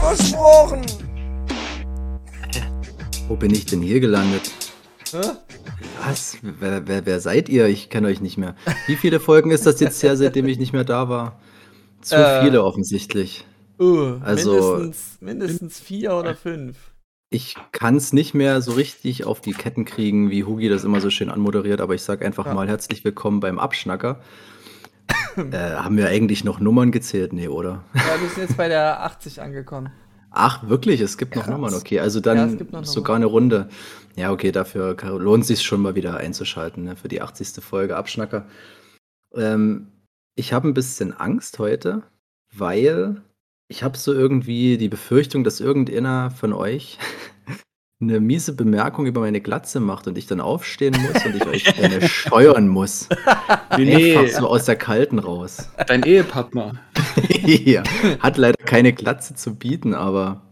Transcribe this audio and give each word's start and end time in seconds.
Versprochen. 0.00 0.82
Wo 3.28 3.36
bin 3.36 3.52
ich 3.52 3.66
denn 3.66 3.82
hier 3.82 4.00
gelandet? 4.00 4.50
Hä? 5.12 5.20
Was? 6.04 6.38
Wer, 6.42 6.86
wer, 6.88 7.06
wer 7.06 7.20
seid 7.20 7.48
ihr? 7.48 7.66
Ich 7.66 7.88
kenne 7.90 8.08
euch 8.08 8.20
nicht 8.20 8.36
mehr. 8.38 8.54
Wie 8.86 8.96
viele 8.96 9.20
Folgen 9.20 9.50
ist 9.50 9.66
das 9.66 9.80
jetzt 9.80 10.02
her, 10.02 10.16
seitdem 10.16 10.46
ich 10.48 10.58
nicht 10.58 10.72
mehr 10.72 10.84
da 10.84 11.08
war? 11.08 11.40
Zu 12.00 12.16
Äh. 12.16 12.42
viele 12.44 12.64
offensichtlich. 12.64 13.44
Uh, 13.78 14.16
Also- 14.22 14.52
mindestens, 14.76 15.18
mindestens 15.20 15.80
vier 15.80 16.14
oder 16.14 16.34
fünf. 16.34 16.76
Ich 17.30 17.56
kann 17.72 17.96
es 17.96 18.12
nicht 18.12 18.34
mehr 18.34 18.60
so 18.60 18.72
richtig 18.72 19.24
auf 19.24 19.40
die 19.40 19.54
Ketten 19.54 19.86
kriegen, 19.86 20.30
wie 20.30 20.44
Hugi 20.44 20.68
das 20.68 20.84
immer 20.84 21.00
so 21.00 21.08
schön 21.08 21.30
anmoderiert, 21.30 21.80
aber 21.80 21.94
ich 21.94 22.02
sage 22.02 22.26
einfach 22.26 22.44
Ja. 22.46 22.52
mal 22.54 22.68
herzlich 22.68 23.04
willkommen 23.04 23.40
beim 23.40 23.58
Abschnacker. 23.58 24.20
äh, 25.52 25.74
haben 25.76 25.96
wir 25.96 26.08
eigentlich 26.08 26.44
noch 26.44 26.60
Nummern 26.60 26.92
gezählt? 26.92 27.32
Nee, 27.32 27.48
oder? 27.48 27.84
Ja, 27.94 28.20
wir 28.20 28.28
sind 28.28 28.42
jetzt 28.42 28.56
bei 28.56 28.68
der 28.68 29.02
80 29.04 29.40
angekommen. 29.40 29.90
Ach, 30.30 30.68
wirklich? 30.68 31.00
Es 31.00 31.18
gibt 31.18 31.36
noch 31.36 31.44
Krass. 31.44 31.52
Nummern, 31.52 31.74
okay. 31.74 32.00
Also 32.00 32.18
Ja, 32.20 32.34
dann 32.34 32.58
es 32.58 32.72
noch 32.72 32.84
sogar 32.84 33.16
eine 33.16 33.26
Runde. 33.26 33.68
Ja, 34.16 34.32
okay, 34.32 34.52
dafür 34.52 34.96
lohnt 35.18 35.46
sich 35.46 35.62
schon 35.62 35.82
mal 35.82 35.94
wieder 35.94 36.16
einzuschalten, 36.16 36.84
ne, 36.84 36.96
für 36.96 37.08
die 37.08 37.20
80. 37.20 37.62
Folge 37.62 37.96
Abschnacker. 37.96 38.46
Ähm, 39.34 39.88
ich 40.34 40.52
habe 40.52 40.68
ein 40.68 40.74
bisschen 40.74 41.12
Angst 41.12 41.58
heute, 41.58 42.02
weil 42.54 43.22
ich 43.68 43.82
habe 43.82 43.96
so 43.96 44.12
irgendwie 44.12 44.78
die 44.78 44.88
Befürchtung, 44.88 45.44
dass 45.44 45.60
irgendeiner 45.60 46.30
von 46.30 46.52
euch 46.52 46.98
eine 48.02 48.20
miese 48.20 48.52
Bemerkung 48.54 49.06
über 49.06 49.20
meine 49.20 49.40
Glatze 49.40 49.80
macht 49.80 50.06
und 50.08 50.18
ich 50.18 50.26
dann 50.26 50.40
aufstehen 50.40 50.94
muss 51.00 51.24
und 51.24 51.36
ich 51.36 51.46
euch 51.46 51.78
eine 51.82 52.06
steuern 52.08 52.68
muss. 52.68 53.08
Nee, 53.78 54.16
Einfach 54.16 54.22
nee, 54.22 54.28
so 54.28 54.48
aus 54.48 54.66
der 54.66 54.76
Kalten 54.76 55.18
raus. 55.18 55.70
dein 55.86 56.02
Ehepartner. 56.02 56.74
ja, 57.42 57.82
hat 58.20 58.36
leider 58.36 58.62
keine 58.62 58.92
Glatze 58.92 59.34
zu 59.34 59.54
bieten, 59.54 59.94
aber 59.94 60.42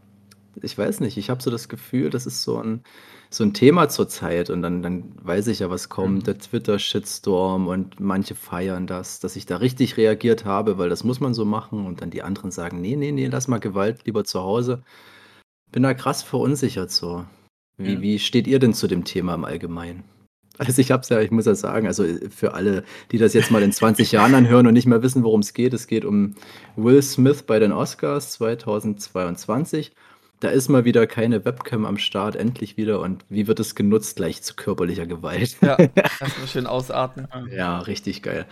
ich 0.62 0.76
weiß 0.76 1.00
nicht, 1.00 1.18
ich 1.18 1.28
habe 1.28 1.42
so 1.42 1.50
das 1.50 1.68
Gefühl, 1.68 2.08
das 2.08 2.24
ist 2.24 2.42
so 2.42 2.56
ein, 2.56 2.82
so 3.28 3.44
ein 3.44 3.52
Thema 3.52 3.90
zurzeit 3.90 4.48
und 4.48 4.62
dann, 4.62 4.82
dann 4.82 5.12
weiß 5.22 5.48
ich 5.48 5.58
ja, 5.58 5.68
was 5.68 5.90
kommt, 5.90 6.26
der 6.28 6.38
Twitter-Shitstorm 6.38 7.68
und 7.68 8.00
manche 8.00 8.34
feiern 8.34 8.86
das, 8.86 9.20
dass 9.20 9.36
ich 9.36 9.44
da 9.44 9.58
richtig 9.58 9.98
reagiert 9.98 10.46
habe, 10.46 10.78
weil 10.78 10.88
das 10.88 11.04
muss 11.04 11.20
man 11.20 11.34
so 11.34 11.44
machen 11.44 11.86
und 11.86 12.00
dann 12.00 12.10
die 12.10 12.22
anderen 12.22 12.50
sagen, 12.50 12.80
nee, 12.80 12.96
nee, 12.96 13.12
nee, 13.12 13.26
lass 13.26 13.48
mal 13.48 13.60
Gewalt 13.60 14.06
lieber 14.06 14.24
zu 14.24 14.40
Hause. 14.40 14.82
Bin 15.72 15.82
da 15.82 15.92
krass 15.92 16.22
verunsichert 16.22 16.90
so. 16.90 17.24
Wie, 17.84 18.00
wie 18.00 18.18
steht 18.18 18.46
ihr 18.46 18.58
denn 18.58 18.74
zu 18.74 18.86
dem 18.86 19.04
Thema 19.04 19.34
im 19.34 19.44
Allgemeinen? 19.44 20.04
Also 20.58 20.82
ich 20.82 20.90
hab's 20.90 21.08
ja, 21.08 21.20
ich 21.20 21.30
muss 21.30 21.46
ja 21.46 21.54
sagen, 21.54 21.86
also 21.86 22.04
für 22.28 22.52
alle, 22.52 22.84
die 23.12 23.18
das 23.18 23.32
jetzt 23.32 23.50
mal 23.50 23.62
in 23.62 23.72
20 23.72 24.12
Jahren 24.12 24.34
anhören 24.34 24.66
und 24.66 24.74
nicht 24.74 24.86
mehr 24.86 25.02
wissen, 25.02 25.24
worum 25.24 25.40
es 25.40 25.54
geht, 25.54 25.72
es 25.72 25.86
geht 25.86 26.04
um 26.04 26.34
Will 26.76 27.00
Smith 27.00 27.44
bei 27.44 27.58
den 27.58 27.72
Oscars 27.72 28.32
2022. 28.32 29.92
Da 30.40 30.48
ist 30.48 30.68
mal 30.68 30.84
wieder 30.84 31.06
keine 31.06 31.44
Webcam 31.44 31.86
am 31.86 31.98
Start, 31.98 32.36
endlich 32.36 32.76
wieder. 32.76 33.00
Und 33.00 33.24
wie 33.28 33.46
wird 33.46 33.60
es 33.60 33.74
genutzt? 33.74 34.16
Gleich 34.16 34.42
zu 34.42 34.54
körperlicher 34.54 35.06
Gewalt. 35.06 35.56
Ja, 35.62 35.76
erstmal 35.94 36.48
schön 36.48 36.66
ausatmen. 36.66 37.28
Ja, 37.54 37.78
richtig 37.80 38.22
geil. 38.22 38.46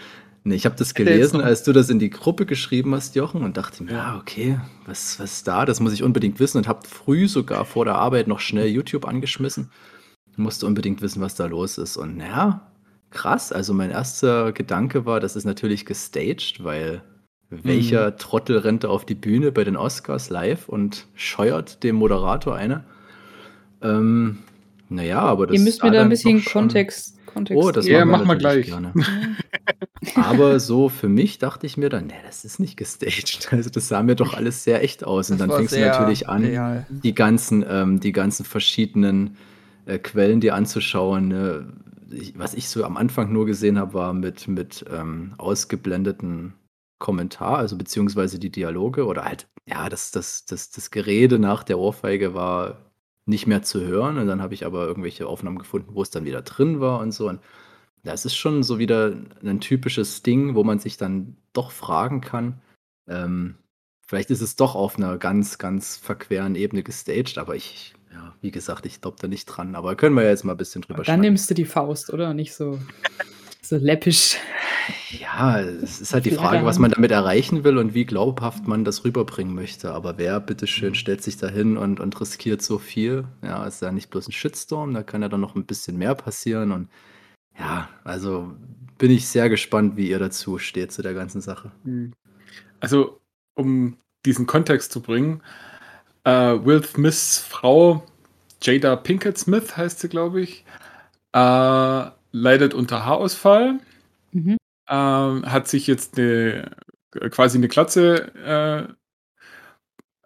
Nee, 0.49 0.55
ich 0.55 0.65
habe 0.65 0.77
das 0.77 0.95
gelesen, 0.95 1.43
als 1.43 1.63
du 1.63 1.73
das 1.73 1.91
in 1.91 1.99
die 1.99 2.09
Gruppe 2.09 2.47
geschrieben 2.47 2.95
hast, 2.95 3.15
Jochen, 3.15 3.43
und 3.43 3.59
dachte 3.59 3.85
mir, 3.85 3.93
Ja. 3.93 3.97
ja, 3.97 4.19
okay, 4.19 4.59
was, 4.87 5.21
was 5.21 5.35
ist 5.35 5.49
da? 5.49 5.67
Das 5.67 5.79
muss 5.79 5.93
ich 5.93 6.03
unbedingt 6.03 6.41
wissen 6.41 6.57
und 6.57 6.67
habe 6.67 6.89
früh 6.89 7.29
sogar 7.29 7.67
vor 7.67 7.85
der 7.85 7.97
Arbeit 7.97 8.29
noch 8.29 8.41
schnell 8.41 8.69
YouTube 8.69 9.07
angeschmissen. 9.07 9.71
Musste 10.37 10.65
unbedingt 10.65 11.03
wissen, 11.03 11.21
was 11.21 11.35
da 11.35 11.45
los 11.45 11.77
ist. 11.77 11.99
Und 11.99 12.19
ja, 12.21 12.73
krass. 13.11 13.53
Also 13.53 13.75
mein 13.75 13.91
erster 13.91 14.53
Gedanke 14.53 15.05
war, 15.05 15.21
das 15.21 15.37
ist 15.37 15.45
natürlich 15.45 15.85
gestaged, 15.85 16.65
weil 16.65 17.03
welcher 17.51 18.17
Trottel 18.17 18.57
rennt 18.57 18.85
da 18.85 18.89
auf 18.89 19.05
die 19.05 19.17
Bühne 19.17 19.53
bei 19.53 19.65
den 19.65 19.77
Oscars 19.77 20.31
live 20.31 20.67
und 20.67 21.09
scheuert 21.15 21.83
dem 21.83 21.97
Moderator 21.97 22.55
eine? 22.55 22.85
Ähm, 23.83 24.39
naja, 24.89 25.21
aber 25.21 25.47
das 25.47 25.57
Ihr 25.57 25.63
müsst 25.63 25.83
mir 25.83 25.91
da 25.91 26.01
ein 26.01 26.09
bisschen 26.09 26.43
Kontext, 26.43 27.18
Kontext 27.28 27.62
Oh, 27.62 27.71
das 27.71 27.87
Ja, 27.87 27.99
geben. 27.99 28.11
machen 28.11 28.21
wir 28.21 28.25
mach 28.27 28.27
mal 28.27 28.34
natürlich 28.34 28.66
gleich. 28.66 28.66
gerne. 28.66 28.93
Aber 30.15 30.61
so 30.61 30.89
für 30.89 31.09
mich 31.09 31.39
dachte 31.39 31.66
ich 31.66 31.77
mir 31.77 31.89
dann, 31.91 32.06
nee, 32.06 32.15
das 32.27 32.44
ist 32.44 32.59
nicht 32.61 32.77
gestaged. 32.77 33.49
Also 33.53 33.71
das 33.71 33.89
sah 33.89 34.03
mir 34.03 34.15
doch 34.16 34.34
alles 34.34 34.65
sehr 34.65 34.83
echt 34.83 35.05
aus. 35.05 35.31
Und 35.31 35.38
Das 35.38 35.41
dann 35.41 35.50
war 35.50 35.59
fingst 35.59 35.75
du 35.77 35.81
natürlich 35.81 36.28
an, 36.28 36.43
real. 36.44 36.87
die 36.88 37.15
ganzen, 37.15 37.65
ähm, 37.69 38.00
die 38.00 38.12
ganzen 38.12 38.44
verschiedenen 38.44 39.37
äh, 39.87 39.99
Quellen 39.99 40.41
dir 40.41 40.55
anzuschauen. 40.55 41.28
Ne? 41.28 41.72
Ich, 42.11 42.38
was 42.38 42.55
ich 42.55 42.69
so 42.69 42.84
am 42.84 42.97
Anfang 42.97 43.33
nur 43.33 43.47
gesehen 43.47 43.78
habe, 43.78 43.94
war 43.94 44.12
mit, 44.15 44.49
mit 44.49 44.84
ähm, 44.91 45.34
ausgeblendeten 45.38 46.55
Kommentar, 46.99 47.59
also 47.59 47.77
beziehungsweise 47.77 48.38
die 48.38 48.50
Dialoge 48.50 49.06
oder 49.06 49.25
halt, 49.25 49.47
ja, 49.67 49.88
das, 49.88 50.11
das, 50.11 50.47
das, 50.47 50.71
das 50.71 50.91
Gerede 50.91 51.38
nach 51.38 51.62
der 51.62 51.78
Ohrfeige 51.78 52.34
war 52.34 52.88
nicht 53.28 53.47
mehr 53.47 53.62
zu 53.62 53.81
hören. 53.81 54.19
Und 54.19 54.27
dann 54.27 54.43
habe 54.43 54.55
ich 54.55 54.66
aber 54.66 54.87
irgendwelche 54.87 55.27
Aufnahmen 55.27 55.59
gefunden, 55.59 55.94
wo 55.94 56.03
es 56.03 56.11
dann 56.11 56.25
wieder 56.25 56.43
drin 56.43 56.81
war 56.81 57.00
und 57.00 57.12
so. 57.12 57.28
Und 57.28 57.41
das 58.05 58.25
ist 58.25 58.37
schon 58.37 58.62
so 58.62 58.78
wieder 58.78 59.15
ein 59.43 59.61
typisches 59.61 60.22
Ding, 60.22 60.55
wo 60.55 60.65
man 60.65 60.78
sich 60.78 60.97
dann 60.97 61.37
doch 61.53 61.71
fragen 61.71 62.21
kann, 62.21 62.61
ähm, 63.09 63.56
vielleicht 64.06 64.31
ist 64.31 64.41
es 64.41 64.56
doch 64.56 64.75
auf 64.75 64.97
einer 64.97 65.19
ganz, 65.19 65.59
ganz 65.59 65.97
verqueren 65.97 66.55
Ebene 66.55 66.83
gestaged, 66.83 67.38
aber 67.38 67.56
ich, 67.56 67.94
ja, 68.12 68.34
wie 68.41 68.50
gesagt, 68.50 68.87
ich 68.87 69.00
glaube 69.00 69.17
da 69.21 69.28
nicht 69.28 69.47
dran. 69.47 69.75
Aber 69.75 69.97
können 69.97 70.15
wir 70.15 70.22
ja 70.22 70.31
jetzt 70.31 70.44
mal 70.44 70.53
ein 70.53 70.59
bisschen 70.59 70.83
drüber 70.83 71.03
Dann 71.03 71.21
nimmst 71.21 71.50
du 71.50 71.55
die 71.55 71.65
Faust, 71.65 72.12
oder? 72.12 72.34
Nicht 72.34 72.55
so, 72.55 72.78
so 73.62 73.77
läppisch. 73.77 74.37
Ja, 75.10 75.60
es 75.60 76.00
ist 76.00 76.15
halt 76.15 76.25
die 76.25 76.31
Frage, 76.31 76.65
was 76.65 76.78
man 76.78 76.91
damit 76.91 77.10
erreichen 77.10 77.65
will 77.65 77.78
und 77.78 77.94
wie 77.94 78.04
glaubhaft 78.04 78.66
man 78.66 78.84
das 78.84 79.04
rüberbringen 79.04 79.54
möchte. 79.54 79.93
Aber 79.93 80.19
wer, 80.19 80.41
bitteschön, 80.41 80.94
stellt 80.94 81.22
sich 81.22 81.37
da 81.37 81.49
hin 81.49 81.76
und, 81.76 82.00
und 82.00 82.21
riskiert 82.21 82.62
so 82.62 82.78
viel? 82.78 83.25
Ja, 83.43 83.66
ist 83.66 83.82
ja 83.82 83.93
nicht 83.93 84.10
bloß 84.10 84.28
ein 84.28 84.32
Shitstorm, 84.32 84.94
da 84.94 85.03
kann 85.03 85.22
ja 85.22 85.28
dann 85.28 85.41
noch 85.41 85.54
ein 85.56 85.66
bisschen 85.66 85.97
mehr 85.99 86.15
passieren. 86.15 86.72
Und 86.72 86.88
ja, 87.59 87.88
also 88.04 88.54
bin 88.99 89.10
ich 89.10 89.28
sehr 89.28 89.49
gespannt, 89.49 89.97
wie 89.97 90.09
ihr 90.09 90.19
dazu 90.19 90.59
steht 90.59 90.93
zu 90.93 91.03
der 91.03 91.15
ganzen 91.15 91.41
Sache. 91.41 91.70
Also, 92.81 93.20
um 93.55 93.97
diesen 94.25 94.47
Kontext 94.47 94.93
zu 94.93 95.00
bringen, 95.00 95.43
äh, 96.25 96.31
Will 96.31 96.84
Smiths 96.84 97.38
Frau, 97.38 98.05
Jada 98.62 98.97
Pinkett 98.97 99.38
Smith 99.38 99.76
heißt 99.76 100.00
sie, 100.00 100.09
glaube 100.09 100.41
ich, 100.41 100.65
äh, 101.32 102.10
leidet 102.32 102.75
unter 102.75 103.05
Haarausfall, 103.05 103.81
Mhm. 104.32 104.56
Ähm, 104.88 105.50
hat 105.50 105.69
sich 105.69 105.87
jetzt 105.87 106.19
eine, 106.19 106.71
quasi 107.31 107.59
eine 107.59 107.69
Glatze 107.69 108.32
äh, 108.44 108.94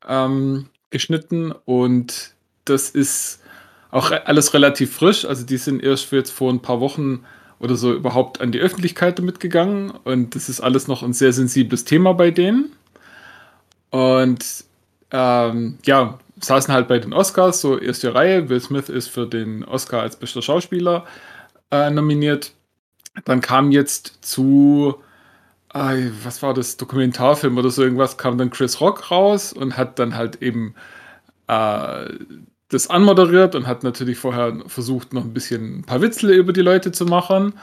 ähm, 0.06 0.66
geschnitten 0.90 1.52
und 1.64 2.34
das 2.64 2.90
ist 2.90 3.42
auch 3.90 4.10
alles 4.10 4.54
relativ 4.54 4.94
frisch. 4.94 5.24
Also 5.24 5.44
die 5.44 5.58
sind 5.58 5.82
erst 5.82 6.06
für 6.06 6.16
jetzt 6.16 6.30
vor 6.30 6.52
ein 6.52 6.62
paar 6.62 6.80
Wochen 6.80 7.24
oder 7.58 7.76
so 7.76 7.92
überhaupt 7.92 8.40
an 8.40 8.52
die 8.52 8.58
Öffentlichkeit 8.58 9.18
damit 9.18 9.40
gegangen 9.40 9.90
und 9.90 10.34
das 10.34 10.48
ist 10.48 10.60
alles 10.60 10.88
noch 10.88 11.02
ein 11.02 11.12
sehr 11.12 11.32
sensibles 11.32 11.84
Thema 11.84 12.14
bei 12.14 12.30
denen. 12.30 12.72
Und 13.90 14.64
ähm, 15.10 15.78
ja, 15.84 16.18
saßen 16.40 16.72
halt 16.72 16.88
bei 16.88 16.98
den 16.98 17.12
Oscars, 17.12 17.60
so 17.60 17.78
erste 17.78 18.14
Reihe. 18.14 18.48
Will 18.48 18.60
Smith 18.60 18.88
ist 18.88 19.08
für 19.08 19.26
den 19.26 19.64
Oscar 19.64 20.00
als 20.00 20.16
bester 20.16 20.42
Schauspieler 20.42 21.04
äh, 21.70 21.90
nominiert. 21.90 22.52
Dann 23.24 23.40
kam 23.40 23.70
jetzt 23.70 24.18
zu, 24.22 24.96
äh, 25.74 26.10
was 26.24 26.42
war 26.42 26.54
das, 26.54 26.76
Dokumentarfilm 26.76 27.58
oder 27.58 27.70
so 27.70 27.82
irgendwas, 27.82 28.16
kam 28.16 28.38
dann 28.38 28.50
Chris 28.50 28.80
Rock 28.80 29.10
raus 29.10 29.52
und 29.52 29.76
hat 29.76 29.98
dann 29.98 30.16
halt 30.16 30.42
eben 30.42 30.74
äh, 31.48 32.08
das 32.68 32.88
anmoderiert 32.88 33.54
und 33.54 33.66
hat 33.66 33.84
natürlich 33.84 34.18
vorher 34.18 34.62
versucht, 34.66 35.12
noch 35.12 35.24
ein 35.24 35.34
bisschen 35.34 35.80
ein 35.80 35.84
paar 35.84 36.00
Witzel 36.00 36.30
über 36.30 36.52
die 36.52 36.62
Leute 36.62 36.90
zu 36.90 37.04
machen. 37.04 37.54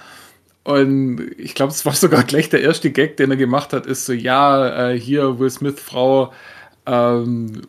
Und 0.63 1.31
ich 1.37 1.55
glaube, 1.55 1.71
es 1.71 1.85
war 1.85 1.93
sogar 1.95 2.23
gleich 2.23 2.49
der 2.49 2.61
erste 2.61 2.91
Gag, 2.91 3.17
den 3.17 3.31
er 3.31 3.37
gemacht 3.37 3.73
hat, 3.73 3.85
ist 3.85 4.05
so, 4.05 4.13
ja, 4.13 4.91
äh, 4.91 4.99
hier 4.99 5.39
Will 5.39 5.49
Smith 5.49 5.79
Frau 5.79 6.31
ähm, 6.85 7.61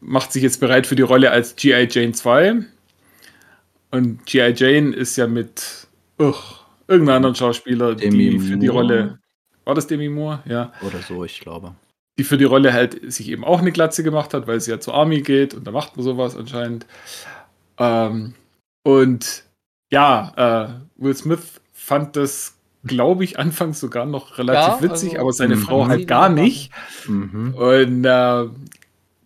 macht 0.00 0.32
sich 0.32 0.42
jetzt 0.42 0.60
bereit 0.60 0.86
für 0.86 0.96
die 0.96 1.02
Rolle 1.02 1.30
als 1.30 1.56
G.I. 1.56 1.88
Jane 1.90 2.12
2. 2.12 2.64
Und 3.90 4.24
G.I. 4.26 4.52
Jane 4.54 4.94
ist 4.94 5.16
ja 5.16 5.26
mit 5.26 5.88
uch, 6.18 6.65
irgendeinem 6.88 7.16
anderen 7.16 7.34
Schauspieler, 7.34 7.94
Demi 7.94 8.30
die 8.30 8.38
für 8.38 8.56
die? 8.56 8.68
Rolle. 8.68 9.18
War 9.64 9.74
das 9.74 9.86
Demi 9.86 10.08
Moore? 10.08 10.40
Ja. 10.46 10.72
Oder 10.86 10.98
so, 11.00 11.24
ich 11.24 11.40
glaube. 11.40 11.74
die 12.18 12.24
für 12.24 12.38
die 12.38 12.44
Rolle 12.44 12.72
halt 12.72 13.12
sich 13.12 13.28
eben 13.28 13.44
auch 13.44 13.58
eine 13.60 13.72
Glatze 13.72 14.02
gemacht 14.02 14.32
hat, 14.32 14.46
weil 14.46 14.60
sie 14.60 14.70
ja 14.70 14.80
zur 14.80 14.94
Army 14.94 15.20
geht 15.22 15.52
und 15.54 15.66
da 15.66 15.70
macht 15.70 15.96
man 15.96 16.04
sowas 16.04 16.36
anscheinend. 16.36 16.86
Ähm, 17.78 18.34
und 18.84 19.44
ja, 19.90 20.32
äh, 20.96 21.02
Will 21.02 21.14
Smith 21.14 21.60
fand 21.72 22.16
das, 22.16 22.56
glaube 22.84 23.24
ich, 23.24 23.38
anfangs 23.38 23.80
sogar 23.80 24.06
noch 24.06 24.38
relativ 24.38 24.80
Ja, 24.80 24.82
witzig, 24.82 25.10
also- 25.10 25.20
aber 25.22 25.32
seine 25.32 25.56
Mhm. 25.56 25.60
Frau 25.60 25.86
halt 25.88 26.00
Sie 26.00 26.06
gar 26.06 26.28
nicht. 26.28 26.70
Mhm. 27.06 27.54
Und 27.54 28.04
äh, 28.04 28.44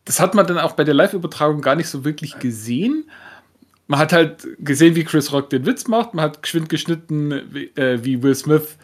das 0.05 0.19
hat 0.19 0.35
man 0.35 0.47
dann 0.47 0.59
auch 0.59 0.73
bei 0.73 0.83
der 0.85 0.95
Live-Übertragung 0.95 1.61
gar 1.61 1.77
nicht 1.77 1.89
so 1.89 2.05
wirklich 2.05 2.39
gesehen. 2.39 3.09
Man 3.91 3.99
hat 3.99 4.13
halt 4.13 4.47
gesehen, 4.61 4.95
wie 4.95 5.03
Chris 5.03 5.33
Rock 5.33 5.51
den 5.51 5.67
Witz 5.67 5.89
macht. 5.89 6.15
Man 6.15 6.25
hat 6.27 6.45
geschwind 6.45 6.69
geschnitten, 6.69 7.43
wie, 7.53 7.65
äh, 7.75 8.05
wie 8.05 8.23
Will 8.23 8.37
Smith 8.37 8.77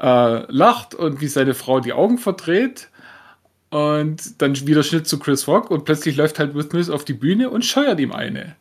äh, 0.00 0.52
lacht 0.52 0.96
und 0.96 1.20
wie 1.20 1.28
seine 1.28 1.54
Frau 1.54 1.78
die 1.78 1.92
Augen 1.92 2.18
verdreht. 2.18 2.88
Und 3.70 4.42
dann 4.42 4.56
wieder 4.66 4.82
Schnitt 4.82 5.06
zu 5.06 5.20
Chris 5.20 5.46
Rock 5.46 5.70
und 5.70 5.84
plötzlich 5.84 6.16
läuft 6.16 6.40
halt 6.40 6.56
Will 6.56 6.64
Smith 6.68 6.90
auf 6.90 7.04
die 7.04 7.12
Bühne 7.12 7.50
und 7.50 7.64
scheuert 7.64 8.00
ihm 8.00 8.10
eine. 8.10 8.56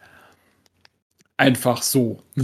Einfach 1.35 1.81
so. 1.81 2.21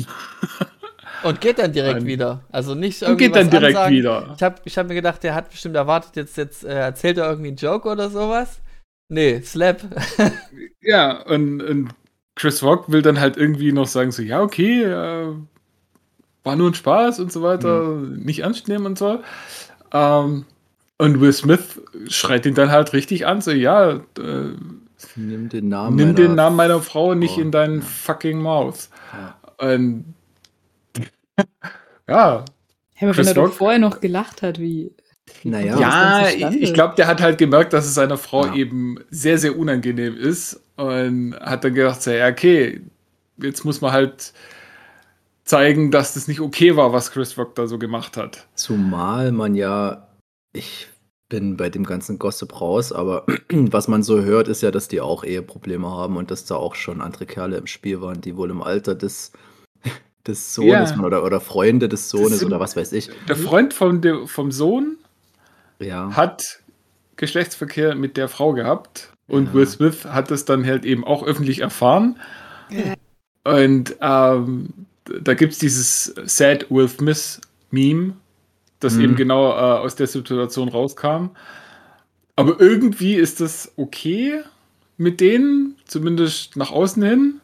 Und 1.23 1.39
geht 1.39 1.57
dann 1.59 1.71
direkt 1.71 2.01
Ein- 2.01 2.05
wieder. 2.05 2.41
Also 2.51 2.73
nicht 2.75 3.01
Und 3.03 3.09
irgendwie 3.09 3.25
geht 3.27 3.35
dann 3.35 3.49
direkt 3.51 3.77
ansagen. 3.77 3.95
wieder. 3.95 4.33
Ich 4.35 4.43
habe 4.43 4.55
ich 4.65 4.77
hab 4.77 4.87
mir 4.87 4.95
gedacht, 4.95 5.23
der 5.23 5.35
hat 5.35 5.49
bestimmt 5.51 5.75
erwartet, 5.75 6.15
jetzt, 6.17 6.35
jetzt 6.37 6.65
äh, 6.65 6.73
erzählt 6.73 7.17
er 7.17 7.29
irgendwie 7.29 7.47
einen 7.49 7.55
Joke 7.57 7.87
oder 7.87 8.09
sowas. 8.09 8.59
Nee, 9.09 9.41
Slap. 9.41 9.81
Ja, 10.81 11.21
und, 11.21 11.61
und 11.61 11.89
Chris 12.35 12.63
Rock 12.63 12.91
will 12.91 13.01
dann 13.01 13.19
halt 13.19 13.37
irgendwie 13.37 13.71
noch 13.71 13.87
sagen, 13.87 14.11
so, 14.11 14.21
ja, 14.21 14.41
okay, 14.41 14.83
äh, 14.83 15.33
war 16.43 16.55
nur 16.55 16.69
ein 16.71 16.73
Spaß 16.73 17.19
und 17.19 17.31
so 17.31 17.41
weiter, 17.43 17.93
nicht 17.95 18.39
ernst 18.39 18.67
nehmen 18.67 18.85
und 18.85 18.97
so. 18.97 19.19
Ähm, 19.93 20.45
und 20.97 21.21
Will 21.21 21.33
Smith 21.33 21.81
schreit 22.07 22.45
ihn 22.45 22.55
dann 22.55 22.71
halt 22.71 22.93
richtig 22.93 23.25
an, 23.27 23.41
so, 23.41 23.51
ja, 23.51 23.91
äh, 23.91 24.01
Nimm 25.15 25.49
den 25.49 25.67
Namen. 25.69 25.95
nimm 25.97 26.07
meiner- 26.13 26.15
den 26.15 26.35
Namen 26.35 26.55
meiner 26.55 26.79
Frau 26.81 27.13
nicht 27.13 27.33
Frau. 27.35 27.41
in 27.41 27.51
deinen 27.51 27.81
fucking 27.81 28.41
Mouth. 28.41 28.89
Ja. 29.11 29.35
Und 29.69 30.13
ja, 32.07 32.45
Chris 32.97 33.17
wenn 33.17 33.27
er 33.27 33.33
doch 33.33 33.43
Rock? 33.43 33.53
vorher 33.53 33.79
noch 33.79 33.99
gelacht 33.99 34.41
hat, 34.41 34.59
wie. 34.59 34.91
Naja. 35.43 35.79
Ja, 35.79 36.51
ich, 36.51 36.73
glaube, 36.73 36.95
der 36.95 37.07
hat 37.07 37.21
halt 37.21 37.37
gemerkt, 37.37 37.73
dass 37.73 37.85
es 37.85 37.93
seiner 37.93 38.17
Frau 38.17 38.45
Ja. 38.45 38.55
eben 38.55 38.97
sehr, 39.09 39.37
sehr 39.37 39.57
unangenehm 39.57 40.15
ist 40.15 40.59
und 40.75 41.35
hat 41.39 41.63
dann 41.63 41.73
gedacht, 41.73 42.05
ja, 42.05 42.27
okay, 42.27 42.81
jetzt 43.37 43.63
muss 43.65 43.81
man 43.81 43.91
halt 43.91 44.33
zeigen, 45.45 45.91
dass 45.91 46.13
das 46.13 46.27
nicht 46.27 46.39
okay 46.39 46.75
war, 46.75 46.93
was 46.93 47.11
Chris 47.11 47.37
Rock 47.37 47.55
da 47.55 47.67
so 47.67 47.77
gemacht 47.77 48.15
hat. 48.17 48.47
Zumal 48.55 49.31
man 49.31 49.55
ja, 49.55 50.07
ich 50.53 50.87
bin 51.29 51.57
bei 51.57 51.69
dem 51.69 51.83
ganzen 51.83 52.19
Gossip 52.19 52.61
raus, 52.61 52.91
aber 52.91 53.25
was 53.49 53.87
man 53.87 54.03
so 54.03 54.21
hört, 54.21 54.47
ist 54.47 54.61
ja, 54.61 54.71
dass 54.71 54.87
die 54.87 55.01
auch 55.01 55.23
Eheprobleme 55.23 55.89
haben 55.89 56.17
und 56.17 56.31
dass 56.31 56.45
da 56.45 56.55
auch 56.55 56.75
schon 56.75 57.01
andere 57.01 57.25
Kerle 57.25 57.57
im 57.57 57.67
Spiel 57.67 58.01
waren, 58.01 58.21
die 58.21 58.37
wohl 58.37 58.49
im 58.51 58.61
Alter 58.61 58.95
des, 58.95 59.31
des 60.27 60.53
Sohnes 60.53 60.91
Ja. 60.91 60.99
oder, 61.01 61.23
oder 61.25 61.39
Freunde 61.41 61.89
des 61.89 62.09
Sohnes 62.09 62.43
oder 62.45 62.59
was 62.59 62.75
weiß 62.75 62.91
ich. 62.93 63.09
Der 63.27 63.35
Freund 63.35 63.73
vom, 63.73 64.01
vom 64.27 64.51
Sohn 64.51 64.97
Ja. 65.83 66.15
hat 66.15 66.59
Geschlechtsverkehr 67.15 67.95
mit 67.95 68.17
der 68.17 68.27
Frau 68.27 68.53
gehabt 68.53 69.09
und 69.27 69.47
Ja. 69.47 69.53
Will 69.53 69.67
Smith 69.67 70.05
hat 70.05 70.31
es 70.31 70.45
dann 70.45 70.65
halt 70.65 70.85
eben 70.85 71.03
auch 71.03 71.23
öffentlich 71.23 71.59
erfahren. 71.61 72.17
Und 73.43 73.95
ähm, 74.01 74.69
da 75.21 75.33
gibt 75.33 75.53
es 75.53 75.59
dieses 75.59 76.05
Sad 76.25 76.69
Will 76.71 76.87
Smith 76.87 77.41
Meme, 77.71 78.13
das 78.79 78.95
Mhm. 78.95 79.01
eben 79.01 79.15
genau 79.15 79.51
äh, 79.51 79.79
aus 79.79 79.95
der 79.95 80.07
Situation 80.07 80.69
rauskam. 80.69 81.27
Aber 82.35 82.59
irgendwie 82.59 83.15
ist 83.15 83.41
das 83.41 83.71
okay 83.75 84.41
mit 84.97 85.19
denen, 85.21 85.75
zumindest 85.85 86.55
nach 86.57 86.71
außen 86.71 87.03
hin. 87.03 87.41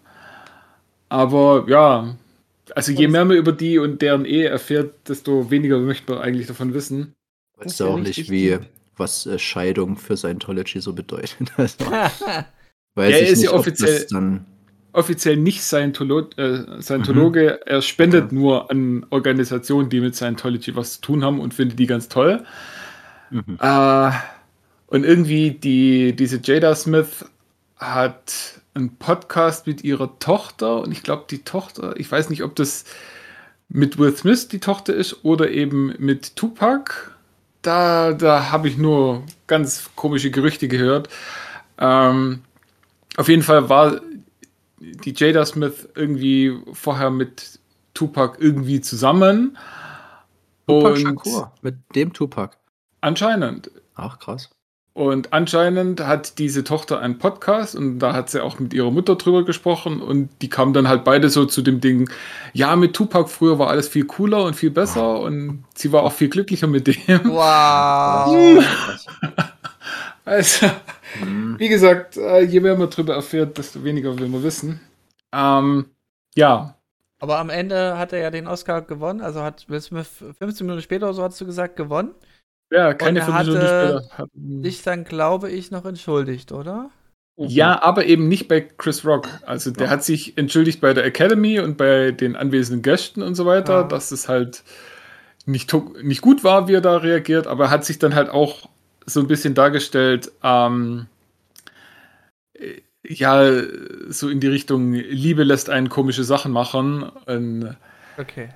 Aber 1.09 1.65
ja, 1.67 2.15
also 2.75 2.91
je 2.91 3.07
mehr 3.07 3.25
man 3.25 3.37
über 3.37 3.51
die 3.51 3.77
und 3.79 4.01
deren 4.01 4.25
Ehe 4.25 4.47
erfährt, 4.47 4.93
desto 5.07 5.49
weniger 5.51 5.79
möchte 5.79 6.11
man 6.13 6.21
eigentlich 6.21 6.47
davon 6.47 6.73
wissen. 6.73 7.13
Weiß 7.59 7.71
ist 7.73 7.79
ja 7.79 7.87
auch 7.87 7.97
nicht, 7.99 8.29
wie, 8.29 8.49
deep. 8.49 8.61
was 8.97 9.25
äh, 9.25 9.37
Scheidung 9.39 9.97
für 9.97 10.17
Scientology 10.17 10.79
so 10.81 10.93
bedeutet. 10.93 11.35
Also, 11.57 11.85
weiß 12.95 13.13
er 13.13 13.21
ich 13.21 13.29
ist 13.29 13.39
nicht, 13.39 13.51
ja 13.51 13.57
offiziell- 13.57 14.07
dann. 14.11 14.45
offiziell 14.93 15.37
nicht 15.37 15.61
Scientolo 15.61 16.29
äh, 16.37 16.81
Scientologe. 16.81 17.59
Er 17.65 17.81
spendet 17.81 18.31
nur 18.31 18.69
an 18.71 19.05
Organisationen, 19.09 19.89
die 19.89 19.99
mit 20.01 20.15
Scientology 20.15 20.75
was 20.75 20.95
zu 20.95 21.01
tun 21.01 21.23
haben 21.23 21.39
und 21.39 21.53
findet 21.53 21.77
die 21.79 21.85
ganz 21.87 22.09
toll. 22.09 22.43
Mhm. 23.29 23.57
Äh, 23.61 24.11
und 24.87 25.05
irgendwie 25.05 25.51
die, 25.51 26.15
diese 26.15 26.39
Jada 26.43 26.73
Smith 26.75 27.25
hat 27.77 28.33
einen 28.73 28.95
Podcast 28.97 29.67
mit 29.67 29.83
ihrer 29.83 30.17
Tochter 30.19 30.81
und 30.81 30.91
ich 30.91 31.03
glaube, 31.03 31.25
die 31.29 31.43
Tochter, 31.43 31.95
ich 31.97 32.11
weiß 32.11 32.29
nicht, 32.29 32.43
ob 32.43 32.55
das 32.55 32.85
mit 33.69 33.97
Will 33.99 34.15
Smith 34.15 34.47
die 34.47 34.59
Tochter 34.59 34.95
ist 34.95 35.23
oder 35.23 35.49
eben 35.51 35.93
mit 35.99 36.35
Tupac. 36.35 37.11
Da, 37.61 38.13
da 38.13 38.51
habe 38.51 38.67
ich 38.69 38.77
nur 38.77 39.23
ganz 39.47 39.89
komische 39.95 40.31
Gerüchte 40.31 40.67
gehört. 40.67 41.09
Ähm, 41.77 42.43
auf 43.17 43.27
jeden 43.27 43.43
Fall 43.43 43.69
war 43.69 43.99
die 44.79 45.13
Jada 45.15 45.45
Smith 45.45 45.89
irgendwie 45.95 46.57
vorher 46.73 47.09
mit 47.09 47.59
Tupac 47.93 48.37
irgendwie 48.39 48.79
zusammen. 48.81 49.57
Tupac 50.67 50.93
und 50.93 50.99
Shakur, 51.01 51.53
mit 51.61 51.75
dem 51.95 52.13
Tupac. 52.13 52.57
anscheinend. 53.01 53.71
Ach, 53.95 54.19
krass. 54.19 54.49
Und 54.99 55.31
anscheinend 55.31 56.01
hat 56.05 56.39
diese 56.39 56.65
Tochter 56.65 56.99
einen 56.99 57.19
Podcast 57.19 57.73
und 57.73 57.99
da 57.99 58.11
hat 58.13 58.29
sie 58.29 58.43
auch 58.43 58.59
mit 58.59 58.73
ihrer 58.73 58.91
Mutter 58.91 59.15
drüber 59.15 59.45
gesprochen 59.45 60.01
und 60.01 60.29
die 60.41 60.49
kamen 60.49 60.73
dann 60.73 60.89
halt 60.89 61.05
beide 61.05 61.29
so 61.29 61.45
zu 61.45 61.61
dem 61.61 61.79
Ding, 61.79 62.09
ja, 62.51 62.75
mit 62.75 62.95
Tupac 62.97 63.29
früher 63.29 63.57
war 63.59 63.69
alles 63.69 63.87
viel 63.87 64.03
cooler 64.05 64.43
und 64.43 64.55
viel 64.55 64.71
besser 64.71 65.21
und 65.21 65.63
sie 65.73 65.93
war 65.93 66.03
auch 66.03 66.11
viel 66.11 66.27
glücklicher 66.27 66.67
mit 66.67 66.87
dem. 66.87 67.23
wow. 67.23 68.61
Also, 70.25 70.67
Mhm. 71.15 71.55
wie 71.57 71.69
gesagt, 71.69 72.17
äh, 72.17 72.41
je 72.41 72.59
mehr 72.59 72.75
man 72.77 72.89
drüber 72.91 73.15
erfährt, 73.15 73.57
desto 73.57 73.83
weniger 73.83 74.17
will 74.19 74.27
man 74.27 74.43
wissen. 74.43 74.79
Ähm, 75.33 75.85
ja, 76.35 76.75
Aber 77.19 77.39
am 77.39 77.49
Ende 77.49 77.97
hat 77.97 78.13
er 78.13 78.19
ja 78.19 78.31
den 78.31 78.47
Oscar 78.47 78.81
gewonnen. 78.81 79.21
Also 79.21 79.41
hat 79.43 79.67
Will 79.69 79.81
Smith 79.81 80.23
15 80.39 80.65
Minuten 80.65 80.81
später 80.83 81.05
oder 81.07 81.13
so 81.15 81.23
hast 81.23 81.39
du 81.41 81.45
gesagt, 81.45 81.75
gewonnen. 81.75 82.11
Ja, 82.71 82.93
keine 82.93 83.19
er 83.19 83.25
Viertelstunde 83.25 83.67
später. 84.05 84.17
hat- 84.17 84.29
Dich 84.33 84.81
dann, 84.83 85.03
glaube 85.03 85.49
ich, 85.49 85.71
noch 85.71 85.85
entschuldigt, 85.85 86.51
oder? 86.51 86.89
Ja, 87.41 87.81
aber 87.81 88.05
eben 88.05 88.27
nicht 88.27 88.47
bei 88.49 88.59
Chris 88.61 89.05
Rock. 89.05 89.27
Also 89.45 89.71
der 89.71 89.85
Ja. 89.85 89.91
hat 89.91 90.03
sich 90.03 90.37
entschuldigt 90.37 90.81
bei 90.81 90.93
der 90.93 91.05
Academy 91.05 91.59
und 91.59 91.77
bei 91.77 92.11
den 92.11 92.35
anwesenden 92.35 92.81
Gästen 92.81 93.21
und 93.21 93.35
so 93.35 93.45
weiter, 93.45 93.81
Ja. 93.81 93.83
dass 93.83 94.11
es 94.11 94.27
halt 94.27 94.63
nicht, 95.45 95.73
nicht 96.03 96.21
gut 96.21 96.43
war, 96.43 96.67
wie 96.67 96.73
er 96.73 96.81
da 96.81 96.97
reagiert, 96.97 97.47
aber 97.47 97.65
er 97.65 97.69
hat 97.71 97.85
sich 97.85 97.97
dann 97.97 98.13
halt 98.13 98.29
auch 98.29 98.69
so 99.05 99.21
ein 99.21 99.27
bisschen 99.27 99.55
dargestellt, 99.55 100.31
ähm, 100.43 101.07
äh, 102.53 102.81
ja, 103.07 103.49
so 104.09 104.29
in 104.29 104.39
die 104.39 104.47
Richtung, 104.47 104.93
Liebe 104.93 105.43
lässt 105.43 105.69
einen 105.69 105.89
komische 105.89 106.23
Sachen 106.23 106.51
machen. 106.51 107.03
Und, 107.25 107.75
Okay. 108.17 108.49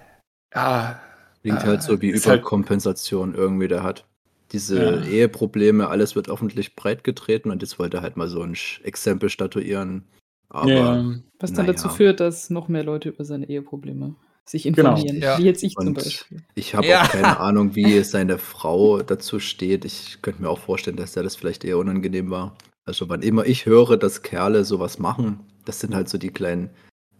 ja, 0.54 1.00
Klingt 1.44 1.60
Ah, 1.60 1.64
halt 1.66 1.84
so 1.84 2.02
wie 2.02 2.10
ist 2.10 2.26
halt- 2.26 2.40
Überkompensation 2.42 3.36
irgendwie, 3.36 3.68
der 3.68 3.84
hat. 3.84 4.06
Diese 4.52 4.84
Ja. 4.84 5.02
Eheprobleme, 5.04 5.88
alles 5.90 6.16
wird 6.16 6.30
öffentlich 6.30 6.76
breit 6.76 7.04
getreten 7.04 7.52
und 7.52 7.62
jetzt 7.62 7.80
wollte 7.80 7.98
er 7.98 8.04
halt 8.04 8.18
mal 8.18 8.28
so 8.30 8.42
ein 8.42 8.56
Exempel 8.84 9.30
statuieren. 9.30 10.04
Aber 10.50 10.72
ja, 10.72 11.06
Was 11.40 11.52
dann 11.52 11.66
Naja. 11.66 11.74
dazu 11.74 11.90
führt, 11.90 12.20
dass 12.20 12.50
noch 12.50 12.68
mehr 12.70 12.84
Leute 12.84 13.10
über 13.10 13.26
seine 13.26 13.50
Eheprobleme 13.50 14.16
sich 14.46 14.64
Genau. 14.64 14.92
informieren. 14.92 15.18
Ja. 15.22 15.38
Wie 15.40 15.44
jetzt 15.44 15.64
ich 15.64 15.74
zum 15.76 15.88
Und 15.88 15.94
Beispiel. 15.96 16.44
ich 16.56 16.76
habe 16.76 16.88
Ja. 16.88 17.02
auch 17.04 17.10
keine 17.10 17.40
Ahnung, 17.40 17.76
wie 17.76 18.02
seine 18.04 18.38
Frau 18.38 19.02
dazu 19.02 19.40
steht. 19.40 19.84
Ich 19.86 20.20
könnte 20.22 20.42
mir 20.42 20.50
auch 20.50 20.60
vorstellen, 20.60 20.96
dass 20.98 21.14
der 21.14 21.24
das 21.24 21.36
vielleicht 21.36 21.64
eher 21.66 21.78
unangenehm 21.80 22.30
war. 22.30 22.56
Also 22.86 23.10
wann 23.10 23.22
immer 23.24 23.46
ich 23.46 23.66
höre, 23.66 23.98
dass 23.98 24.22
Kerle 24.22 24.64
sowas 24.66 25.00
machen, 25.00 25.40
das 25.66 25.80
sind 25.80 25.96
halt 25.96 26.08
so 26.10 26.18
die 26.18 26.30
kleinen 26.30 26.70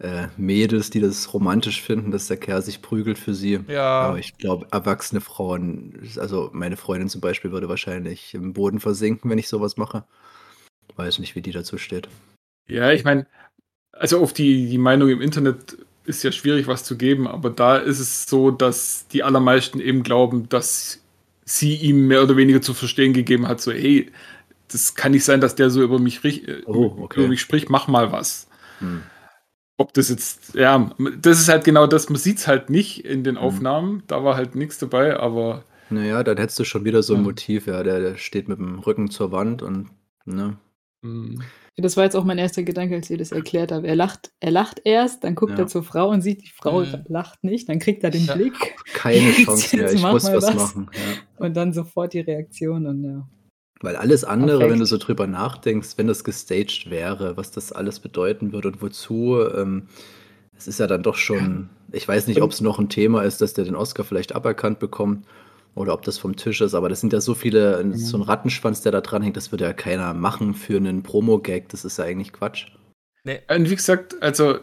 äh, 0.00 0.26
Mädels, 0.36 0.90
die 0.90 1.00
das 1.00 1.32
romantisch 1.32 1.80
finden, 1.80 2.10
dass 2.10 2.26
der 2.26 2.36
Kerl 2.36 2.62
sich 2.62 2.82
prügelt 2.82 3.18
für 3.18 3.34
sie. 3.34 3.60
Ja. 3.68 4.00
Aber 4.02 4.18
ich 4.18 4.36
glaube, 4.36 4.66
erwachsene 4.70 5.20
Frauen, 5.20 5.98
also 6.18 6.50
meine 6.52 6.76
Freundin 6.76 7.08
zum 7.08 7.20
Beispiel, 7.20 7.52
würde 7.52 7.68
wahrscheinlich 7.68 8.34
im 8.34 8.52
Boden 8.52 8.80
versinken, 8.80 9.30
wenn 9.30 9.38
ich 9.38 9.48
sowas 9.48 9.76
mache. 9.76 10.04
Weiß 10.96 11.18
nicht, 11.18 11.34
wie 11.36 11.42
die 11.42 11.52
dazu 11.52 11.78
steht. 11.78 12.08
Ja, 12.66 12.90
ich 12.92 13.04
meine, 13.04 13.26
also 13.92 14.20
auf 14.20 14.32
die, 14.32 14.68
die 14.68 14.78
Meinung 14.78 15.08
im 15.08 15.20
Internet 15.20 15.76
ist 16.04 16.22
ja 16.22 16.32
schwierig, 16.32 16.66
was 16.66 16.84
zu 16.84 16.96
geben, 16.96 17.26
aber 17.26 17.50
da 17.50 17.76
ist 17.76 18.00
es 18.00 18.26
so, 18.26 18.50
dass 18.50 19.08
die 19.08 19.22
allermeisten 19.22 19.80
eben 19.80 20.02
glauben, 20.02 20.48
dass 20.48 21.00
sie 21.44 21.76
ihm 21.76 22.08
mehr 22.08 22.22
oder 22.22 22.36
weniger 22.36 22.60
zu 22.60 22.74
verstehen 22.74 23.12
gegeben 23.12 23.48
hat, 23.48 23.60
so, 23.60 23.72
hey, 23.72 24.10
das 24.68 24.94
kann 24.94 25.12
nicht 25.12 25.24
sein, 25.24 25.40
dass 25.40 25.54
der 25.54 25.70
so 25.70 25.82
über 25.82 25.98
mich, 25.98 26.20
Oh, 26.66 26.96
okay. 27.00 27.20
über 27.20 27.28
mich 27.28 27.40
spricht, 27.40 27.70
mach 27.70 27.86
mal 27.86 28.12
was. 28.12 28.48
Hm. 28.80 29.02
Ob 29.76 29.92
das 29.94 30.08
jetzt, 30.08 30.54
ja, 30.54 30.94
das 31.20 31.40
ist 31.40 31.48
halt 31.48 31.64
genau 31.64 31.86
das, 31.88 32.08
man 32.08 32.18
sieht 32.18 32.38
es 32.38 32.46
halt 32.46 32.70
nicht 32.70 33.04
in 33.04 33.20
Mhm. 33.20 33.24
den 33.24 33.36
Aufnahmen, 33.36 34.02
da 34.06 34.22
war 34.24 34.36
halt 34.36 34.54
nichts 34.54 34.78
dabei, 34.78 35.18
aber 35.18 35.64
Naja, 35.90 36.22
dann 36.24 36.38
hättest 36.38 36.58
du 36.58 36.64
schon 36.64 36.84
wieder 36.84 37.02
so 37.02 37.14
ein 37.14 37.20
Ja. 37.20 37.24
Motiv, 37.24 37.66
ja, 37.66 37.82
der, 37.82 38.00
der 38.00 38.16
steht 38.16 38.48
mit 38.48 38.58
dem 38.58 38.78
Rücken 38.78 39.10
zur 39.10 39.32
Wand 39.32 39.62
und, 39.62 39.90
ne? 40.24 40.56
Hm. 41.02 41.42
Das 41.76 41.96
war 41.96 42.04
jetzt 42.04 42.14
auch 42.14 42.24
mein 42.24 42.38
erster 42.38 42.62
Gedanke, 42.62 42.94
als 42.94 43.10
ihr 43.10 43.18
das 43.18 43.32
erklärt 43.32 43.72
habt. 43.72 43.84
Er 43.84 43.96
lacht, 43.96 44.30
er 44.40 44.52
lacht 44.52 44.80
erst, 44.84 45.24
dann 45.24 45.34
guckt 45.34 45.52
Ja. 45.52 45.58
er 45.58 45.66
zur 45.66 45.82
Frau 45.82 46.08
und 46.08 46.22
sieht, 46.22 46.42
die 46.42 46.48
Frau 46.50 46.80
Mhm. 46.82 47.04
lacht 47.08 47.42
nicht, 47.44 47.68
dann 47.68 47.80
kriegt 47.80 48.02
er 48.04 48.10
den 48.10 48.24
Ja. 48.26 48.34
Blick 48.36 48.76
Keine 48.94 49.18
Chance 49.32 49.76
mehr, 49.76 49.84
jetzt 49.86 49.94
ich 49.96 50.02
mach 50.02 50.12
muss 50.12 50.22
mal 50.22 50.36
was 50.36 50.46
was. 50.46 50.54
machen. 50.54 50.90
Ja. 50.94 51.44
und 51.46 51.54
dann 51.56 51.72
sofort 51.72 52.12
die 52.14 52.20
Reaktion 52.20 52.86
und 52.86 53.02
ja. 53.04 53.28
Weil 53.84 53.96
alles 53.96 54.24
andere, 54.24 54.58
Perfekt. 54.58 54.72
wenn 54.72 54.78
du 54.80 54.86
so 54.86 54.98
drüber 54.98 55.26
nachdenkst, 55.26 55.90
wenn 55.96 56.06
das 56.06 56.24
gestaged 56.24 56.90
wäre, 56.90 57.36
was 57.36 57.50
das 57.50 57.72
alles 57.72 58.00
bedeuten 58.00 58.52
würde 58.52 58.68
und 58.68 58.82
wozu, 58.82 59.38
ähm, 59.54 59.88
es 60.56 60.68
ist 60.68 60.80
ja 60.80 60.86
dann 60.86 61.02
doch 61.02 61.16
schon, 61.16 61.68
ich 61.92 62.06
weiß 62.06 62.26
nicht, 62.26 62.40
ob 62.40 62.52
es 62.52 62.60
noch 62.60 62.78
ein 62.78 62.88
Thema 62.88 63.22
ist, 63.22 63.40
dass 63.40 63.54
der 63.54 63.64
den 63.64 63.76
Oscar 63.76 64.04
vielleicht 64.04 64.34
aberkannt 64.34 64.78
bekommt 64.78 65.26
oder 65.74 65.92
ob 65.92 66.02
das 66.02 66.18
vom 66.18 66.36
Tisch 66.36 66.60
ist, 66.60 66.74
aber 66.74 66.88
das 66.88 67.00
sind 67.00 67.12
ja 67.12 67.20
so 67.20 67.34
viele, 67.34 67.96
so 67.96 68.16
ein 68.16 68.22
Rattenschwanz, 68.22 68.80
der 68.82 68.92
da 68.92 69.00
dran 69.00 69.22
hängt, 69.22 69.36
das 69.36 69.52
würde 69.52 69.64
ja 69.64 69.72
keiner 69.72 70.14
machen 70.14 70.54
für 70.54 70.76
einen 70.76 71.02
Promo-Gag, 71.02 71.68
das 71.68 71.84
ist 71.84 71.98
ja 71.98 72.04
eigentlich 72.04 72.32
Quatsch. 72.32 72.68
Nee. 73.24 73.40
Und 73.48 73.68
wie 73.70 73.76
gesagt, 73.76 74.22
also 74.22 74.58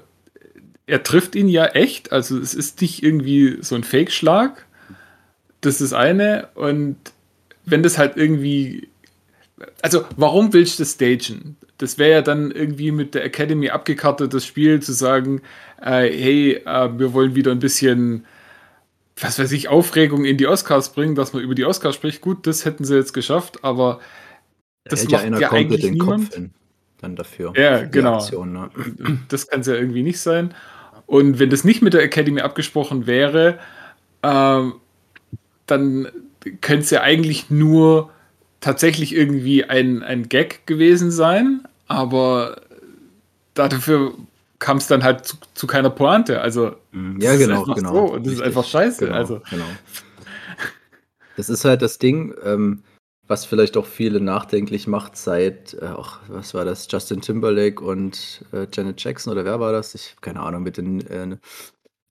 er 0.86 1.04
trifft 1.04 1.36
ihn 1.36 1.48
ja 1.48 1.66
echt. 1.68 2.12
Also 2.12 2.38
es 2.38 2.54
ist 2.54 2.82
nicht 2.82 3.04
irgendwie 3.04 3.58
so 3.62 3.76
ein 3.76 3.84
Fake-Schlag. 3.84 4.66
Das 5.62 5.82
ist 5.82 5.94
eine. 5.94 6.50
Und 6.56 6.98
wenn 7.66 7.84
das 7.84 7.98
halt 7.98 8.18
irgendwie. 8.18 8.90
Also, 9.82 10.06
warum 10.18 10.54
willst 10.54 10.80
du 10.80 10.84
das 10.84 10.94
stagen? 10.94 11.58
Das 11.78 11.98
wäre 11.98 12.12
ja 12.12 12.22
dann 12.22 12.52
irgendwie 12.52 12.92
mit 12.92 13.16
der 13.16 13.26
Academy 13.26 13.70
abgekartet, 13.70 14.34
das 14.34 14.46
Spiel 14.46 14.82
zu 14.82 14.94
sagen, 14.94 15.42
äh, 15.82 16.10
hey, 16.10 16.54
äh, 16.66 16.90
wir 17.00 17.14
wollen 17.14 17.36
wieder 17.36 17.52
ein 17.52 17.60
bisschen, 17.60 18.26
was 19.20 19.40
weiß 19.40 19.52
ich, 19.54 19.68
Aufregung 19.70 20.26
in 20.26 20.38
die 20.38 20.48
Oscars 20.48 20.94
bringen, 20.94 21.16
dass 21.16 21.34
man 21.34 21.42
über 21.44 21.56
die 21.56 21.66
Oscars 21.66 21.96
spricht. 21.96 22.22
Gut, 22.22 22.46
das 22.48 22.66
hätten 22.66 22.84
sie 22.86 22.96
jetzt 22.96 23.14
geschafft, 23.14 23.64
aber 23.64 24.00
Da 24.88 24.96
Das 24.96 25.04
ja 25.04 25.10
macht 25.12 25.26
einer 25.26 25.40
ja 25.40 25.48
komplett 25.50 25.68
eigentlich 25.68 25.82
den 25.82 25.94
niemand. 25.94 26.26
Kopf 26.26 26.36
hin, 26.36 26.52
dann 27.00 27.16
dafür. 27.16 27.54
Ja, 27.56 27.84
genau. 27.84 28.16
Aktion, 28.18 28.54
ne? 28.54 28.70
Das 29.30 29.48
kann 29.48 29.62
es 29.62 29.68
ja 29.68 29.76
irgendwie 29.76 30.04
nicht 30.04 30.20
sein. 30.20 30.54
Und 31.08 31.40
wenn 31.40 31.50
das 31.50 31.64
nicht 31.64 31.82
mit 31.82 31.94
der 31.94 32.04
Academy 32.04 32.42
abgesprochen 32.42 33.06
wäre, 33.08 33.60
ähm, 34.24 34.76
dann 35.66 36.08
könnte 36.62 36.84
es 36.84 36.90
ja 36.90 37.02
eigentlich 37.02 37.50
nur 37.50 38.12
tatsächlich 38.62 39.16
irgendwie 39.16 39.66
ein, 39.66 40.04
ein 40.04 40.30
Gag 40.30 40.66
gewesen 40.68 41.12
sein, 41.12 41.64
aber 41.88 42.62
dafür 43.54 44.14
kam 44.60 44.78
es 44.78 44.88
dann 44.88 45.04
halt 45.04 45.26
zu, 45.26 45.38
zu 45.54 45.68
keiner 45.68 45.90
Pointe. 45.90 46.42
Also, 46.42 46.76
Mhm. 46.92 47.20
das 47.20 47.26
Ja, 47.26 47.34
ist 47.34 47.40
genau, 47.40 47.60
einfach 47.62 47.76
genau. 47.76 47.94
so 48.08 48.14
und 48.14 48.26
das 48.26 48.34
ist 48.34 48.42
einfach 48.42 48.66
scheiße, 48.66 49.06
Genau, 49.06 49.16
also. 49.18 49.42
genau. 49.50 49.66
Das 51.36 51.50
ist 51.50 51.66
halt 51.66 51.82
das 51.82 51.98
Ding, 51.98 52.34
ähm, 52.44 52.84
was 53.28 53.46
vielleicht 53.46 53.78
auch 53.78 53.86
viele 53.86 54.20
nachdenklich 54.20 54.88
macht, 54.88 55.16
seit, 55.18 55.74
äh, 55.76 55.88
auch, 55.88 56.20
was 56.28 56.54
war 56.54 56.66
das, 56.66 56.88
Justin 56.92 57.22
Timberlake 57.22 57.84
und 57.84 58.44
äh, 58.52 58.68
Janet 58.72 59.02
Jackson 59.04 59.32
oder 59.32 59.46
wer 59.46 59.60
war 59.60 59.72
das? 59.72 59.96
Ich 59.96 60.12
habe 60.12 60.22
keine 60.22 60.42
Ahnung, 60.42 60.64
mit 60.64 60.78
den 60.78 61.02
äh, 61.08 61.38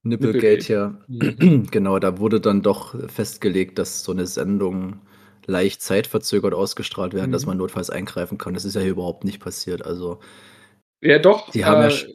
Nipplegate 0.03 0.65
hier. 0.65 0.99
genau, 1.71 1.99
da 1.99 2.19
wurde 2.19 2.41
dann 2.41 2.63
doch 2.63 2.95
festgelegt, 3.11 3.79
dass 3.79 4.03
so 4.03 4.13
eine 4.13 4.27
Sendung 4.27 5.01
leicht 5.47 5.83
zeitverzögert 5.83 6.55
ausgestrahlt 6.55 7.15
werden, 7.15 7.33
dass 7.33 7.43
Mhm. 7.43 7.49
man 7.49 7.59
notfalls 7.59 7.91
eingreifen 7.91 8.39
kann. 8.39 8.55
Das 8.55 8.65
ist 8.65 8.75
ja 8.75 8.81
hier 8.83 8.91
überhaupt 8.93 9.25
nicht 9.25 9.41
passiert. 9.41 9.85
Also, 9.85 10.21
Ja, 11.03 11.19
doch. 11.19 11.51
Die 11.51 11.65
haben 11.65 11.81
ja 11.83 11.89
äh, 11.89 11.91
sch- 11.91 12.11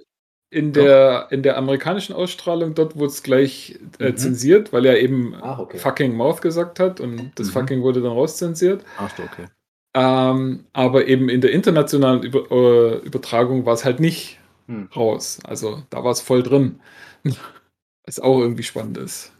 in, 0.52 0.74
der, 0.74 1.28
in 1.32 1.44
der 1.44 1.58
amerikanischen 1.58 2.14
Ausstrahlung, 2.14 2.76
dort 2.76 2.96
wurde 2.96 3.08
es 3.08 3.24
gleich 3.24 3.80
äh, 4.00 4.12
Mhm. 4.12 4.18
zensiert, 4.18 4.74
weil 4.74 4.86
er 4.86 5.00
eben 5.02 5.36
Ach, 5.42 5.60
okay. 5.60 5.78
fucking 5.80 6.16
Mouth 6.16 6.42
gesagt 6.42 6.80
hat 6.80 7.00
und 7.02 7.32
das 7.40 7.50
Mhm. 7.50 7.54
fucking 7.54 7.82
wurde 7.84 8.02
dann 8.02 8.12
rauszensiert. 8.14 8.86
ach 8.96 9.18
okay. 9.20 9.48
Ähm, 9.94 10.66
aber 10.74 11.08
eben 11.08 11.30
in 11.30 11.42
der 11.42 11.52
internationalen 11.52 12.24
Über 12.24 12.52
äh, 12.52 12.98
Übertragung 13.06 13.66
war 13.66 13.74
es 13.74 13.86
halt 13.86 14.00
nicht 14.00 14.40
Hm. 14.68 14.90
raus. 14.96 15.40
Also 15.44 15.84
da 15.90 16.04
war 16.04 16.12
es 16.12 16.22
voll 16.22 16.44
drin. 16.44 16.82
Was 18.06 18.20
auch 18.20 18.40
irgendwie 18.40 18.64
spannend 18.64 18.98
ist. 18.98 19.34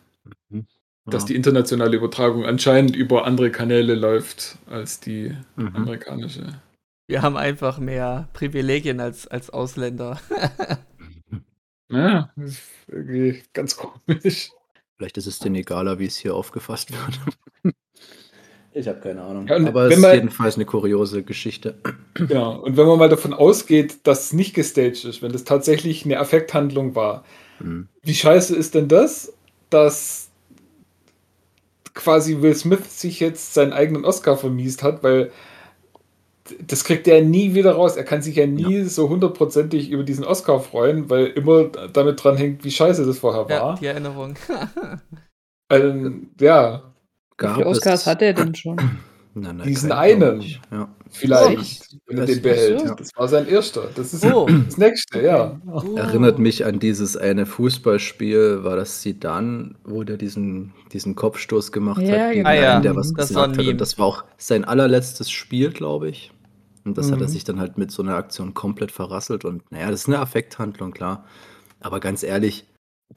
Dass 1.08 1.24
Ja. 1.24 1.28
die 1.28 1.36
internationale 1.36 1.96
Übertragung 1.98 2.46
anscheinend 2.46 2.96
über 2.96 3.26
andere 3.26 3.52
Kanäle 3.52 3.94
läuft 3.96 4.58
als 4.68 5.00
die 5.00 5.36
Mhm. 5.56 5.76
amerikanische. 5.76 6.60
Wir 7.08 7.22
haben 7.22 7.38
einfach 7.38 7.78
mehr 7.78 8.28
Privilegien 8.34 9.00
als, 9.00 9.28
als 9.28 9.50
Ausländer. 9.50 10.20
Ja, 11.92 12.32
das 12.36 12.50
ist 12.54 12.62
irgendwie 12.88 13.44
ganz 13.54 13.78
komisch. 13.78 14.50
Vielleicht 14.98 15.18
ist 15.18 15.28
es 15.28 15.38
denen 15.38 15.54
egaler, 15.56 16.00
wie 16.00 16.08
es 16.08 16.18
hier 16.18 16.34
aufgefasst 16.34 16.92
wird. 16.92 17.76
Ich 18.74 18.88
habe 18.88 19.00
keine 19.02 19.22
Ahnung. 19.22 19.46
Ja, 19.48 19.58
Aber 19.58 19.84
es 19.86 19.96
ist 19.96 20.02
man- 20.02 20.16
jedenfalls 20.16 20.56
eine 20.56 20.66
kuriose 20.66 21.22
Geschichte. 21.22 21.78
Genau. 22.16 22.60
Und 22.60 22.76
wenn 22.76 22.88
man 22.88 22.98
mal 22.98 23.08
davon 23.10 23.34
ausgeht, 23.36 24.00
dass 24.08 24.26
es 24.26 24.34
nicht 24.34 24.56
gestaged 24.56 25.06
ist, 25.06 25.22
wenn 25.22 25.32
das 25.32 25.44
tatsächlich 25.44 26.06
eine 26.06 26.20
Affekthandlung 26.20 26.96
war, 26.96 27.24
Hm. 27.60 27.88
wie 28.02 28.16
scheiße 28.16 28.56
ist 28.56 28.74
denn 28.74 28.88
das, 28.88 29.32
dass 29.70 30.32
quasi 31.96 32.42
Will 32.42 32.56
Smith 32.56 33.00
sich 33.00 33.20
jetzt 33.20 33.54
seinen 33.56 33.74
eigenen 33.74 34.06
Oscar 34.06 34.38
vermiest 34.38 34.84
hat, 34.84 35.04
weil 35.04 35.32
das 36.68 36.84
kriegt 36.84 37.08
er 37.08 37.24
nie 37.24 37.56
wieder 37.56 37.72
raus. 37.72 37.96
Er 37.98 38.04
kann 38.04 38.22
sich 38.22 38.36
ja 38.36 38.46
nie 38.46 38.84
so 38.84 39.10
hundertprozentig 39.10 39.90
über 39.90 40.04
diesen 40.04 40.24
Oscar 40.24 40.60
freuen, 40.60 41.10
weil 41.10 41.26
immer 41.28 41.64
damit 41.66 42.24
dran 42.24 42.38
hängt, 42.38 42.64
wie 42.64 42.70
scheiße 42.72 43.06
das 43.06 43.18
vorher 43.20 43.48
Ja, 43.50 43.64
war. 43.64 43.76
die 43.76 43.88
Erinnerung. 43.88 44.36
Ähm, 45.72 46.30
ja, 46.40 46.94
Wie 47.40 47.48
viele 47.48 47.66
Oscars 47.66 48.06
hat 48.06 48.22
er 48.22 48.34
denn 48.34 48.54
schon? 48.54 48.78
Nein, 49.34 49.58
nein, 49.58 49.68
Diesen 49.68 49.92
einen. 49.92 50.42
Ja. 50.72 50.88
Vielleicht, 51.16 51.98
wenn 52.08 52.18
er 52.18 52.26
Das- 52.26 52.36
den 52.36 52.42
behält. 52.44 52.80
So. 52.82 52.94
Das 52.96 53.10
war 53.16 53.28
sein 53.28 53.48
erster. 53.48 53.90
Das 53.96 54.14
ist 54.14 54.26
Oh. 54.26 54.48
das 54.66 54.78
nächste, 54.78 55.22
ja. 55.22 55.60
Oh. 55.72 55.96
Erinnert 55.96 56.40
mich 56.40 56.66
an 56.66 56.80
dieses 56.80 57.16
eine 57.18 57.46
Fußballspiel, 57.46 58.64
war 58.64 58.76
das 58.76 59.02
Zidane, 59.02 59.76
wo 59.84 60.04
der 60.04 60.18
diesen, 60.18 60.74
diesen 60.94 61.16
Kopfstoß 61.16 61.72
gemacht 61.72 62.02
Ja, 62.02 62.12
hat, 62.20 62.32
gegen 62.32 62.44
genau. 62.44 62.50
Ah, 62.50 62.54
ja. 62.54 62.74
einen, 62.76 62.84
der 62.84 62.96
was 62.96 63.14
Das 63.14 63.28
gesagt 63.30 63.58
hat. 63.58 63.66
Und 63.68 63.82
das 63.82 63.98
war 63.98 64.06
auch 64.06 64.24
sein 64.38 64.66
allerletztes 64.66 65.32
Spiel, 65.32 65.72
glaube 65.72 66.10
ich. 66.10 66.32
Und 66.84 66.98
das 66.98 67.12
hat 67.12 67.20
er 67.20 67.28
Mhm. 67.28 67.32
sich 67.32 67.44
dann 67.44 67.60
halt 67.60 67.78
mit 67.78 67.92
so 67.92 68.04
einer 68.04 68.16
Aktion 68.16 68.54
komplett 68.54 68.92
verrasselt. 68.92 69.44
Und 69.46 69.64
naja, 69.72 69.90
das 69.90 70.02
ist 70.02 70.08
eine 70.08 70.20
Affekthandlung, 70.20 70.92
klar. 70.92 71.26
Aber 71.80 72.00
ganz 72.00 72.22
ehrlich, 72.24 72.66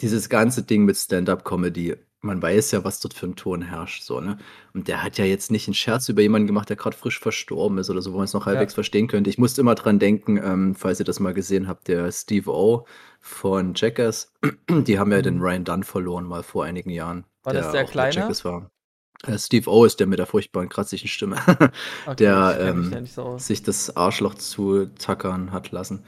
dieses 0.01 0.29
ganze 0.29 0.63
Ding 0.63 0.85
mit 0.85 0.97
Stand-up-Comedy, 0.97 1.97
man 2.21 2.43
weiß 2.43 2.73
ja, 2.73 2.85
was 2.85 3.01
dort 3.01 3.15
für 3.15 3.27
ein 3.27 3.37
Ton 3.37 3.63
herrscht, 3.63 4.03
so, 4.03 4.21
ne? 4.21 4.39
Und 4.75 4.89
der 4.89 5.03
hat 5.03 5.19
ja 5.19 5.25
jetzt 5.25 5.51
nicht 5.51 5.69
einen 5.69 5.75
Scherz 5.75 6.09
über 6.09 6.23
jemanden 6.23 6.49
gemacht, 6.49 6.69
der 6.69 6.77
gerade 6.77 6.97
frisch 6.97 7.21
verstorben 7.21 7.79
ist 7.79 7.91
oder 7.91 8.03
so, 8.03 8.13
wo 8.13 8.17
man 8.17 8.25
es 8.25 8.33
noch 8.33 8.47
halbwegs 8.47 8.75
verstehen 8.75 9.07
könnte. 9.07 9.31
Ich 9.31 9.39
musste 9.39 9.61
immer 9.61 9.77
dran 9.77 9.99
denken, 9.99 10.37
ähm, 10.37 10.75
falls 10.75 10.99
ihr 10.99 11.05
das 11.05 11.21
mal 11.21 11.35
gesehen 11.35 11.69
habt, 11.69 11.87
der 11.87 12.11
Steve 12.11 12.51
O 12.51 12.87
von 13.21 13.75
Jackass, 13.77 14.33
die 14.69 14.99
haben 14.99 15.13
ja 15.13 15.23
den 15.23 15.41
Ryan 15.41 15.65
Dunn 15.65 15.83
verloren 15.85 16.25
mal 16.25 16.43
vor 16.43 16.65
einigen 16.65 16.91
Jahren. 16.91 17.25
War 17.45 17.53
das 17.53 17.71
der 17.71 17.83
auch 17.83 17.87
bei 17.87 17.93
Kleine? 17.93 18.15
Jackass 18.17 18.45
war. 18.45 18.71
Äh, 19.25 19.39
Steve 19.39 19.71
O 19.71 19.85
ist 19.85 20.01
der 20.01 20.07
mit 20.07 20.19
der 20.19 20.27
furchtbaren 20.27 20.69
kratzigen 20.69 21.09
Stimme, 21.09 21.37
Okay, 22.07 22.17
der, 22.19 22.59
ähm, 22.61 22.91
nicht 22.91 23.15
so 23.15 23.39
sich 23.39 23.63
das 23.63 23.97
Arschloch 23.97 24.35
zu 24.35 24.87
tackern 24.87 25.53
hat 25.53 25.71
lassen. 25.71 26.05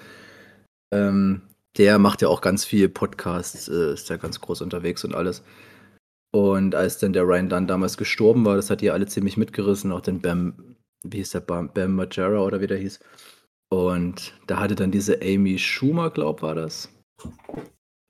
Ähm, 0.92 1.42
der 1.76 1.98
macht 1.98 2.22
ja 2.22 2.28
auch 2.28 2.40
ganz 2.40 2.64
viel 2.64 2.88
Podcasts, 2.88 3.68
äh, 3.68 3.92
ist 3.92 4.08
ja 4.10 4.16
ganz 4.16 4.40
groß 4.40 4.62
unterwegs 4.62 5.04
und 5.04 5.14
alles. 5.14 5.42
Und 6.32 6.74
als 6.74 6.98
dann 6.98 7.12
der 7.12 7.24
Ryan 7.24 7.48
Dunn 7.48 7.66
damals 7.66 7.96
gestorben 7.96 8.44
war, 8.44 8.56
das 8.56 8.70
hat 8.70 8.80
die 8.80 8.90
alle 8.90 9.06
ziemlich 9.06 9.36
mitgerissen, 9.36 9.90
auch 9.90 10.00
den 10.00 10.20
Bam, 10.20 10.76
wie 11.02 11.18
hieß 11.18 11.30
der, 11.30 11.40
Bam, 11.40 11.72
Bam 11.72 11.94
Margera 11.96 12.40
oder 12.40 12.60
wie 12.60 12.68
der 12.68 12.78
hieß. 12.78 13.00
Und 13.68 14.34
da 14.46 14.60
hatte 14.60 14.74
dann 14.74 14.90
diese 14.90 15.20
Amy 15.22 15.58
Schumer, 15.58 16.10
glaub 16.10 16.42
war 16.42 16.54
das, 16.54 16.88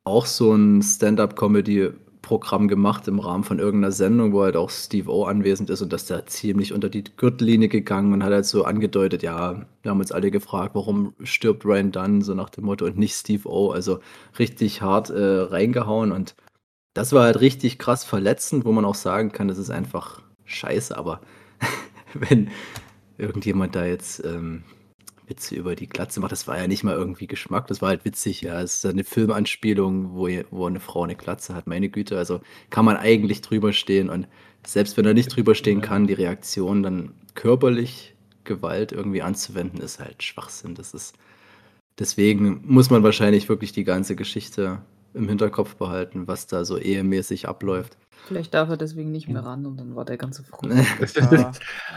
auch 0.05 0.27
so 0.27 0.55
ein 0.55 0.83
Stand-up-Comedy-Programm 0.83 2.69
gemacht 2.69 3.09
im 3.09 3.19
Rahmen 3.19 3.45
von 3.45 3.59
irgendeiner 3.59 3.93
Sendung, 3.93 4.33
wo 4.33 4.43
halt 4.43 4.57
auch 4.57 4.71
Steve 4.71 5.11
O 5.11 5.25
anwesend 5.25 5.71
ist 5.71 5.83
und 5.83 5.93
das 5.93 6.07
da 6.07 6.25
ziemlich 6.27 6.73
unter 6.73 6.89
die 6.89 7.05
Gürtellinie 7.05 7.69
gegangen 7.69 8.13
und 8.13 8.23
hat 8.23 8.33
halt 8.33 8.47
so 8.47 8.65
angedeutet, 8.65 9.23
ja, 9.23 9.67
wir 9.83 9.91
haben 9.91 10.01
uns 10.01 10.13
alle 10.13 10.31
gefragt, 10.31 10.75
warum 10.75 11.15
stirbt 11.23 11.65
Ryan 11.65 11.93
Dunn, 11.93 12.23
so 12.23 12.35
nach 12.35 12.51
dem 12.51 12.65
Motto, 12.65 12.87
und 12.87 12.99
nicht 12.99 13.15
Steve 13.15 13.49
O, 13.49 13.71
also 13.71 14.01
richtig 14.39 14.83
hart 14.83 15.11
äh, 15.11 15.41
reingehauen 15.41 16.13
und 16.13 16.35
das 16.95 17.13
war 17.13 17.25
halt 17.25 17.41
richtig 17.41 17.79
krass 17.79 18.05
verletzend, 18.05 18.65
wo 18.65 18.73
man 18.73 18.85
auch 18.85 18.95
sagen 18.95 19.33
kann, 19.33 19.49
das 19.49 19.59
ist 19.59 19.71
einfach 19.71 20.23
scheiße, 20.45 20.97
aber 20.97 21.21
wenn 22.15 22.51
irgendjemand 23.19 23.75
da 23.75 23.85
jetzt 23.85 24.25
ähm, 24.25 24.65
Witze 25.27 25.55
über 25.55 25.77
die 25.77 25.87
Glatze 25.87 26.21
macht, 26.21 26.33
das 26.33 26.49
war 26.49 26.59
ja 26.59 26.67
nicht 26.67 26.83
mal 26.83 26.97
irgendwie 26.97 27.27
Geschmack, 27.27 27.69
das 27.69 27.81
war 27.81 27.91
halt 27.91 28.05
witzig, 28.05 28.43
ja. 28.43 28.61
Es 28.61 28.77
ist 28.77 28.87
eine 28.87 29.05
Filmanspielung, 29.05 30.15
wo, 30.15 30.29
wo 30.51 30.67
eine 30.67 30.81
Frau 30.81 31.05
eine 31.05 31.17
Glatze 31.17 31.55
hat, 31.55 31.67
meine 31.67 31.89
Güte, 31.89 32.19
also 32.19 32.41
kann 32.71 32.85
man 32.85 32.97
eigentlich 32.97 33.41
drüber 33.43 33.73
stehen 33.73 34.11
und 34.11 34.27
selbst 34.67 34.97
wenn 34.97 35.07
er 35.07 35.15
nicht 35.15 35.35
drüber 35.35 35.55
stehen 35.55 35.81
kann, 35.81 36.07
die 36.07 36.15
Reaktion 36.15 36.83
dann 36.83 37.15
körperlich 37.35 38.15
Gewalt 38.45 38.93
irgendwie 38.93 39.23
anzuwenden, 39.23 39.81
ist 39.81 40.01
halt 40.01 40.23
Schwachsinn. 40.23 40.75
Das 40.75 40.93
ist 40.93 41.15
deswegen 41.99 42.63
muss 42.67 42.91
man 42.91 43.03
wahrscheinlich 43.03 43.49
wirklich 43.49 43.73
die 43.73 43.85
ganze 43.85 44.17
Geschichte 44.17 44.83
im 45.15 45.29
Hinterkopf 45.29 45.77
behalten, 45.77 46.27
was 46.29 46.47
da 46.47 46.65
so 46.65 46.79
ehemäßig 46.79 47.49
abläuft. 47.49 47.97
Vielleicht 48.23 48.55
darf 48.55 48.69
er 48.69 48.77
deswegen 48.77 49.11
nicht 49.11 49.29
mehr 49.29 49.45
ran 49.45 49.67
und 49.67 49.77
dann 49.79 49.97
war 49.97 50.05
der 50.05 50.17
ganze 50.19 50.45
Frust 50.45 51.17
Ja. 51.17 51.53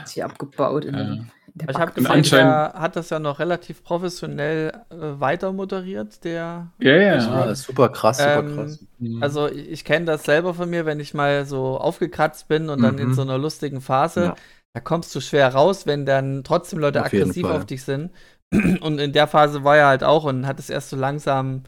sich 0.05 0.23
abgebaut 0.23 0.85
in, 0.85 0.97
Ja. 0.97 1.25
der 1.53 1.67
Ich 1.69 1.77
habe 1.77 1.91
gesehen, 1.93 2.23
der 2.31 2.73
hat 2.75 2.95
das 2.95 3.09
ja 3.09 3.19
noch 3.19 3.39
relativ 3.39 3.83
professionell 3.83 4.71
äh, 4.89 5.19
weiter 5.19 5.51
moderiert, 5.53 6.23
der 6.23 6.71
Ja, 6.79 6.95
ja. 6.95 7.45
Ja, 7.45 7.55
super 7.55 7.89
krass, 7.89 8.17
super 8.17 8.43
Ähm, 8.43 8.55
krass. 8.55 8.79
Also 9.21 9.47
ich, 9.47 9.69
ich 9.69 9.85
kenne 9.85 10.05
das 10.05 10.23
selber 10.23 10.53
von 10.53 10.69
mir, 10.69 10.85
wenn 10.85 10.99
ich 10.99 11.13
mal 11.13 11.45
so 11.45 11.77
aufgekratzt 11.77 12.47
bin 12.47 12.69
und 12.69 12.81
dann 12.81 12.97
in 12.97 13.09
Mhm. 13.09 13.13
so 13.13 13.21
einer 13.21 13.37
lustigen 13.37 13.81
Phase, 13.81 14.25
Ja. 14.25 14.35
da 14.73 14.79
kommst 14.81 15.13
du 15.15 15.19
schwer 15.21 15.53
raus, 15.53 15.85
wenn 15.85 16.05
dann 16.05 16.43
trotzdem 16.43 16.79
Leute 16.79 16.99
Auf 17.01 17.05
aggressiv 17.07 17.43
Fall. 17.47 17.55
auf 17.57 17.65
dich 17.65 17.83
sind. 17.83 18.11
Und 18.81 18.99
in 18.99 19.13
der 19.13 19.27
Phase 19.27 19.63
war 19.63 19.77
er 19.77 19.87
halt 19.87 20.03
auch 20.03 20.25
und 20.25 20.45
hat 20.45 20.59
es 20.59 20.69
erst 20.69 20.89
so 20.91 20.95
langsam 20.95 21.63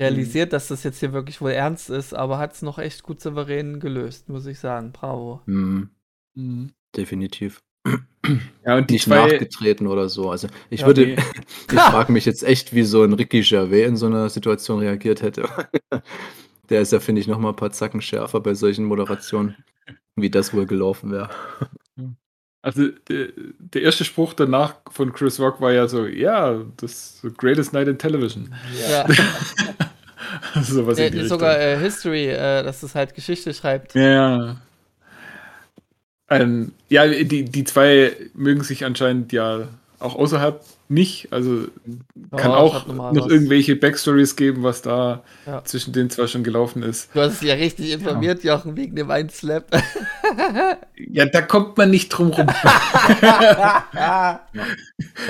realisiert, 0.00 0.52
dass 0.52 0.68
das 0.68 0.82
jetzt 0.82 1.00
hier 1.00 1.12
wirklich 1.12 1.40
wohl 1.40 1.52
ernst 1.52 1.90
ist, 1.90 2.14
aber 2.14 2.38
hat 2.38 2.52
es 2.54 2.62
noch 2.62 2.78
echt 2.78 3.02
gut 3.02 3.20
souverän 3.20 3.80
gelöst, 3.80 4.28
muss 4.28 4.46
ich 4.46 4.58
sagen. 4.58 4.92
Bravo. 4.92 5.40
Mhm, 5.46 5.90
Mhm. 6.34 6.70
definitiv. 6.96 7.60
Ja, 8.64 8.78
und 8.78 8.88
die 8.88 8.94
Nicht 8.94 9.04
zwei. 9.04 9.16
nachgetreten 9.32 9.86
oder 9.86 10.08
so. 10.08 10.30
Also 10.30 10.48
ich 10.70 10.80
Ja, 10.80 10.86
würde, 10.86 11.06
nee. 11.06 11.16
ich 11.72 11.78
frage 11.80 12.10
mich 12.12 12.24
jetzt 12.24 12.42
echt, 12.42 12.74
wie 12.74 12.82
so 12.82 13.02
ein 13.02 13.12
Ricky 13.12 13.42
Gervais 13.42 13.86
in 13.86 13.96
so 13.96 14.06
einer 14.06 14.30
Situation 14.30 14.78
reagiert 14.78 15.20
hätte. 15.22 15.48
Der 16.70 16.80
ist 16.80 16.92
ja, 16.92 17.00
finde 17.00 17.20
ich, 17.20 17.26
noch 17.28 17.38
mal 17.38 17.50
ein 17.50 17.56
paar 17.56 17.72
Zacken 17.72 18.00
schärfer 18.00 18.40
bei 18.40 18.54
solchen 18.54 18.86
Moderationen, 18.86 19.54
wie 20.16 20.30
das 20.30 20.54
wohl 20.54 20.64
gelaufen 20.64 21.10
wäre. 21.12 21.28
Also 22.62 22.88
der, 23.10 23.28
der 23.58 23.82
erste 23.82 24.06
Spruch 24.06 24.32
danach 24.32 24.76
von 24.90 25.12
Chris 25.12 25.38
Rock 25.38 25.60
war 25.60 25.72
ja 25.72 25.86
so, 25.86 26.06
ja, 26.06 26.64
das 26.78 26.92
ist 26.92 27.20
the 27.20 27.28
greatest 27.36 27.74
night 27.74 27.86
in 27.88 27.98
television. 27.98 28.54
Ja. 28.88 29.06
so 30.62 30.86
was 30.86 30.96
die 30.96 31.26
sogar 31.26 31.58
äh, 31.58 31.78
History, 31.78 32.26
äh, 32.28 32.62
dass 32.62 32.82
es 32.82 32.94
halt 32.94 33.14
Geschichte 33.14 33.52
schreibt. 33.54 33.94
Ja. 33.94 34.56
Ähm, 36.30 36.72
ja, 36.88 37.06
die, 37.06 37.44
die 37.44 37.64
zwei 37.64 38.12
mögen 38.34 38.62
sich 38.62 38.84
anscheinend 38.84 39.32
ja 39.32 39.68
auch 39.98 40.16
außerhalb 40.16 40.60
nicht. 40.88 41.32
Also 41.32 41.66
kann 42.30 42.50
Ja, 42.50 42.56
auch 42.56 42.86
noch 42.86 43.28
irgendwelche 43.28 43.76
Backstories 43.76 44.36
geben, 44.36 44.62
was 44.62 44.82
da 44.82 45.22
Ja. 45.46 45.62
zwischen 45.64 45.92
den 45.92 46.10
zwei 46.10 46.26
schon 46.26 46.42
gelaufen 46.44 46.82
ist. 46.82 47.08
Du 47.14 47.20
hast 47.20 47.34
es 47.34 47.40
ja 47.42 47.54
richtig 47.54 47.92
informiert, 47.92 48.42
Jochen, 48.44 48.76
wegen 48.76 48.96
dem 48.96 49.10
einen 49.10 49.28
Slap. 49.30 49.66
Ja, 50.96 51.26
da 51.26 51.42
kommt 51.42 51.76
man 51.78 51.90
nicht 51.90 52.08
drum 52.10 52.28
rum. 52.28 52.46
da 53.92 54.40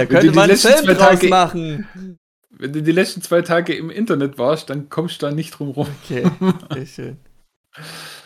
könnte 0.09 0.33
man 0.33 0.51
einen 0.51 0.57
Film 0.59 0.87
draus 0.87 0.99
Tage- 1.21 1.29
machen. 1.29 2.19
Wenn 2.59 2.73
du 2.73 2.83
die 2.83 2.93
letzten 2.93 3.23
zwei 3.23 3.43
Tage 3.43 3.75
im 3.75 3.91
Internet 3.91 4.39
warst, 4.39 4.71
dann 4.71 4.89
kommst 4.89 5.21
du 5.21 5.27
da 5.27 5.33
nicht 5.33 5.59
drum 5.59 5.71
rum. 5.71 5.89
Okay, 6.05 6.25
sehr 6.73 6.87
schön. 6.87 7.17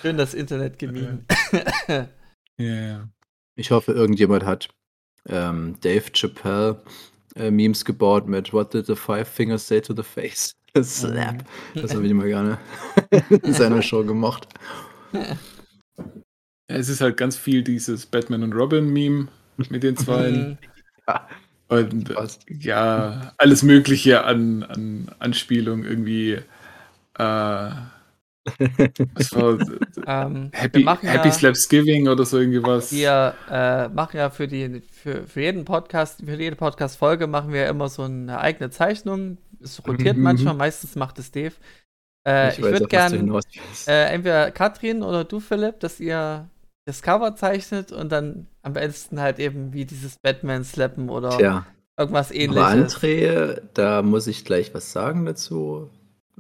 Schön 0.03 0.17
das 0.17 0.35
Internet 0.35 0.79
gemieden. 0.79 1.27
Ja, 2.61 2.75
ja. 2.75 3.09
Ich 3.55 3.71
hoffe, 3.71 3.93
irgendjemand 3.93 4.45
hat 4.45 4.69
ähm, 5.29 5.77
Dave 5.81 6.11
Chappelle 6.13 6.83
äh, 7.37 7.53
Memes 7.53 7.85
gebaut 7.85 8.27
mit 8.27 8.53
What 8.53 8.75
did 8.75 8.87
the 8.87 8.97
five 8.97 9.29
fingers 9.29 9.65
say 9.65 9.81
to 9.81 9.95
the 9.95 10.03
face? 10.03 10.57
Slap. 10.83 11.45
Das 11.75 11.95
habe 11.95 12.05
ich 12.05 12.11
immer 12.11 12.25
gerne 12.27 12.59
in 13.31 13.53
seiner 13.53 13.81
Show 13.81 14.03
gemacht. 14.03 14.49
Es 16.67 16.89
ist 16.89 17.01
halt 17.01 17.17
ganz 17.17 17.37
viel 17.37 17.63
dieses 17.63 18.07
Batman 18.07 18.43
und 18.43 18.53
Robin-Meme 18.55 19.29
mit 19.71 19.83
den 19.85 19.97
zwei. 19.97 20.31
Mhm. 20.31 20.59
Und 21.69 22.15
Passt. 22.15 22.47
ja, 22.49 23.33
alles 23.37 23.63
Mögliche 23.63 24.25
an, 24.25 24.63
an 24.63 25.11
Anspielung 25.19 25.85
irgendwie. 25.85 26.33
Äh, 27.19 27.71
was 29.15 29.35
war, 29.35 29.59
Ähm, 30.07 30.53
Happy, 30.53 30.99
ja, 31.03 31.31
Slapsgiving 31.31 32.09
oder 32.09 32.25
so 32.25 32.39
irgendwas. 32.39 32.91
wir 32.91 33.39
äh, 33.51 33.89
machen 33.89 34.17
ja 34.17 34.31
für 34.31 34.49
die 34.49 34.83
für, 34.91 35.27
für 35.27 35.41
jeden 35.43 35.65
Podcast, 35.65 36.23
für 36.25 36.35
jede 36.37 36.57
Podcast-Folge 36.57 37.27
machen 37.27 37.53
wir 37.53 37.67
immer 37.69 37.89
so 37.89 38.03
eine 38.03 38.41
eigene 38.41 38.71
Zeichnung. 38.71 39.39
Es 39.61 39.87
rotiert 39.87 40.17
Mhm. 40.17 40.23
manchmal, 40.23 40.55
meistens 40.55 40.97
macht 40.97 41.19
es 41.19 41.31
Dave. 41.31 41.55
Äh, 42.27 42.49
ich 42.49 42.63
weiß, 42.63 42.73
würde 42.73 42.87
auf 42.87 42.93
was 42.95 43.09
du 43.11 43.17
gern 43.17 43.19
hinaus 43.19 43.45
willst. 43.55 43.89
äh, 43.89 44.07
entweder 44.07 44.51
Katrin 44.53 45.03
oder 45.03 45.25
du, 45.25 45.41
Philipp, 45.41 45.81
dass 45.81 46.01
ihr 46.01 46.49
das 46.87 47.03
Cover 47.03 47.35
zeichnet 47.37 47.93
und 47.93 48.11
dann 48.11 48.47
am 48.69 48.75
besten 48.75 49.21
halt 49.21 49.39
eben 49.39 49.73
wie 49.73 49.85
dieses 49.87 50.17
Batman-Slappen 50.19 51.09
oder 51.09 51.31
Tja, 51.31 51.67
irgendwas 51.97 52.31
aber 52.31 52.39
ähnliches. 52.39 52.97
André, 52.97 53.61
da 53.75 54.03
muss 54.03 54.27
ich 54.27 54.45
gleich 54.45 54.75
was 54.75 54.93
sagen 54.93 55.25
dazu. 55.25 55.89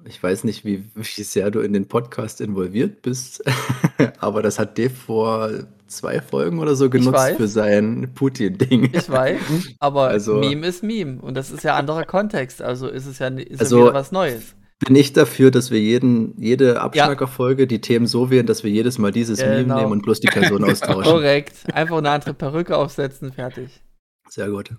Ich 0.04 0.22
weiß 0.22 0.44
nicht, 0.44 0.64
wie, 0.64 0.84
wie 0.94 1.22
sehr 1.22 1.50
du 1.50 1.60
in 1.60 1.72
den 1.72 1.88
Podcast 1.88 2.40
involviert 2.40 3.02
bist, 3.02 3.42
aber 4.20 4.42
das 4.42 4.58
hat 4.58 4.78
Dave 4.78 4.90
vor 4.90 5.50
zwei 5.86 6.20
Folgen 6.20 6.58
oder 6.60 6.76
so 6.76 6.88
genutzt 6.90 7.32
für 7.36 7.48
sein 7.48 8.10
Putin-Ding. 8.14 8.90
Ich 8.92 9.08
weiß, 9.10 9.40
aber 9.80 10.08
Also- 10.08 10.36
Meme 10.36 10.66
ist 10.66 10.82
Meme 10.84 11.20
und 11.20 11.34
das 11.34 11.50
ist 11.50 11.64
ja 11.64 11.76
anderer 11.76 12.04
Kontext, 12.04 12.60
also 12.62 12.88
ist 12.88 13.06
es 13.06 13.18
ja, 13.18 13.28
ist 13.28 13.60
Also- 13.60 13.78
ja 13.78 13.84
wieder 13.86 13.94
was 13.94 14.12
Neues. 14.12 14.54
Bin 14.78 14.94
ich 14.94 15.12
dafür, 15.12 15.50
dass 15.50 15.70
wir 15.70 15.80
jeden, 15.80 16.40
jede 16.40 16.80
Abschnackerfolge 16.80 17.66
die 17.66 17.80
Themen 17.80 18.06
so 18.06 18.30
wählen, 18.30 18.46
dass 18.46 18.62
wir 18.62 18.70
jedes 18.70 18.98
Mal 18.98 19.10
dieses 19.12 19.40
Meme 19.40 19.62
Genau. 19.62 19.78
nehmen 19.80 19.92
und 19.92 20.02
bloß 20.02 20.20
die 20.20 20.28
Person 20.28 20.64
austauschen. 20.70 21.02
Korrekt, 21.02 21.54
einfach 21.74 21.98
eine 21.98 22.10
andere 22.10 22.34
Perücke 22.34 22.76
aufsetzen, 22.76 23.32
fertig. 23.32 23.82
Sehr 24.28 24.48
gut. 24.50 24.74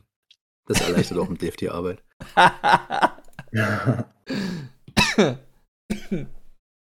Das 0.68 0.82
erleichtert 0.82 1.18
auch 1.18 1.28
mit 1.28 1.42
Dave 1.42 1.58
die 1.58 1.70
Arbeit. 1.70 2.04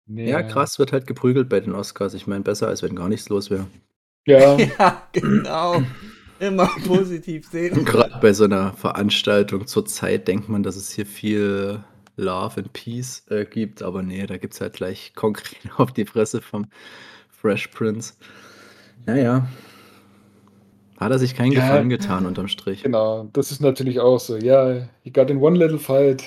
Ja, 0.07 0.41
krass, 0.43 0.79
wird 0.79 0.91
halt 0.91 1.07
geprügelt 1.07 1.49
bei 1.49 1.59
den 1.59 1.73
Oscars. 1.73 2.13
Ich 2.13 2.27
meine, 2.27 2.43
besser, 2.43 2.67
als 2.67 2.81
wenn 2.83 2.95
gar 2.95 3.09
nichts 3.09 3.29
los 3.29 3.49
wäre. 3.49 3.67
Ja, 4.27 4.57
ja, 4.79 5.07
genau. 5.11 5.83
Immer 6.39 6.69
positiv 6.85 7.47
sehen. 7.49 7.85
Gerade 7.85 8.17
bei 8.21 8.33
so 8.33 8.45
einer 8.45 8.73
Veranstaltung 8.73 9.67
zur 9.67 9.85
Zeit 9.85 10.27
denkt 10.27 10.49
man, 10.49 10.63
dass 10.63 10.75
es 10.75 10.91
hier 10.91 11.05
viel 11.05 11.83
Love 12.19 12.57
and 12.61 12.73
Peace 12.73 13.23
äh, 13.29 13.45
gibt, 13.45 13.81
aber 13.81 14.03
nee, 14.03 14.25
da 14.27 14.37
gibt 14.37 14.53
es 14.53 14.61
halt 14.61 14.73
gleich 14.73 15.13
konkret 15.15 15.59
auf 15.77 15.91
die 15.93 16.05
Fresse 16.05 16.41
vom 16.41 16.65
Fresh 17.29 17.67
Prince. 17.67 18.13
Naja. 19.05 19.47
Hat 20.97 21.11
er 21.11 21.19
sich 21.19 21.33
keinen 21.35 21.53
Ja. 21.53 21.61
Gefallen 21.61 21.89
getan 21.89 22.25
unterm 22.25 22.47
Strich. 22.49 22.83
genau. 22.83 23.29
Das 23.33 23.51
ist 23.51 23.61
natürlich 23.61 23.99
auch 23.99 24.19
so. 24.19 24.37
Ja, 24.37 24.87
he 25.03 25.11
got 25.11 25.29
in 25.29 25.37
one 25.37 25.57
little 25.57 25.79
fight. 25.79 26.23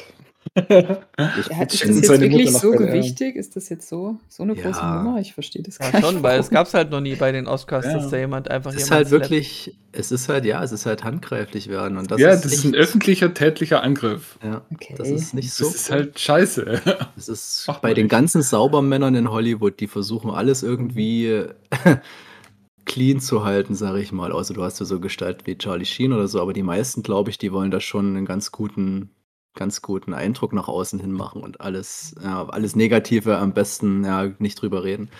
Ich 0.54 0.68
Ja, 0.68 1.62
ist 1.62 1.72
das 1.72 1.80
jetzt 1.82 2.04
seine 2.06 2.22
wirklich 2.30 2.52
so 2.52 2.72
gewichtig? 2.72 3.36
Ist 3.36 3.56
das 3.56 3.68
jetzt 3.68 3.88
so, 3.88 4.18
so 4.28 4.42
eine 4.42 4.54
große 4.54 4.80
Ja. 4.80 5.02
Nummer? 5.02 5.20
Ich 5.20 5.34
verstehe 5.34 5.62
das 5.62 5.78
Ja, 5.78 5.90
gar 5.90 6.00
nicht. 6.00 6.10
schon, 6.10 6.22
weil 6.22 6.38
es 6.40 6.50
gab 6.50 6.66
es 6.66 6.74
halt 6.74 6.90
noch 6.90 7.00
nie 7.00 7.14
bei 7.14 7.32
den 7.32 7.46
Oscars, 7.46 7.84
Ja. 7.86 7.94
dass 7.94 8.10
da 8.10 8.18
jemand 8.18 8.50
einfach 8.50 8.70
es 8.74 8.82
ist 8.82 8.90
halt 8.90 9.08
slappt. 9.08 9.22
wirklich, 9.30 9.74
es 9.92 10.12
ist 10.12 10.28
halt, 10.28 10.44
ja, 10.44 10.62
es 10.62 10.72
ist 10.72 10.84
halt 10.84 11.04
handgreiflich 11.04 11.68
werden. 11.68 11.96
Und 11.96 12.10
das 12.10 12.20
ja, 12.20 12.30
ist 12.30 12.44
das 12.44 12.52
ist 12.52 12.64
ein 12.64 12.74
öffentlicher, 12.74 13.32
tätlicher 13.32 13.82
Angriff. 13.82 14.38
Ja, 14.42 14.62
Okay. 14.74 14.94
das 14.98 15.08
ist 15.08 15.32
nicht 15.34 15.52
so. 15.52 15.64
Das 15.64 15.74
ist 15.74 15.90
halt 15.90 16.18
scheiße. 16.18 16.80
Das 17.16 17.28
ist 17.28 17.64
Macht 17.68 17.82
bei 17.82 17.94
den 17.94 18.08
ganzen 18.08 18.42
Saubermännern 18.42 19.14
in 19.14 19.30
Hollywood, 19.30 19.78
die 19.80 19.86
versuchen 19.86 20.30
alles 20.30 20.62
irgendwie 20.62 21.44
clean 22.84 23.20
zu 23.20 23.44
halten, 23.44 23.74
sage 23.74 24.00
ich 24.00 24.12
mal. 24.12 24.32
Außer 24.32 24.54
du 24.54 24.62
hast 24.64 24.80
ja 24.80 24.86
so 24.86 24.98
Gestalt 25.00 25.46
wie 25.46 25.56
Charlie 25.56 25.84
Sheen 25.84 26.12
oder 26.12 26.26
so, 26.28 26.40
aber 26.40 26.52
die 26.52 26.62
meisten, 26.64 27.02
glaube 27.02 27.30
ich, 27.30 27.38
die 27.38 27.52
wollen 27.52 27.70
da 27.70 27.80
schon 27.80 28.16
einen 28.16 28.26
ganz 28.26 28.50
guten, 28.50 29.10
ganz 29.54 29.82
guten 29.82 30.14
Eindruck 30.14 30.52
nach 30.52 30.68
außen 30.68 30.98
hin 31.00 31.12
machen 31.12 31.42
und 31.42 31.60
alles, 31.60 32.14
ja, 32.22 32.46
alles 32.48 32.76
Negative 32.76 33.38
am 33.38 33.52
besten 33.52 34.04
ja, 34.04 34.30
nicht 34.38 34.60
drüber 34.60 34.84
reden. 34.84 35.10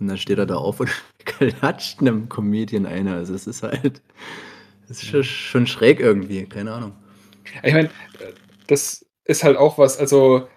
Und 0.00 0.08
dann 0.08 0.18
steht 0.18 0.38
er 0.38 0.46
da 0.46 0.56
auf 0.56 0.80
und 0.80 0.90
klatscht 1.24 2.00
einem 2.00 2.28
Comedian 2.28 2.86
eine. 2.86 3.14
Also 3.14 3.34
es 3.34 3.46
ist 3.46 3.62
halt, 3.62 4.02
es 4.88 5.02
ist 5.02 5.26
schon, 5.26 5.66
schräg 5.66 6.00
irgendwie, 6.00 6.44
keine 6.44 6.72
Ahnung. 6.72 6.92
Ich 7.62 7.72
meine, 7.72 7.90
das 8.66 9.04
ist 9.24 9.44
halt 9.44 9.56
auch 9.56 9.78
was, 9.78 9.98
also 9.98 10.48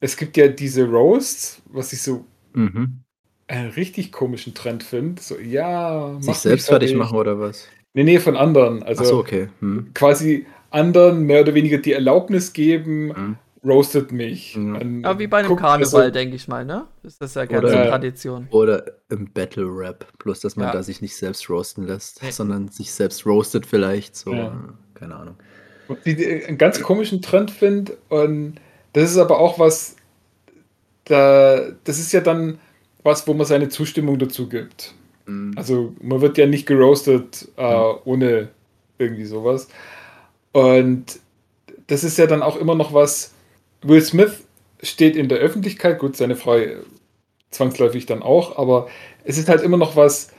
es 0.00 0.16
gibt 0.16 0.36
ja 0.36 0.48
diese 0.48 0.84
Roasts, 0.84 1.62
was 1.66 1.92
ich 1.92 2.02
so 2.02 2.24
Mhm. 2.54 3.00
einen 3.48 3.70
richtig 3.70 4.12
komischen 4.12 4.54
Trend 4.54 4.82
finde. 4.82 5.22
So, 5.22 5.38
ja, 5.38 6.12
mach 6.14 6.22
Sich 6.22 6.38
selbst 6.38 6.68
fertig 6.68 6.94
machen 6.94 7.16
oder 7.16 7.38
was? 7.38 7.68
Nee, 7.94 8.04
nee, 8.04 8.18
von 8.18 8.36
anderen. 8.36 8.82
Also 8.82 9.04
so, 9.04 9.18
okay. 9.18 9.48
Hm. 9.60 9.90
quasi 9.94 10.46
anderen 10.76 11.24
mehr 11.24 11.40
oder 11.42 11.54
weniger 11.54 11.78
die 11.78 11.92
Erlaubnis 11.92 12.52
geben, 12.52 13.14
Hm. 13.14 13.36
roastet 13.64 14.12
mich. 14.12 14.54
Ja. 14.54 14.78
Dann 14.78 15.04
Aber 15.04 15.18
wie 15.18 15.26
bei 15.26 15.38
einem 15.38 15.56
Karneval, 15.56 16.06
so- 16.06 16.10
denke 16.10 16.36
ich 16.36 16.46
mal, 16.48 16.64
ne? 16.64 16.84
Ist 17.02 17.20
das 17.20 17.34
ja 17.34 17.44
ganz 17.46 17.64
Oder- 17.64 17.84
so 17.84 17.90
Tradition. 17.90 18.46
Oder 18.50 18.84
im 19.08 19.30
Battle 19.32 19.64
Rap. 19.66 20.06
Bloß, 20.18 20.40
dass 20.40 20.56
man 20.56 20.66
Ja. 20.68 20.72
da 20.72 20.82
sich 20.82 21.00
nicht 21.02 21.16
selbst 21.16 21.48
roasten 21.50 21.86
lässt, 21.86 22.20
sondern 22.32 22.68
sich 22.68 22.92
selbst 22.92 23.26
roastet 23.26 23.66
vielleicht. 23.66 24.14
So, 24.16 24.32
Ja. 24.32 24.52
keine 24.94 25.16
Ahnung. 25.16 25.34
die, 26.04 26.16
die 26.16 26.44
einen 26.44 26.58
ganz 26.58 26.80
komischen 26.82 27.22
Trend 27.22 27.50
finde. 27.50 27.96
Und 28.08 28.56
das 28.92 29.10
ist 29.10 29.18
aber 29.18 29.38
auch 29.38 29.58
was, 29.60 29.94
da, 31.04 31.60
das 31.84 31.98
ist 31.98 32.12
ja 32.12 32.20
dann 32.20 32.58
was, 33.02 33.26
wo 33.28 33.34
man 33.34 33.46
seine 33.46 33.68
Zustimmung 33.68 34.18
dazu 34.18 34.48
gibt. 34.48 34.94
Mhm. 35.26 35.52
Also 35.56 35.94
man 36.02 36.20
wird 36.20 36.38
ja 36.38 36.46
nicht 36.46 36.66
geroastet 36.66 37.48
äh, 37.56 37.62
ohne 38.04 38.48
irgendwie 38.98 39.24
sowas. 39.24 39.68
Und 40.56 41.20
das 41.86 42.02
ist 42.02 42.18
ja 42.18 42.26
dann 42.26 42.42
auch 42.42 42.56
immer 42.56 42.74
noch 42.74 42.94
was. 42.94 43.34
Will 43.82 44.00
Smith 44.02 44.44
steht 44.82 45.16
in 45.16 45.28
der 45.28 45.38
Öffentlichkeit, 45.38 45.98
gut, 45.98 46.16
seine 46.16 46.36
Frau 46.36 46.58
zwangsläufig 47.50 48.06
dann 48.06 48.22
auch, 48.22 48.58
aber 48.58 48.88
es 49.24 49.38
ist 49.38 49.48
halt 49.48 49.62
immer 49.62 49.76
noch 49.76 49.96
was, 49.96 50.32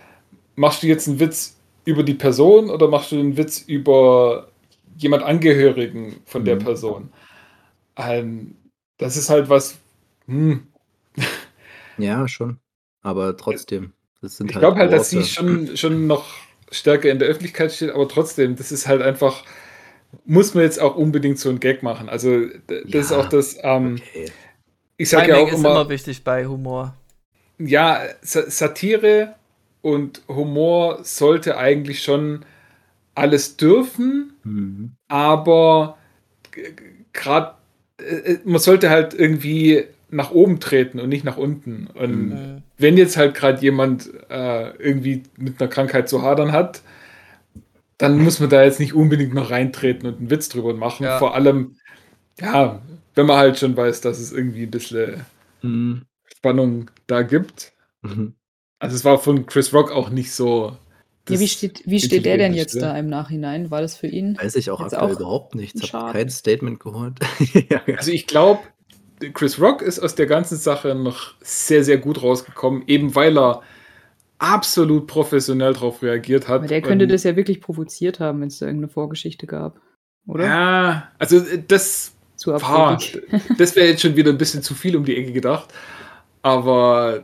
machst 0.55 0.83
du 0.83 0.87
jetzt 0.87 1.07
einen 1.07 1.19
Witz 1.19 1.57
über 1.85 2.03
die 2.03 2.15
Person 2.15 2.69
oder 2.69 2.87
machst 2.87 3.11
du 3.11 3.19
einen 3.19 3.37
Witz 3.37 3.59
über 3.61 4.49
jemand 4.97 5.23
Angehörigen 5.23 6.17
von 6.25 6.45
der 6.45 6.55
Mhm. 6.55 6.59
Person? 6.59 7.09
Ähm, 7.97 8.55
das 8.97 9.17
ist 9.17 9.29
halt 9.29 9.49
was, 9.49 9.79
hm, 10.27 10.67
Ja, 11.97 12.27
schon. 12.27 12.59
Aber 13.01 13.37
trotzdem, 13.37 13.93
das 14.21 14.37
sind 14.37 14.49
ich 14.49 14.55
halt 14.55 14.61
glaube 14.61 14.77
halt, 14.79 14.93
dass 14.93 15.09
sie 15.09 15.23
schon, 15.23 15.77
schon 15.77 16.07
noch 16.07 16.25
stärker 16.71 17.09
in 17.09 17.19
der 17.19 17.27
Öffentlichkeit 17.27 17.71
steht, 17.73 17.91
aber 17.91 18.07
trotzdem, 18.07 18.55
das 18.55 18.71
ist 18.71 18.87
halt 18.87 19.01
einfach, 19.01 19.43
muss 20.25 20.53
man 20.53 20.63
jetzt 20.63 20.79
auch 20.79 20.95
unbedingt 20.95 21.39
so 21.39 21.49
einen 21.49 21.59
Gag 21.59 21.83
machen. 21.83 22.09
Also, 22.09 22.45
das 22.67 22.83
ist 23.05 23.11
Ja, 23.11 23.17
auch 23.19 23.29
das, 23.29 23.57
ähm, 23.61 23.95
Okay. 24.01 24.31
ich 24.97 25.09
sage 25.09 25.29
ja 25.29 25.37
auch 25.37 25.47
ist 25.47 25.59
immer, 25.59 25.71
immer 25.71 25.89
wichtig 25.89 26.23
bei 26.23 26.45
Humor. 26.47 26.95
ja, 27.59 28.01
Sa- 28.21 28.49
Satire 28.49 29.35
und 29.81 30.21
Humor 30.27 30.99
sollte 31.03 31.57
eigentlich 31.57 32.03
schon 32.03 32.45
alles 33.15 33.57
dürfen, 33.57 34.33
Mhm. 34.43 34.91
aber 35.07 35.97
gerade 37.13 37.55
man 38.45 38.59
sollte 38.59 38.89
halt 38.89 39.13
irgendwie 39.13 39.85
nach 40.09 40.31
oben 40.31 40.59
treten 40.59 40.99
und 40.99 41.09
nicht 41.09 41.23
nach 41.25 41.37
unten. 41.37 41.87
Und 41.87 42.29
Mhm. 42.29 42.61
wenn 42.77 42.95
jetzt 42.97 43.17
halt 43.17 43.33
gerade 43.33 43.61
jemand 43.61 44.09
äh, 44.29 44.69
irgendwie 44.77 45.23
mit 45.37 45.59
einer 45.59 45.69
Krankheit 45.69 46.07
zu 46.07 46.21
hadern 46.21 46.51
hat, 46.51 46.81
dann 47.97 48.19
muss 48.23 48.39
man 48.39 48.49
da 48.49 48.63
jetzt 48.63 48.79
nicht 48.79 48.93
unbedingt 48.93 49.33
noch 49.33 49.49
reintreten 49.49 50.07
und 50.07 50.17
einen 50.19 50.29
Witz 50.29 50.49
drüber 50.49 50.73
machen. 50.73 51.03
Ja. 51.03 51.17
Vor 51.19 51.33
allem, 51.35 51.75
ja, 52.39 52.81
wenn 53.15 53.25
man 53.25 53.37
halt 53.37 53.57
schon 53.57 53.75
weiß, 53.75 54.01
dass 54.01 54.19
es 54.19 54.31
irgendwie 54.31 54.63
ein 54.63 54.71
bisschen 54.71 55.25
Mhm. 55.63 56.03
Spannung 56.25 56.91
da 57.07 57.23
gibt. 57.23 57.73
Mhm. 58.03 58.35
Also 58.79 58.95
es 58.95 59.03
war 59.03 59.17
von 59.17 59.45
Chris 59.47 59.73
Rock 59.73 59.91
auch 59.91 60.09
nicht 60.09 60.31
so. 60.31 60.77
Ja, 61.27 61.39
wie 61.39 61.47
steht, 61.47 61.81
wie 61.85 61.99
steht 61.99 62.25
der 62.25 62.37
denn 62.37 62.53
jetzt 62.53 62.79
da 62.79 62.97
im 62.97 63.09
Nachhinein? 63.09 63.69
War 63.71 63.81
das 63.81 63.97
für 63.97 64.07
ihn? 64.07 64.37
Weiß 64.37 64.55
ich 64.55 64.69
auch 64.69 64.79
Jetzt 64.79 64.93
aktuell 64.93 65.15
auch 65.15 65.19
überhaupt 65.19 65.55
nichts. 65.55 65.81
Ich 65.81 65.93
habe 65.93 66.13
kein 66.13 66.29
Statement 66.29 66.79
gehört. 66.79 67.19
ja, 67.69 67.81
Also 67.97 68.11
ich 68.11 68.27
glaube, 68.27 68.61
Chris 69.33 69.59
Rock 69.59 69.81
ist 69.81 69.99
aus 69.99 70.15
der 70.15 70.27
ganzen 70.27 70.57
Sache 70.57 70.95
noch 70.95 71.33
sehr, 71.41 71.83
sehr 71.83 71.97
gut 71.97 72.21
rausgekommen, 72.21 72.83
eben 72.87 73.15
weil 73.15 73.37
er 73.37 73.61
absolut 74.39 75.07
professionell 75.07 75.73
darauf 75.73 76.01
reagiert 76.03 76.47
hat. 76.47 76.57
Aber 76.59 76.67
der 76.67 76.81
könnte 76.81 77.05
Und- 77.05 77.11
das 77.11 77.23
ja 77.23 77.35
wirklich 77.35 77.61
provoziert 77.61 78.19
haben, 78.19 78.41
wenn 78.41 78.47
es 78.49 78.59
da 78.59 78.65
irgendeine 78.67 78.89
Vorgeschichte 78.91 79.47
gab. 79.47 79.79
Oder? 80.27 80.45
Ja, 80.45 81.11
also 81.17 81.37
äh, 81.37 81.63
das 81.67 82.13
Zu 82.35 82.53
abwegig. 82.53 83.21
das 83.57 83.75
wäre 83.75 83.87
jetzt 83.87 84.01
schon 84.01 84.15
wieder 84.15 84.31
ein 84.31 84.37
bisschen 84.37 84.61
zu 84.61 84.75
viel 84.75 84.95
um 84.95 85.05
die 85.05 85.15
Ecke 85.17 85.31
gedacht. 85.31 85.73
Aber 86.41 87.23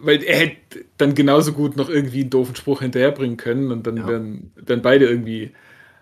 weil 0.00 0.22
er 0.22 0.36
hätte 0.38 0.84
dann 0.98 1.14
genauso 1.14 1.52
gut 1.52 1.76
noch 1.76 1.88
irgendwie 1.88 2.20
einen 2.20 2.30
doofen 2.30 2.54
Spruch 2.54 2.82
hinterherbringen 2.82 3.36
können 3.38 3.72
und 3.72 3.86
dann 3.86 3.96
Ja. 3.96 4.06
wären, 4.06 4.52
wären 4.56 4.82
beide 4.82 5.06
irgendwie 5.06 5.52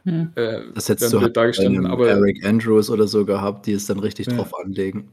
Hm. 0.04 0.30
äh, 0.36 0.60
Das 0.74 0.88
hättest 0.88 1.12
du 1.12 1.20
halt 1.20 1.36
dargestanden. 1.36 1.86
Aber 1.86 2.08
Eric 2.08 2.44
Andrews 2.44 2.90
oder 2.90 3.08
so 3.08 3.24
gehabt, 3.24 3.66
die 3.66 3.72
es 3.72 3.86
dann 3.86 3.98
richtig 3.98 4.26
Ja. 4.28 4.34
drauf 4.36 4.52
anlegen. 4.56 5.08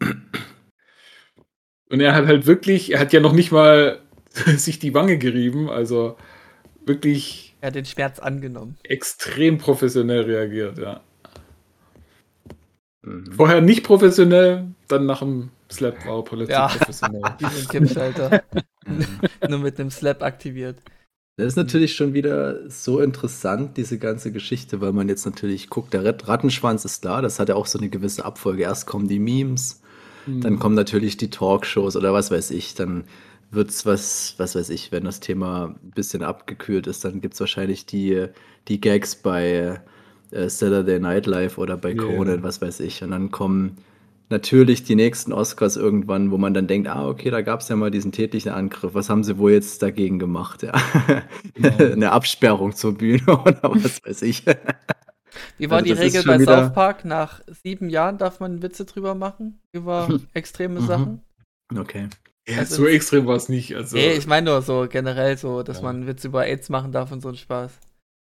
und 1.89 1.99
er 1.99 2.13
hat 2.15 2.25
halt 2.27 2.45
wirklich, 2.47 2.93
er 2.93 2.99
hat 2.99 3.13
ja 3.13 3.19
noch 3.19 3.33
nicht 3.33 3.51
mal 3.51 3.99
sich 4.57 4.79
die 4.79 4.93
Wange 4.93 5.17
gerieben, 5.17 5.69
also 5.69 6.17
wirklich 6.85 7.55
Er 7.61 7.67
hat 7.67 7.75
den 7.75 7.85
Schmerz 7.85 8.19
angenommen. 8.19 8.77
extrem 8.83 9.57
professionell 9.57 10.21
reagiert, 10.23 10.77
ja. 10.77 11.01
Mhm. 13.03 13.31
Vorher 13.33 13.61
nicht 13.61 13.83
professionell, 13.83 14.65
dann 14.87 15.05
nach 15.05 15.19
dem 15.19 15.49
Slap 15.71 16.05
war 16.05 16.17
er 16.19 16.23
plötzlich 16.23 16.49
Ja. 16.49 16.67
professionell. 16.67 17.21
Kippschalter. 17.69 18.43
Mhm. 18.85 19.05
Nur 19.49 19.59
mit 19.59 19.79
einem 19.79 19.89
Slap 19.91 20.21
aktiviert. 20.23 20.75
Das 21.37 21.47
ist 21.47 21.55
natürlich 21.55 21.95
schon 21.95 22.13
wieder 22.13 22.69
so 22.69 22.99
interessant, 22.99 23.77
diese 23.77 23.97
ganze 23.97 24.33
Geschichte, 24.33 24.81
weil 24.81 24.91
man 24.91 25.07
jetzt 25.07 25.25
natürlich 25.25 25.69
guckt, 25.69 25.93
der 25.93 26.03
Rat- 26.03 26.27
Rattenschwanz 26.27 26.83
ist 26.83 27.05
da, 27.05 27.21
das 27.21 27.39
hat 27.39 27.47
ja 27.47 27.55
auch 27.55 27.65
so 27.65 27.79
eine 27.79 27.87
gewisse 27.87 28.25
Abfolge. 28.25 28.63
Erst 28.63 28.87
kommen 28.87 29.07
die 29.07 29.19
Memes, 29.19 29.81
dann 30.27 30.59
kommen 30.59 30.75
natürlich 30.75 31.15
die 31.15 31.29
Talkshows 31.29 31.95
oder 31.95 32.11
was 32.13 32.29
weiß 32.29 32.51
ich, 32.51 32.75
dann 32.75 33.05
wird 33.53 33.69
es 33.69 33.85
was, 33.85 34.35
was 34.37 34.55
weiß 34.55 34.69
ich, 34.69 34.91
wenn 34.91 35.03
das 35.05 35.19
Thema 35.19 35.75
ein 35.83 35.91
bisschen 35.91 36.23
abgekühlt 36.23 36.87
ist, 36.87 37.03
dann 37.05 37.21
gibt 37.21 37.33
es 37.35 37.39
wahrscheinlich 37.39 37.85
die, 37.85 38.27
die 38.67 38.81
Gags 38.81 39.15
bei 39.15 39.81
äh, 40.31 40.49
Saturday 40.49 40.99
Night 40.99 41.25
Live 41.25 41.57
oder 41.57 41.77
bei. 41.77 41.93
Conan, 41.95 42.43
was 42.43 42.61
weiß 42.61 42.79
ich. 42.81 43.03
Und 43.03 43.11
dann 43.11 43.31
kommen 43.31 43.77
natürlich 44.29 44.83
die 44.83 44.95
nächsten 44.95 45.31
Oscars 45.33 45.75
irgendwann, 45.77 46.31
wo 46.31 46.37
man 46.37 46.53
dann 46.53 46.65
denkt, 46.67 46.87
ah, 46.87 47.07
okay, 47.07 47.29
da 47.29 47.41
gab 47.41 47.59
es 47.59 47.69
ja 47.69 47.75
mal 47.75 47.91
diesen 47.91 48.11
tätlichen 48.11 48.51
Angriff. 48.51 48.93
Was 48.95 49.09
haben 49.09 49.23
sie 49.23 49.37
wohl 49.37 49.51
jetzt 49.51 49.81
dagegen 49.83 50.17
gemacht? 50.17 50.63
Ja. 50.63 50.71
Genau. 51.53 51.77
Eine 51.93 52.11
Absperrung 52.11 52.73
zur 52.75 52.97
Bühne 52.97 53.21
oder 53.27 53.59
was 53.63 54.01
weiß 54.03 54.23
ich. 54.23 54.43
Wie 55.57 55.69
war 55.69 55.79
Also 55.79 55.85
die 55.93 55.99
Regel 55.99 56.23
bei 56.23 56.39
wieder- 56.39 56.63
South 56.65 56.73
Park? 56.73 57.05
Nach 57.05 57.41
sieben 57.63 57.89
Jahren 57.89 58.17
darf 58.17 58.39
man 58.39 58.61
Witze 58.63 58.85
drüber 58.85 59.13
machen? 59.15 59.59
Über 59.71 60.07
extreme 60.33 60.79
Mhm. 60.81 60.85
Sachen? 60.87 61.21
Okay. 61.75 62.07
Ja, 62.47 62.59
Also- 62.59 62.75
so 62.75 62.87
extrem 62.87 63.25
war 63.25 63.35
es 63.35 63.47
nicht. 63.49 63.75
Also, 63.75 63.95
Nee, 63.95 64.13
ich 64.13 64.27
meine 64.27 64.51
nur 64.51 64.61
so 64.61 64.87
generell 64.89 65.37
so, 65.37 65.63
dass 65.63 65.77
Ja. 65.77 65.83
man 65.83 66.07
Witze 66.07 66.27
über 66.27 66.45
AIDS 66.45 66.69
machen 66.69 66.91
darf 66.91 67.11
und 67.11 67.21
so 67.21 67.29
ein 67.29 67.35
Spaß. 67.37 67.79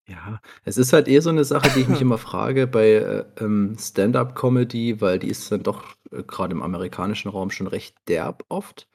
Ja, 0.10 0.42
es 0.66 0.78
ist 0.78 0.92
halt 0.92 1.08
eh 1.08 1.20
so 1.20 1.30
eine 1.30 1.44
Sache, 1.46 1.70
die 1.76 1.82
ich 1.82 1.88
mich 1.88 2.02
immer 2.02 2.18
frage 2.18 2.66
bei 2.66 2.94
äh, 2.94 3.26
ähm, 3.40 3.78
Stand-up-Comedy, 3.80 5.02
weil 5.02 5.20
die 5.20 5.28
ist 5.30 5.52
dann 5.52 5.62
doch 5.64 5.84
äh, 6.12 6.24
gerade 6.24 6.54
im 6.54 6.64
amerikanischen 6.64 7.30
Raum 7.30 7.52
schon 7.52 7.68
recht 7.68 7.96
derb 8.08 8.44
oft. 8.50 8.88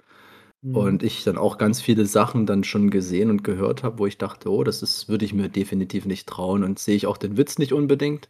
Mhm. 0.63 0.77
Und 0.77 1.03
ich 1.05 1.23
dann 1.23 1.39
auch 1.39 1.57
ganz 1.57 1.81
viele 1.81 2.05
Sachen 2.07 2.47
dann 2.47 2.65
schon 2.65 2.91
gesehen 2.91 3.31
und 3.31 3.45
gehört 3.45 3.85
habe, 3.85 3.99
wo 4.01 4.07
ich 4.07 4.19
dachte, 4.19 4.51
oh, 4.51 4.65
das 4.65 4.83
ist, 4.83 5.09
würde 5.09 5.25
ich 5.25 5.33
mir 5.33 5.49
definitiv 5.49 6.05
nicht 6.05 6.29
trauen 6.29 6.65
und 6.65 6.79
sehe 6.81 6.97
ich 6.97 7.07
auch 7.07 7.17
den 7.17 7.37
Witz 7.37 7.59
nicht 7.59 7.73
unbedingt. 7.73 8.29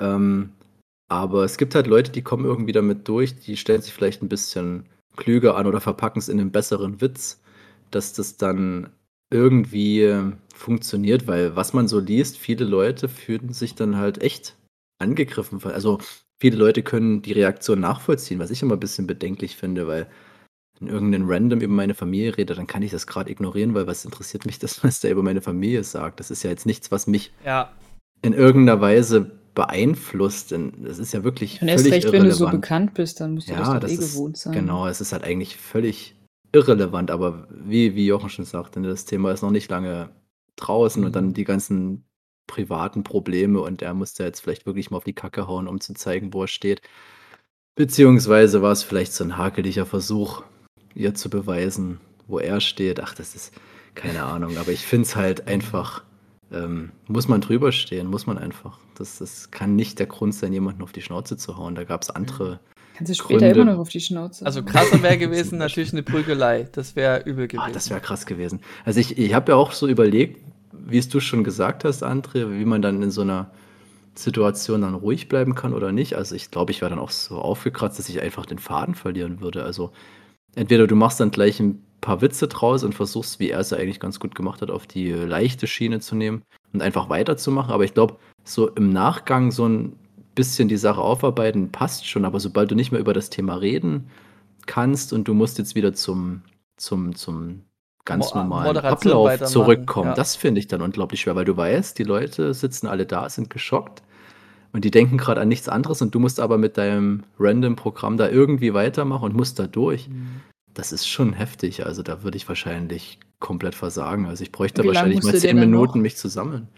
Ähm, 0.00 0.50
aber 1.08 1.44
es 1.44 1.56
gibt 1.56 1.74
halt 1.74 1.86
Leute, 1.86 2.10
die 2.10 2.22
kommen 2.22 2.44
irgendwie 2.44 2.72
damit 2.72 3.06
durch, 3.08 3.38
die 3.38 3.56
stellen 3.56 3.80
sich 3.82 3.92
vielleicht 3.92 4.22
ein 4.22 4.28
bisschen 4.28 4.86
klüger 5.16 5.56
an 5.56 5.66
oder 5.66 5.80
verpacken 5.80 6.18
es 6.18 6.28
in 6.28 6.40
einen 6.40 6.52
besseren 6.52 7.00
Witz, 7.00 7.40
dass 7.90 8.12
das 8.12 8.36
dann 8.36 8.90
irgendwie 9.30 10.02
äh, 10.02 10.32
funktioniert, 10.54 11.26
weil 11.26 11.56
was 11.56 11.72
man 11.72 11.88
so 11.88 11.98
liest, 11.98 12.38
viele 12.38 12.64
Leute 12.64 13.08
fühlen 13.08 13.52
sich 13.52 13.74
dann 13.74 13.96
halt 13.96 14.22
echt 14.22 14.56
angegriffen. 14.98 15.62
Also 15.64 15.98
viele 16.38 16.56
Leute 16.56 16.82
können 16.82 17.22
die 17.22 17.32
Reaktion 17.32 17.80
nachvollziehen, 17.80 18.38
was 18.38 18.50
ich 18.50 18.62
immer 18.62 18.74
ein 18.74 18.80
bisschen 18.80 19.06
bedenklich 19.06 19.56
finde, 19.56 19.86
weil 19.86 20.06
wenn 20.78 20.88
irgendein 20.88 21.24
Random 21.26 21.60
über 21.60 21.72
meine 21.72 21.94
Familie 21.94 22.36
redet, 22.36 22.58
dann 22.58 22.66
kann 22.66 22.82
ich 22.82 22.90
das 22.90 23.06
gerade 23.06 23.30
ignorieren, 23.30 23.74
weil 23.74 23.86
was 23.86 24.04
interessiert 24.04 24.46
mich 24.46 24.58
das, 24.58 24.84
was 24.84 25.00
der 25.00 25.10
über 25.10 25.22
meine 25.22 25.42
Familie 25.42 25.82
sagt? 25.84 26.20
Das 26.20 26.30
ist 26.30 26.42
ja 26.42 26.50
jetzt 26.50 26.66
nichts, 26.66 26.90
was 26.90 27.06
mich 27.06 27.32
Ja, 27.44 27.72
in 28.22 28.32
irgendeiner 28.32 28.80
Weise 28.80 29.30
beeinflusst, 29.56 30.52
denn 30.52 30.84
das 30.84 30.98
ist 31.00 31.12
ja 31.12 31.24
wirklich 31.24 31.60
Und 31.62 31.68
erst 31.68 31.82
völlig 31.82 32.04
recht, 32.04 32.12
wenn 32.12 32.22
du 32.22 32.30
so 32.30 32.44
irrelevant. 32.44 32.62
bekannt 32.62 32.94
bist, 32.94 33.20
dann 33.20 33.34
musst 33.34 33.48
du 33.50 33.56
das 33.56 33.66
Ja, 33.68 33.74
doch 33.74 33.80
das 33.80 33.90
eh 33.90 33.94
ist 33.94 34.00
gewohnt 34.14 34.36
sein. 34.36 34.52
genau, 34.54 34.86
es 34.86 35.00
ist 35.00 35.12
halt 35.12 35.24
eigentlich 35.24 35.56
völlig 35.56 36.14
irrelevant, 36.52 37.10
aber 37.10 37.48
wie, 37.50 37.96
wie 37.96 38.06
Jochen 38.06 38.30
schon 38.30 38.44
sagte, 38.44 38.78
ne, 38.80 38.88
das 38.88 39.04
Thema 39.04 39.32
ist 39.32 39.42
noch 39.42 39.50
nicht 39.50 39.68
lange 39.70 40.10
draußen 40.56 41.04
und 41.04 41.16
dann 41.16 41.28
Mhm. 41.28 41.34
die 41.34 41.44
ganzen 41.44 42.04
privaten 42.46 43.02
Probleme 43.02 43.60
und 43.60 43.82
er 43.82 43.94
musste 43.94 44.22
jetzt 44.22 44.40
vielleicht 44.40 44.66
wirklich 44.66 44.90
mal 44.90 44.98
auf 44.98 45.04
die 45.04 45.12
Kacke 45.14 45.48
hauen, 45.48 45.66
um 45.66 45.80
zu 45.80 45.94
zeigen, 45.94 46.32
wo 46.32 46.42
er 46.42 46.48
steht. 46.48 46.80
Beziehungsweise 47.74 48.62
war 48.62 48.72
es 48.72 48.82
vielleicht 48.82 49.12
so 49.12 49.24
ein 49.24 49.36
hakeliger 49.36 49.84
Versuch, 49.84 50.42
ihr 50.94 51.14
zu 51.14 51.28
beweisen, 51.28 52.00
wo 52.26 52.38
er 52.38 52.60
steht. 52.60 53.00
Ach, 53.00 53.14
das 53.14 53.34
ist 53.34 53.52
keine 53.94 54.24
Ahnung, 54.24 54.56
aber 54.58 54.70
ich 54.72 54.86
finde 54.86 55.06
es 55.06 55.16
halt 55.16 55.46
einfach, 55.48 56.04
ähm, 56.52 56.92
muss 57.08 57.28
man 57.28 57.40
drüber 57.40 57.72
stehen, 57.72 58.06
muss 58.06 58.26
man 58.26 58.38
einfach. 58.38 58.78
Das, 58.94 59.18
das 59.18 59.50
kann 59.50 59.76
nicht 59.76 59.98
der 59.98 60.06
Grund 60.06 60.34
sein, 60.34 60.52
jemanden 60.52 60.82
auf 60.82 60.92
die 60.92 61.02
Schnauze 61.02 61.36
zu 61.36 61.56
hauen. 61.56 61.74
Da 61.74 61.84
gab 61.84 62.02
es 62.02 62.10
andere. 62.10 62.60
Kannst 62.96 63.10
du 63.10 63.14
später 63.14 63.40
Gründe. 63.40 63.60
immer 63.60 63.72
noch 63.72 63.78
auf 63.78 63.88
die 63.88 64.00
Schnauze. 64.00 64.46
also 64.46 64.62
krasser 64.62 65.02
wäre 65.02 65.18
gewesen 65.18 65.58
natürlich 65.58 65.92
eine 65.92 66.02
Prügelei. 66.02 66.68
Das 66.72 66.96
wäre 66.96 67.22
übel 67.24 67.46
gewesen. 67.48 67.68
Ah, 67.68 67.72
das 67.72 67.90
wäre 67.90 68.00
krass 68.00 68.26
gewesen. 68.26 68.60
Also 68.84 69.00
ich, 69.00 69.18
ich 69.18 69.34
habe 69.34 69.52
ja 69.52 69.56
auch 69.56 69.72
so 69.72 69.86
überlegt, 69.86 70.40
wie 70.72 70.98
es 70.98 71.08
du 71.08 71.20
schon 71.20 71.44
gesagt 71.44 71.84
hast, 71.84 72.02
André, 72.02 72.58
wie 72.58 72.64
man 72.64 72.80
dann 72.80 73.02
in 73.02 73.10
so 73.10 73.22
einer 73.22 73.50
Situation 74.14 74.82
dann 74.82 74.94
ruhig 74.94 75.28
bleiben 75.28 75.54
kann 75.54 75.74
oder 75.74 75.92
nicht. 75.92 76.14
Also 76.14 76.34
ich 76.34 76.50
glaube, 76.50 76.72
ich 76.72 76.80
wäre 76.80 76.90
dann 76.90 76.98
auch 76.98 77.10
so 77.10 77.38
aufgekratzt, 77.38 77.98
dass 77.98 78.08
ich 78.08 78.22
einfach 78.22 78.46
den 78.46 78.58
Faden 78.58 78.94
verlieren 78.94 79.40
würde. 79.40 79.64
Also 79.64 79.92
entweder 80.54 80.86
du 80.86 80.96
machst 80.96 81.20
dann 81.20 81.30
gleich 81.30 81.60
ein 81.60 81.82
paar 82.00 82.20
Witze 82.20 82.48
draus 82.48 82.84
und 82.84 82.94
versuchst, 82.94 83.40
wie 83.40 83.50
er 83.50 83.60
es 83.60 83.70
ja 83.70 83.78
eigentlich 83.78 84.00
ganz 84.00 84.20
gut 84.20 84.34
gemacht 84.34 84.62
hat, 84.62 84.70
auf 84.70 84.86
die 84.86 85.10
leichte 85.10 85.66
Schiene 85.66 86.00
zu 86.00 86.14
nehmen 86.14 86.42
und 86.72 86.82
einfach 86.82 87.08
weiterzumachen. 87.08 87.72
Aber 87.72 87.84
ich 87.84 87.94
glaube, 87.94 88.16
so 88.44 88.68
im 88.68 88.90
Nachgang 88.92 89.50
so 89.50 89.66
ein 89.68 89.98
bisschen 90.34 90.68
die 90.68 90.76
Sache 90.76 91.00
aufarbeiten 91.00 91.72
passt 91.72 92.06
schon. 92.06 92.24
Aber 92.24 92.38
sobald 92.40 92.70
du 92.70 92.74
nicht 92.74 92.92
mehr 92.92 93.00
über 93.00 93.14
das 93.14 93.30
Thema 93.30 93.56
reden 93.56 94.10
kannst 94.66 95.12
und 95.12 95.26
du 95.28 95.34
musst 95.34 95.58
jetzt 95.58 95.74
wieder 95.74 95.94
zum, 95.94 96.42
zum, 96.76 97.14
zum 97.14 97.62
ganz 98.04 98.34
Mo- 98.34 98.40
normalen 98.40 98.66
Moderation 98.66 99.12
Ablauf 99.12 99.48
zurückkommen, 99.48 100.10
ja. 100.10 100.14
das 100.14 100.36
finde 100.36 100.58
ich 100.60 100.68
dann 100.68 100.82
unglaublich 100.82 101.20
schwer, 101.22 101.34
weil 101.36 101.44
du 101.44 101.56
weißt, 101.56 101.98
die 101.98 102.04
Leute 102.04 102.52
sitzen 102.54 102.86
alle 102.86 103.06
da, 103.06 103.28
sind 103.28 103.50
geschockt 103.50 104.02
und 104.72 104.84
die 104.84 104.90
denken 104.90 105.16
gerade 105.16 105.40
an 105.40 105.48
nichts 105.48 105.68
anderes 105.68 106.02
und 106.02 106.14
du 106.14 106.20
musst 106.20 106.38
aber 106.38 106.58
mit 106.58 106.76
deinem 106.76 107.24
Random-Programm 107.38 108.16
da 108.16 108.28
irgendwie 108.28 108.74
weitermachen 108.74 109.24
und 109.24 109.34
musst 109.34 109.58
da 109.58 109.66
durch. 109.66 110.08
Mhm. 110.08 110.42
Das 110.76 110.92
ist 110.92 111.08
schon 111.08 111.32
heftig. 111.32 111.86
Also 111.86 112.02
da 112.02 112.22
würde 112.22 112.36
ich 112.36 112.46
wahrscheinlich 112.48 113.18
komplett 113.38 113.74
versagen. 113.74 114.26
Also 114.26 114.42
ich 114.42 114.52
bräuchte 114.52 114.84
wahrscheinlich 114.84 115.22
mal 115.22 115.34
zehn 115.34 115.58
Minuten, 115.58 115.98
noch? 115.98 116.02
mich 116.02 116.16
zu 116.16 116.28
sammeln. 116.28 116.68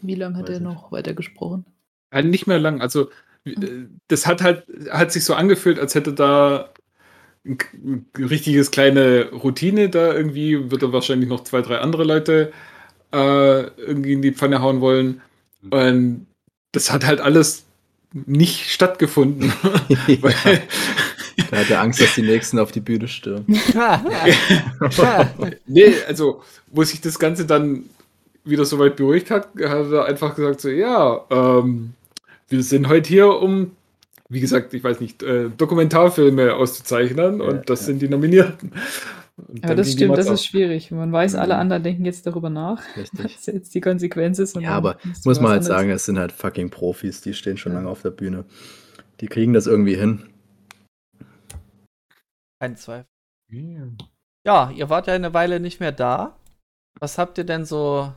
Wie 0.00 0.14
lange 0.14 0.36
hat 0.36 0.44
Weiß 0.44 0.54
er 0.54 0.60
nicht. 0.60 0.74
noch 0.74 0.92
weitergesprochen? 0.92 1.64
Ja, 2.12 2.22
nicht 2.22 2.46
mehr 2.46 2.60
lang. 2.60 2.80
Also, 2.80 3.10
äh, 3.44 3.56
das 4.06 4.28
hat 4.28 4.42
halt, 4.42 4.64
hat 4.90 5.10
sich 5.10 5.24
so 5.24 5.34
angefühlt, 5.34 5.80
als 5.80 5.96
hätte 5.96 6.12
da 6.12 6.70
ein, 7.44 8.06
richtiges 8.16 8.70
kleine 8.70 9.30
Routine 9.32 9.88
da 9.88 10.14
irgendwie, 10.14 10.70
wird 10.70 10.82
er 10.82 10.92
wahrscheinlich 10.92 11.28
noch 11.28 11.42
zwei, 11.42 11.60
drei 11.60 11.78
andere 11.78 12.04
Leute 12.04 12.52
äh, 13.12 13.62
irgendwie 13.76 14.12
in 14.12 14.22
die 14.22 14.32
Pfanne 14.32 14.62
hauen 14.62 14.80
wollen. 14.80 15.20
Und 15.68 16.28
das 16.70 16.92
hat 16.92 17.04
halt 17.04 17.20
alles 17.20 17.64
nicht 18.12 18.70
stattgefunden. 18.70 19.52
Weil, 20.20 20.62
Da 21.50 21.56
hat 21.58 21.70
er 21.70 21.80
Angst, 21.80 22.00
dass 22.00 22.14
die 22.14 22.22
Nächsten 22.22 22.58
auf 22.58 22.72
die 22.72 22.80
Bühne 22.80 23.08
stürmen. 23.08 23.44
nee, 25.66 25.94
also, 26.06 26.42
wo 26.68 26.82
sich 26.84 27.00
das 27.00 27.18
Ganze 27.18 27.46
dann 27.46 27.84
wieder 28.44 28.64
so 28.64 28.78
weit 28.78 28.96
beruhigt 28.96 29.30
hat, 29.30 29.48
hat 29.54 29.92
er 29.92 30.04
einfach 30.06 30.34
gesagt: 30.34 30.60
so, 30.60 30.68
ja, 30.68 31.20
ähm, 31.30 31.92
wir 32.48 32.62
sind 32.62 32.88
heute 32.88 33.08
hier, 33.08 33.28
um, 33.28 33.72
wie 34.28 34.40
gesagt, 34.40 34.74
ich 34.74 34.82
weiß 34.82 35.00
nicht, 35.00 35.22
äh, 35.22 35.50
Dokumentarfilme 35.56 36.54
auszuzeichnen 36.54 37.40
Ja, 37.40 37.44
und 37.46 37.70
das 37.70 37.80
ja. 37.80 37.86
sind 37.86 38.02
die 38.02 38.08
Nominierten. 38.08 38.72
Und 39.36 39.58
Aber 39.58 39.68
dann 39.68 39.76
das 39.76 39.92
stimmt, 39.92 40.18
das 40.18 40.28
ist 40.28 40.44
schwierig. 40.44 40.90
Man 40.90 41.12
weiß, 41.12 41.36
alle 41.36 41.54
Mhm. 41.54 41.60
anderen 41.60 41.82
denken 41.84 42.04
jetzt 42.04 42.26
darüber 42.26 42.50
nach, 42.50 42.82
Richtig. 42.96 43.20
was 43.36 43.46
jetzt 43.46 43.72
die 43.74 43.80
Konsequenz 43.80 44.38
ist. 44.40 44.56
und 44.56 44.62
Ja, 44.64 44.72
aber 44.72 44.96
muss 45.04 45.40
man 45.40 45.50
halt 45.50 45.60
anderes- 45.60 45.66
sagen, 45.66 45.90
es 45.90 46.04
sind 46.06 46.18
halt 46.18 46.32
fucking 46.32 46.70
Profis, 46.70 47.20
die 47.20 47.34
stehen 47.34 47.56
schon 47.56 47.70
Ja. 47.72 47.78
lange 47.78 47.88
auf 47.90 48.02
der 48.02 48.10
Bühne. 48.10 48.44
Die 49.20 49.28
kriegen 49.28 49.52
das 49.52 49.66
irgendwie 49.68 49.94
hin. 49.94 50.24
Kein 52.60 52.76
Zweifel. 52.76 53.08
Ja, 54.44 54.70
ihr 54.70 54.90
wart 54.90 55.06
ja 55.06 55.14
eine 55.14 55.34
Weile 55.34 55.60
nicht 55.60 55.80
mehr 55.80 55.92
da. 55.92 56.38
Was 57.00 57.18
habt 57.18 57.38
ihr 57.38 57.44
denn 57.44 57.64
so 57.64 58.12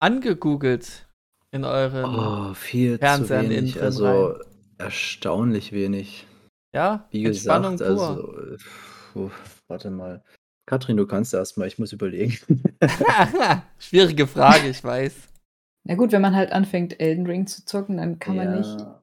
angegoogelt 0.00 1.06
in 1.50 1.64
euren. 1.64 2.04
Oh, 2.04 2.54
viel 2.54 2.98
Fernsehen 2.98 3.44
zu 3.44 3.50
wenig. 3.50 3.82
Also 3.82 4.38
erstaunlich 4.78 5.72
wenig. 5.72 6.26
ja, 6.74 7.06
Wie 7.10 7.24
Entspannung 7.24 7.76
gesagt, 7.76 7.96
pur. 7.96 8.08
also, 8.08 8.56
puh, 9.12 9.30
warte 9.68 9.90
mal. 9.90 10.22
Katrin, 10.66 10.96
du 10.96 11.06
kannst 11.06 11.32
erst 11.32 11.58
mal, 11.58 11.68
ich 11.68 11.78
muss 11.78 11.92
überlegen. 11.92 12.38
Schwierige 13.78 14.26
Frage, 14.26 14.68
ich 14.68 14.82
weiß. 14.82 15.14
Na 15.84 15.94
gut, 15.94 16.10
wenn 16.10 16.22
man 16.22 16.34
halt 16.34 16.50
anfängt, 16.52 16.98
Elden 17.00 17.26
Ring 17.26 17.46
zu 17.46 17.64
zocken, 17.64 17.98
dann 17.98 18.18
kann 18.18 18.36
man 18.36 18.58
nicht. 18.58 18.80
Ja. 18.80 19.02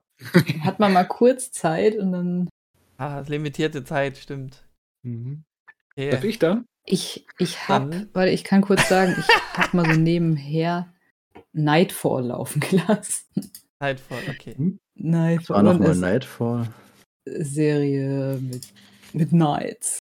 Hat 0.65 0.79
man 0.79 0.91
mal 0.93 1.05
kurz 1.05 1.51
Zeit 1.51 1.97
und 1.97 2.11
dann. 2.11 2.49
Ah, 2.97 3.23
limitierte 3.25 3.83
Zeit, 3.83 4.17
stimmt. 4.17 4.62
Mhm. 5.03 5.43
Okay. 5.95 6.09
Darf 6.09 6.23
ich 6.23 6.39
dann? 6.39 6.65
Ich, 6.85 7.25
ich 7.37 7.67
hab, 7.69 7.91
Dann- 7.91 8.09
weil 8.13 8.29
ich 8.33 8.43
kann 8.43 8.61
kurz 8.61 8.89
sagen, 8.89 9.15
ich 9.17 9.27
hab 9.57 9.73
mal 9.73 9.85
so 9.85 9.99
nebenher 9.99 10.93
Nightfall 11.53 12.25
laufen 12.25 12.59
gelassen. 12.59 13.25
Voll, 13.79 14.17
okay. 14.29 14.55
War 14.57 14.71
Nightfall. 14.95 15.63
noch 15.63 15.71
und 15.75 15.79
mal 15.81 15.91
es- 15.91 15.97
Nightfall. 15.99 16.67
Serie 17.25 18.39
mit, 18.41 18.67
mit 19.13 19.29
Knights. 19.29 19.99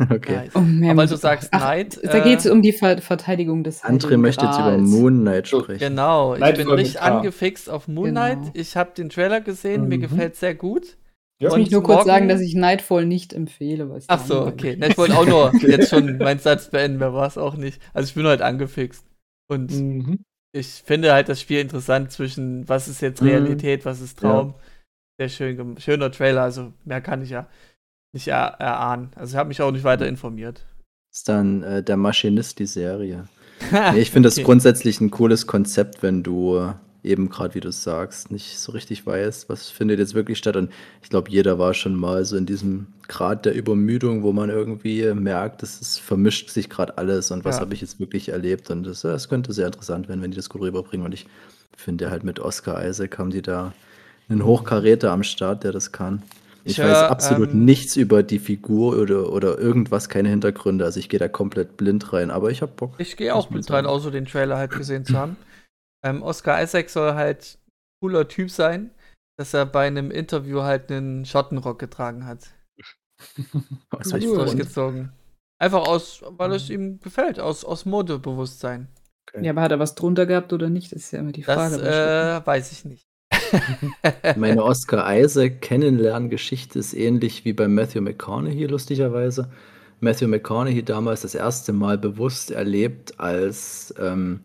Okay. 0.00 0.32
Nice. 0.32 0.52
Oh, 0.54 0.90
Aber 0.92 1.06
du 1.08 1.16
sagst 1.16 1.48
Ach, 1.50 1.58
Knight, 1.58 1.98
Da 2.04 2.18
äh, 2.18 2.20
geht 2.22 2.38
es 2.38 2.46
um 2.46 2.62
die 2.62 2.72
Ver 2.72 2.98
Verteidigung 2.98 3.64
des 3.64 3.82
André 3.82 4.16
möchte 4.16 4.46
jetzt 4.46 4.56
über. 4.56 4.78
Moon 4.78 5.22
Knight 5.22 5.48
sprechen. 5.48 5.80
Genau, 5.80 6.34
ich 6.34 6.40
Nightfall 6.40 6.66
bin 6.66 6.74
richtig 6.74 7.00
angefixt 7.02 7.68
auf 7.68 7.88
Moon 7.88 8.10
Knight. 8.12 8.38
Genau. 8.38 8.50
Ich 8.54 8.76
habe 8.76 8.92
den 8.96 9.08
Trailer 9.08 9.40
gesehen, 9.40 9.88
mir 9.88 9.96
Mhm. 9.98 10.02
gefällt 10.02 10.36
sehr 10.36 10.54
gut. 10.54 10.96
Ja. 11.40 11.50
Lass 11.50 11.56
mich 11.58 11.70
nur 11.70 11.82
kurz 11.84 12.04
sagen, 12.04 12.28
dass 12.28 12.40
ich 12.40 12.54
Nightfall 12.54 13.06
nicht 13.06 13.32
empfehle. 13.32 13.88
Weil 13.90 14.02
Ach 14.08 14.24
so, 14.24 14.44
okay. 14.46 14.72
ist. 14.72 14.78
Na, 14.80 14.88
ich 14.88 14.98
wollte 14.98 15.16
auch 15.16 15.26
nur 15.26 15.52
jetzt 15.62 15.88
schon 15.90 16.18
meinen 16.18 16.40
Satz 16.40 16.68
beenden, 16.70 16.98
mehr 16.98 17.12
war 17.14 17.26
es 17.28 17.38
auch 17.38 17.54
nicht. 17.56 17.80
Also 17.94 18.08
ich 18.08 18.14
bin 18.14 18.26
halt 18.26 18.42
angefixt. 18.42 19.04
Und 19.50 19.70
Mhm. 19.70 20.18
ich 20.52 20.66
finde 20.84 21.12
halt 21.12 21.28
das 21.28 21.40
Spiel 21.40 21.60
interessant 21.60 22.10
zwischen, 22.10 22.68
was 22.68 22.88
ist 22.88 23.00
jetzt 23.00 23.22
Mhm. 23.22 23.28
Realität, 23.28 23.84
was 23.84 24.00
ist 24.00 24.18
Traum. 24.18 24.54
Sehr 25.20 25.28
schön, 25.28 25.78
schöner 25.80 26.10
Trailer, 26.12 26.42
also 26.42 26.72
mehr 26.84 27.00
kann 27.00 27.22
ich 27.22 27.30
ja 27.30 27.48
nicht 28.14 28.28
er 28.28 28.56
erahnen. 28.58 29.10
Also 29.16 29.32
ich 29.32 29.36
habe 29.36 29.48
mich 29.48 29.60
auch 29.62 29.70
nicht 29.72 29.84
weiter 29.84 30.06
informiert. 30.06 30.64
Ist 31.12 31.28
dann 31.28 31.62
äh, 31.62 31.82
der 31.82 31.96
Maschinist 31.96 32.58
die 32.58 32.66
Serie. 32.66 33.28
Nee, 33.92 34.00
ich 34.00 34.10
finde 34.12 34.28
das 34.28 34.36
Okay. 34.36 34.44
grundsätzlich 34.44 35.00
ein 35.00 35.10
cooles 35.10 35.46
Konzept, 35.48 36.02
wenn 36.02 36.22
du 36.22 36.56
äh, 36.58 36.74
eben 37.08 37.28
gerade, 37.30 37.54
wie 37.54 37.60
du 37.60 37.68
es 37.68 37.82
sagst, 37.82 38.30
nicht 38.30 38.58
so 38.58 38.72
richtig 38.72 39.06
weißt, 39.06 39.48
was 39.48 39.68
findet 39.70 39.98
jetzt 39.98 40.14
wirklich 40.14 40.38
statt. 40.38 40.56
Und 40.56 40.70
ich 41.02 41.10
glaube, 41.10 41.30
jeder 41.30 41.58
war 41.58 41.74
schon 41.74 41.94
mal 41.94 42.24
so 42.24 42.36
in 42.36 42.46
diesem 42.46 42.88
Grad 43.08 43.44
der 43.46 43.54
Übermüdung, 43.54 44.22
wo 44.22 44.32
man 44.32 44.50
irgendwie 44.50 45.12
merkt, 45.14 45.62
es 45.62 45.80
ist, 45.80 45.98
vermischt 46.00 46.50
sich 46.50 46.68
gerade 46.68 46.98
alles 46.98 47.30
und 47.30 47.44
was 47.44 47.56
Ja. 47.56 47.62
habe 47.62 47.74
ich 47.74 47.80
jetzt 47.80 47.98
wirklich 48.00 48.28
erlebt. 48.28 48.70
Und 48.70 48.84
das, 48.84 49.00
das 49.02 49.28
könnte 49.28 49.52
sehr 49.52 49.66
interessant 49.66 50.08
werden, 50.08 50.22
wenn 50.22 50.30
die 50.30 50.36
das 50.36 50.48
gut 50.50 50.62
rüberbringen. 50.62 51.06
Und 51.06 51.14
ich 51.14 51.26
finde 51.76 52.10
halt 52.10 52.24
mit 52.24 52.40
Oscar 52.40 52.86
Isaac 52.86 53.18
haben 53.18 53.30
die 53.30 53.42
da 53.42 53.72
einen 54.28 54.44
Hochkaräter 54.44 55.10
am 55.12 55.22
Start, 55.22 55.64
der 55.64 55.72
das 55.72 55.92
kann. 55.92 56.22
Ich, 56.64 56.72
Ich 56.72 56.78
weiß 56.84 57.02
hör, 57.02 57.10
absolut 57.10 57.54
ähm, 57.54 57.64
nichts 57.64 57.96
über 57.96 58.22
die 58.22 58.38
Figur 58.38 58.98
oder, 58.98 59.32
oder 59.32 59.58
irgendwas, 59.58 60.08
keine 60.08 60.28
Hintergründe. 60.28 60.84
Also 60.84 61.00
ich 61.00 61.08
gehe 61.08 61.18
da 61.18 61.28
komplett 61.28 61.76
blind 61.78 62.12
rein, 62.12 62.30
aber 62.30 62.50
ich 62.50 62.60
habe 62.60 62.72
Bock. 62.76 62.94
Ich 62.98 63.16
gehe 63.16 63.34
auch 63.34 63.46
blind 63.48 63.70
rein, 63.70 63.86
außer 63.86 64.10
den 64.10 64.26
Trailer 64.26 64.58
halt 64.58 64.72
gesehen 64.72 65.04
zu 65.04 65.16
haben. 65.16 65.36
Ähm, 66.04 66.22
Oscar 66.22 66.62
Isaac 66.62 66.90
soll 66.90 67.14
halt 67.14 67.58
cooler 68.00 68.28
Typ 68.28 68.50
sein, 68.50 68.90
dass 69.38 69.54
er 69.54 69.66
bei 69.66 69.86
einem 69.86 70.10
Interview 70.10 70.62
halt 70.62 70.90
einen 70.90 71.24
Schottenrock 71.24 71.78
getragen 71.78 72.26
hat. 72.26 72.48
Welchem 73.36 74.34
Grund? 74.34 74.38
durchgezogen. 74.38 75.12
Einfach 75.60 75.86
aus, 75.88 76.22
weil 76.22 76.52
es 76.52 76.70
ihm 76.70 77.00
gefällt, 77.00 77.40
aus, 77.40 77.64
aus 77.64 77.84
Modebewusstsein. 77.84 78.88
Ja, 79.40 79.50
aber 79.50 79.62
hat 79.62 79.72
er 79.72 79.78
was 79.80 79.94
drunter 79.94 80.24
gehabt 80.24 80.52
oder 80.52 80.70
nicht? 80.70 80.92
Das 80.92 81.02
ist 81.02 81.10
ja 81.10 81.18
immer 81.18 81.32
die 81.32 81.42
Das 81.42 81.54
Frage. 81.54 81.74
Stücken. 81.74 81.88
äh, 81.92 82.46
weiß 82.46 82.72
ich 82.72 82.84
nicht. 82.84 83.02
Meine 84.36 84.62
Oscar 84.62 85.16
Isaac 85.18 85.60
Kennenlerngeschichte 85.60 86.78
ist 86.78 86.94
ähnlich 86.94 87.44
wie 87.44 87.52
bei 87.52 87.66
Matthew 87.68 88.00
McConaughey, 88.02 88.66
lustigerweise. 88.66 89.50
Matthew 90.00 90.28
McConaughey 90.28 90.82
damals 90.84 91.22
das 91.22 91.34
erste 91.34 91.72
Mal 91.72 91.98
bewusst 91.98 92.50
erlebt 92.50 93.18
als 93.18 93.92
ähm, 93.98 94.44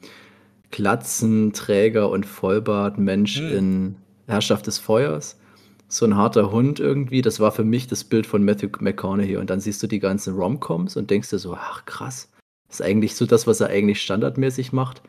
Glatzenträger 0.73 2.09
und 2.09 2.25
Vollbartmensch 2.25 3.37
Hm. 3.39 3.57
in 3.57 3.95
Herrschaft 4.27 4.67
des 4.67 4.79
Feuers. 4.79 5.39
So 5.87 6.05
ein 6.05 6.17
harter 6.17 6.51
Hund 6.51 6.79
irgendwie, 6.79 7.21
das 7.21 7.39
war 7.39 7.51
für 7.51 7.63
mich 7.63 7.87
das 7.87 8.03
Bild 8.03 8.25
von 8.25 8.43
Matthew 8.43 8.69
McConaughey. 8.79 9.37
Und 9.37 9.49
dann 9.49 9.59
siehst 9.59 9.81
du 9.83 9.87
die 9.87 9.99
ganzen 9.99 10.35
Romcoms 10.35 10.97
und 10.97 11.09
denkst 11.11 11.29
dir 11.29 11.37
so, 11.39 11.53
ach 11.53 11.85
krass, 11.85 12.29
das 12.67 12.79
ist 12.79 12.85
eigentlich 12.85 13.15
so 13.15 13.25
das, 13.27 13.45
was 13.45 13.61
er 13.61 13.69
eigentlich 13.69 14.01
standardmäßig 14.01 14.73
macht, 14.73 15.03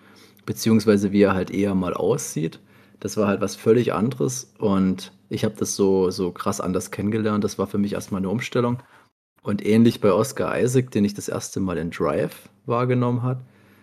beziehungsweise 0.45 1.13
wie 1.13 1.23
er 1.23 1.35
halt 1.35 1.51
eher 1.51 1.75
mal 1.75 1.95
aussieht. 1.95 2.61
Das 3.01 3.17
war 3.17 3.27
halt 3.27 3.41
was 3.41 3.57
völlig 3.57 3.95
anderes 3.95 4.53
und 4.59 5.13
ich 5.31 5.45
habe 5.45 5.55
das 5.59 5.75
so, 5.75 6.11
so 6.11 6.31
krass 6.31 6.61
anders 6.61 6.91
kennengelernt. 6.91 7.43
Das 7.43 7.59
war 7.59 7.67
für 7.67 7.79
mich 7.79 7.95
erstmal 7.95 8.21
eine 8.21 8.29
Umstellung. 8.29 8.83
Und 9.43 9.65
ähnlich 9.65 10.01
bei 10.01 10.13
Oscar 10.13 10.59
Isaac, 10.61 10.91
den 10.91 11.05
ich 11.05 11.15
das 11.15 11.29
erste 11.29 11.61
Mal 11.61 11.79
in 11.79 11.91
Drive 11.91 12.49
wahrgenommen 12.67 13.23
hat, 13.23 13.39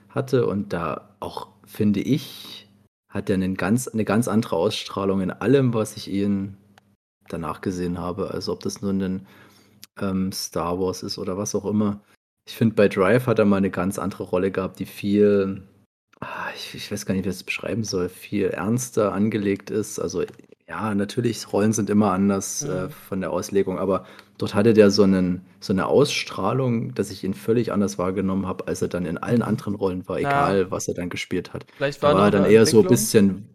hatte. 0.09 0.45
Und 0.47 0.73
da 0.73 1.09
auch, 1.19 1.47
finde 1.71 2.01
ich, 2.01 2.67
hat 3.09 3.29
er 3.29 3.35
einen 3.35 3.55
ganz, 3.55 3.87
eine 3.87 4.05
ganz 4.05 4.27
andere 4.27 4.55
Ausstrahlung 4.55 5.21
in 5.21 5.31
allem, 5.31 5.73
was 5.73 5.97
ich 5.97 6.09
ihn 6.09 6.57
danach 7.29 7.61
gesehen 7.61 7.97
habe. 7.99 8.31
Also 8.31 8.53
ob 8.53 8.61
das 8.61 8.81
nun 8.81 9.01
ein 9.01 9.27
ähm, 9.99 10.31
Star 10.31 10.79
Wars 10.79 11.03
ist 11.03 11.17
oder 11.17 11.37
was 11.37 11.55
auch 11.55 11.65
immer. 11.65 12.01
Ich 12.47 12.55
finde, 12.55 12.75
bei 12.75 12.87
Drive 12.87 13.27
hat 13.27 13.39
er 13.39 13.45
mal 13.45 13.57
eine 13.57 13.69
ganz 13.71 13.99
andere 13.99 14.23
Rolle 14.23 14.51
gehabt, 14.51 14.79
die 14.79 14.85
viel, 14.85 15.63
ah, 16.19 16.49
ich, 16.55 16.75
ich 16.75 16.91
weiß 16.91 17.05
gar 17.05 17.13
nicht, 17.13 17.25
wie 17.25 17.29
ich 17.29 17.35
das 17.35 17.43
beschreiben 17.43 17.83
soll, 17.83 18.09
viel 18.09 18.47
ernster 18.47 19.13
angelegt 19.13 19.69
ist. 19.69 19.99
Also 19.99 20.23
ja, 20.67 20.95
natürlich, 20.95 21.51
Rollen 21.51 21.73
sind 21.73 21.89
immer 21.89 22.11
anders 22.11 22.63
äh, 22.63 22.87
Mhm. 22.87 22.89
von 22.89 23.21
der 23.21 23.31
Auslegung, 23.31 23.77
aber 23.79 24.05
dort 24.41 24.55
hatte 24.55 24.73
der 24.73 24.91
so, 24.91 25.03
einen, 25.03 25.41
so 25.59 25.73
eine 25.73 25.85
Ausstrahlung, 25.87 26.93
dass 26.95 27.11
ich 27.11 27.23
ihn 27.23 27.33
völlig 27.33 27.71
anders 27.71 27.97
wahrgenommen 27.97 28.47
habe, 28.47 28.67
als 28.67 28.81
er 28.81 28.87
dann 28.87 29.05
in 29.05 29.17
allen 29.17 29.41
anderen 29.41 29.75
Rollen 29.75 30.07
war, 30.07 30.19
Ja. 30.19 30.29
egal 30.29 30.71
was 30.71 30.87
er 30.87 30.93
dann 30.93 31.09
gespielt 31.09 31.53
hat. 31.53 31.65
Vielleicht 31.77 32.01
Da 32.01 32.07
war, 32.07 32.13
war 32.15 32.19
noch 32.21 32.27
er 32.27 32.31
dann 32.31 32.51
eher 32.51 32.65
so 32.65 32.81
ein 32.81 32.87
bisschen. 32.87 33.47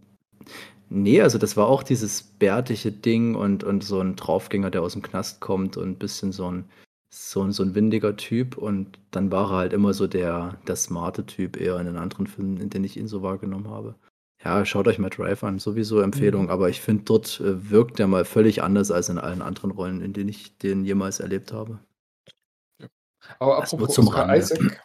Nee, 0.89 1.21
also 1.21 1.39
das 1.39 1.57
war 1.57 1.67
auch 1.67 1.83
dieses 1.83 2.23
bärtige 2.23 2.93
Ding 2.93 3.35
und, 3.35 3.65
und 3.65 3.83
so 3.83 4.01
ein 4.01 4.15
Draufgänger, 4.15 4.71
der 4.71 4.83
aus 4.83 4.93
dem 4.93 5.03
Knast 5.03 5.41
kommt 5.41 5.77
und 5.77 5.89
ein 5.89 5.99
bisschen 5.99 6.31
so 6.31 6.49
ein, 6.51 6.65
so 7.11 7.43
ein, 7.43 7.51
so 7.51 7.65
ein 7.65 7.75
windiger 7.75 8.17
Typ. 8.17 8.57
Und 8.57 8.99
dann 9.11 9.33
war 9.33 9.51
er 9.51 9.57
halt 9.57 9.73
immer 9.73 9.93
so 9.95 10.07
der, 10.07 10.59
der 10.69 10.77
smarte 10.77 11.27
Typ 11.27 11.61
eher 11.61 11.81
in 11.81 11.87
den 11.87 11.97
anderen 11.97 12.29
Filmen, 12.29 12.59
in 12.59 12.71
denen 12.71 12.85
ich 12.85 12.97
ihn 12.97 13.09
so 13.09 13.23
wahrgenommen 13.23 13.69
habe. 13.69 13.97
Ja, 14.47 14.65
schaut 14.65 14.87
euch 14.87 15.01
mal 15.01 15.11
Drive 15.11 15.43
an, 15.43 15.59
sowieso 15.59 15.99
Empfehlung, 16.01 16.45
Mhm. 16.45 16.51
aber 16.51 16.69
ich 16.69 16.81
finde, 16.81 17.03
dort 17.03 17.41
äh, 17.41 17.69
wirkt 17.69 17.99
er 17.99 18.07
mal 18.07 18.25
völlig 18.25 18.63
anders 18.63 18.93
als 18.93 19.09
in 19.09 19.19
allen 19.19 19.43
anderen 19.43 19.73
Rollen, 19.73 20.01
in 20.01 20.13
denen 20.13 20.29
ich 20.29 20.57
den 20.59 20.85
jemals 20.85 21.19
erlebt 21.19 21.53
habe. 21.53 21.81
Aber 23.41 23.57
Das 23.61 23.73
apropos 23.75 23.93
zum 23.95 24.07
Oscar 24.07 24.29
Rande. 24.29 24.39
Isaac, 24.39 24.83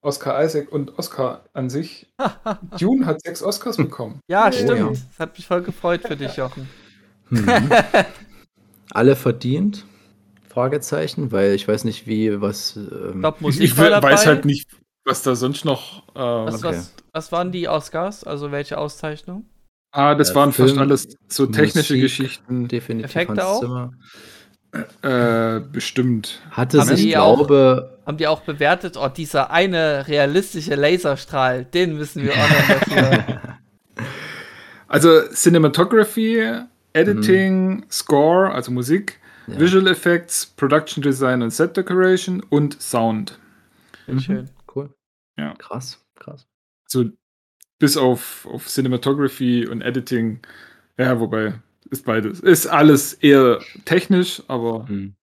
Oscar 0.00 0.42
Isaac 0.42 0.72
und 0.72 0.98
Oscar 0.98 1.44
an 1.52 1.68
sich. 1.68 2.06
Dune 2.80 3.04
hat 3.04 3.20
sechs 3.20 3.42
Oscars 3.42 3.76
bekommen. 3.76 4.20
ja, 4.26 4.48
Oh, 4.48 4.52
stimmt. 4.52 4.78
ja. 4.78 4.88
Das 4.88 5.18
hat 5.18 5.36
mich 5.36 5.46
voll 5.46 5.60
gefreut 5.62 6.00
für 6.06 6.16
dich, 6.16 6.36
Jochen. 6.36 6.66
Mhm. 7.28 7.70
Alle 8.90 9.16
verdient? 9.16 9.84
Fragezeichen, 10.48 11.30
weil 11.30 11.52
ich 11.52 11.68
weiß 11.68 11.84
nicht, 11.84 12.06
wie 12.06 12.40
was. 12.40 12.74
Ich 12.76 12.90
Ähm, 12.90 13.22
Ich, 13.22 13.40
Musik 13.42 13.62
ich 13.64 13.76
weiß 13.76 14.24
halt 14.24 14.46
nicht, 14.46 14.66
was 15.08 15.22
da 15.22 15.34
sonst 15.34 15.64
noch. 15.64 16.02
Äh, 16.14 16.18
Was, 16.20 16.62
Okay. 16.64 16.76
was, 16.76 16.94
was 17.12 17.32
waren 17.32 17.50
die 17.50 17.68
Oscars? 17.68 18.22
Also 18.24 18.52
welche 18.52 18.78
Auszeichnung? 18.78 19.44
ah, 19.92 20.14
das 20.14 20.30
äh, 20.30 20.34
waren 20.34 20.52
fast 20.52 20.68
Film, 20.70 20.78
alles 20.80 21.08
so 21.28 21.46
technische 21.46 21.94
Musik, 21.94 22.02
Geschichten. 22.02 22.68
definitiv 22.68 23.10
Effekte 23.16 23.46
auch? 23.46 23.60
Zimmer. 23.60 23.90
Äh, 25.02 25.60
bestimmt. 25.72 26.40
Hatte 26.50 26.78
Haben 26.80 26.88
sich, 26.88 27.00
die 27.00 27.16
auch- 27.16 27.36
glaube, 27.38 27.98
Haben 28.06 28.18
die 28.18 28.26
auch 28.26 28.40
bewertet, 28.42 28.98
oh, 28.98 29.08
dieser 29.08 29.50
eine 29.50 30.06
realistische 30.06 30.74
Laserstrahl, 30.74 31.64
den 31.64 31.96
müssen 31.96 32.22
wir 32.22 32.32
honoren 32.34 32.68
dafür. 32.68 33.40
Also 34.90 35.20
Cinematography, 35.34 36.62
Editing, 36.94 37.84
Score, 37.90 38.50
also 38.50 38.70
Musik, 38.72 39.18
Ja. 39.46 39.60
Visual 39.60 39.86
Effects, 39.86 40.46
Production 40.46 41.02
Design 41.02 41.42
und 41.42 41.50
Set 41.50 41.76
Decoration 41.76 42.42
und 42.48 42.80
Sound. 42.80 43.38
Sehr 44.06 44.20
schön. 44.20 44.50
Ja. 45.38 45.54
Krass, 45.54 46.04
krass. 46.16 46.46
So 46.86 47.04
bis 47.78 47.96
auf, 47.96 48.46
auf 48.46 48.66
Cinematography 48.68 49.66
und 49.66 49.82
Editing. 49.82 50.40
Ja, 50.98 51.20
wobei 51.20 51.60
ist 51.90 52.04
beides. 52.04 52.40
Ist 52.40 52.66
alles 52.66 53.14
eher 53.14 53.60
technisch, 53.84 54.42
aber 54.48 54.84
Mhm. 54.88 55.14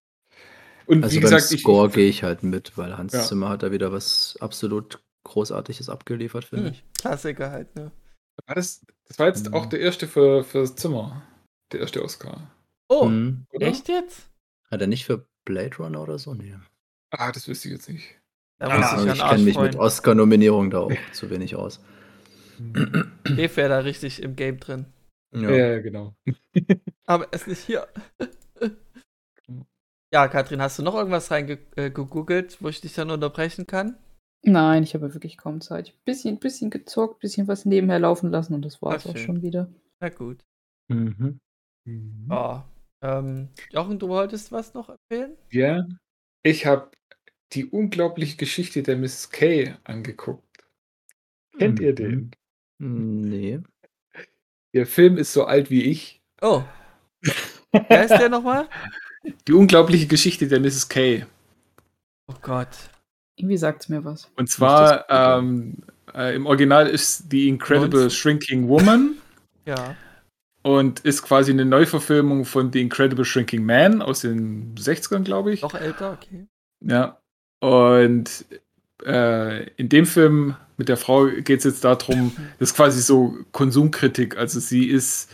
und 0.85 1.03
Also 1.03 1.15
wie 1.15 1.19
beim 1.19 1.31
gesagt, 1.31 1.51
ich, 1.51 1.61
Score 1.61 1.89
gehe 1.89 2.07
ich 2.09 2.23
halt 2.23 2.43
mit, 2.43 2.77
weil 2.77 2.97
Hans 2.97 3.13
Ja. 3.13 3.21
Zimmer 3.23 3.49
hat 3.49 3.63
da 3.63 3.71
wieder 3.71 3.91
was 3.91 4.37
absolut 4.39 5.01
Großartiges 5.25 5.89
abgeliefert, 5.89 6.45
finde 6.45 6.67
Hm, 6.67 6.71
ich. 6.73 6.83
Klassiker 7.01 7.51
halt, 7.51 7.75
ne? 7.75 7.91
war 8.47 8.55
das, 8.55 8.85
das 9.07 9.17
war 9.19 9.27
jetzt 9.27 9.47
Mhm. 9.49 9.53
auch 9.55 9.65
der 9.65 9.79
erste 9.79 10.07
für, 10.07 10.43
für 10.43 10.59
das 10.59 10.75
Zimmer. 10.75 11.23
Der 11.71 11.79
erste 11.81 12.03
Oscar. 12.03 12.51
Oh, 12.89 13.05
Mhm. 13.05 13.45
Oder? 13.51 13.67
echt 13.67 13.87
jetzt? 13.89 14.29
Hat 14.71 14.81
er 14.81 14.87
nicht 14.87 15.05
für 15.05 15.27
Blade 15.45 15.75
Runner 15.77 16.01
oder 16.01 16.19
so? 16.19 16.33
Nee. 16.33 16.55
Ah, 17.11 17.31
das 17.31 17.47
wüsste 17.47 17.67
ich 17.69 17.73
jetzt 17.75 17.89
nicht. 17.89 18.05
Da 18.65 18.71
Ah, 18.71 18.77
muss 18.77 18.85
Also 18.93 19.07
ich 19.09 19.13
ich 19.13 19.19
kenne 19.19 19.43
mich 19.43 19.59
mit 19.59 19.73
freuen. 19.73 19.75
Oscar-Nominierung 19.75 20.71
da 20.71 20.79
auch 20.79 20.91
zu 21.11 21.29
wenig 21.29 21.55
aus. 21.55 21.79
Dave 23.23 23.55
wäre 23.57 23.69
da 23.69 23.77
richtig 23.79 24.23
im 24.23 24.35
Game 24.35 24.59
drin. 24.59 24.87
Ja. 25.35 25.51
Ja, 25.51 25.79
genau. 25.81 26.15
Aber 27.05 27.25
er 27.25 27.33
ist 27.33 27.47
nicht 27.47 27.59
hier. 27.59 27.87
ja, 30.11 30.27
Katrin, 30.29 30.61
hast 30.63 30.79
du 30.79 30.83
noch 30.83 30.95
irgendwas 30.95 31.29
reingegoogelt, 31.29 32.59
wo 32.61 32.69
ich 32.69 32.81
dich 32.81 32.93
dann 32.93 33.11
unterbrechen 33.11 33.67
kann? 33.67 33.97
Nein, 34.41 34.81
ich 34.81 34.95
habe 34.95 35.13
wirklich 35.13 35.37
kaum 35.37 35.61
Zeit. 35.61 35.93
Bisschen, 36.05 36.39
bisschen 36.39 36.71
gezockt, 36.71 37.19
bisschen 37.19 37.47
was 37.47 37.65
nebenher 37.65 37.99
laufen 37.99 38.31
lassen 38.31 38.55
und 38.55 38.63
das 38.63 38.81
war 38.81 38.95
es 38.95 39.05
auch 39.05 39.17
schon 39.17 39.43
wieder. 39.43 39.69
Na 39.99 40.09
gut. 40.09 40.43
Mhm. 40.87 41.39
Oh. 42.31 42.61
Ähm, 43.03 43.49
Jochen, 43.69 43.99
du 43.99 44.07
wolltest 44.07 44.51
was 44.51 44.73
noch 44.73 44.89
empfehlen? 44.89 45.37
Ja, 45.51 45.85
ich 46.43 46.65
habe 46.65 46.89
die 47.53 47.65
unglaubliche 47.65 48.37
Geschichte 48.37 48.83
der 48.83 48.97
Miss 48.97 49.29
Kay 49.29 49.73
angeguckt. 49.83 50.43
Kennt 51.57 51.79
ihr 51.79 51.93
den? 51.95 52.31
Nee. 52.79 53.59
Der 54.73 54.85
Film 54.85 55.17
ist 55.17 55.31
so 55.31 55.45
alt 55.45 55.69
wie 55.69 55.83
ich. 55.83 56.21
Oh. 56.41 56.63
Wer 57.71 58.03
ist 58.03 58.09
der 58.11 58.29
nochmal? 58.29 58.67
Die 59.47 59.53
unglaubliche 59.53 60.07
Geschichte 60.07 60.47
der 60.47 60.59
Mrs. 60.59 60.89
Kay. 60.89 61.25
Oh 62.27 62.35
Gott. 62.41 62.69
Irgendwie 63.37 63.57
sagt 63.57 63.83
es 63.83 63.89
mir 63.89 64.03
was. 64.03 64.29
Und 64.35 64.49
zwar 64.49 65.09
ähm, 65.09 65.77
äh, 66.13 66.35
im 66.35 66.45
Original 66.45 66.87
ist 66.87 67.29
The 67.31 67.47
Incredible 67.47 68.01
19. 68.01 68.09
Shrinking 68.09 68.67
Woman 68.67 69.15
Ja. 69.65 69.95
und 70.61 71.01
ist 71.01 71.21
quasi 71.23 71.51
eine 71.51 71.65
Neuverfilmung 71.65 72.45
von 72.45 72.71
The 72.71 72.81
Incredible 72.81 73.25
Shrinking 73.25 73.65
Man 73.65 74.01
aus 74.01 74.21
den 74.21 74.75
60ern, 74.75 75.23
glaube 75.23 75.53
ich. 75.53 75.61
Noch 75.61 75.73
älter, 75.75 76.13
okay. 76.13 76.47
Ja. 76.81 77.21
Und 77.65 78.45
äh, 79.05 79.63
in 79.71 79.89
dem 79.89 80.05
Film 80.05 80.55
mit 80.77 80.87
der 80.89 80.97
Frau 80.97 81.25
geht 81.25 81.59
es 81.59 81.63
jetzt 81.63 81.83
darum, 81.83 82.31
das 82.59 82.69
ist 82.69 82.75
quasi 82.75 83.01
so 83.01 83.35
Konsumkritik. 83.51 84.37
Also 84.37 84.59
sie 84.59 84.85
ist, 84.85 85.31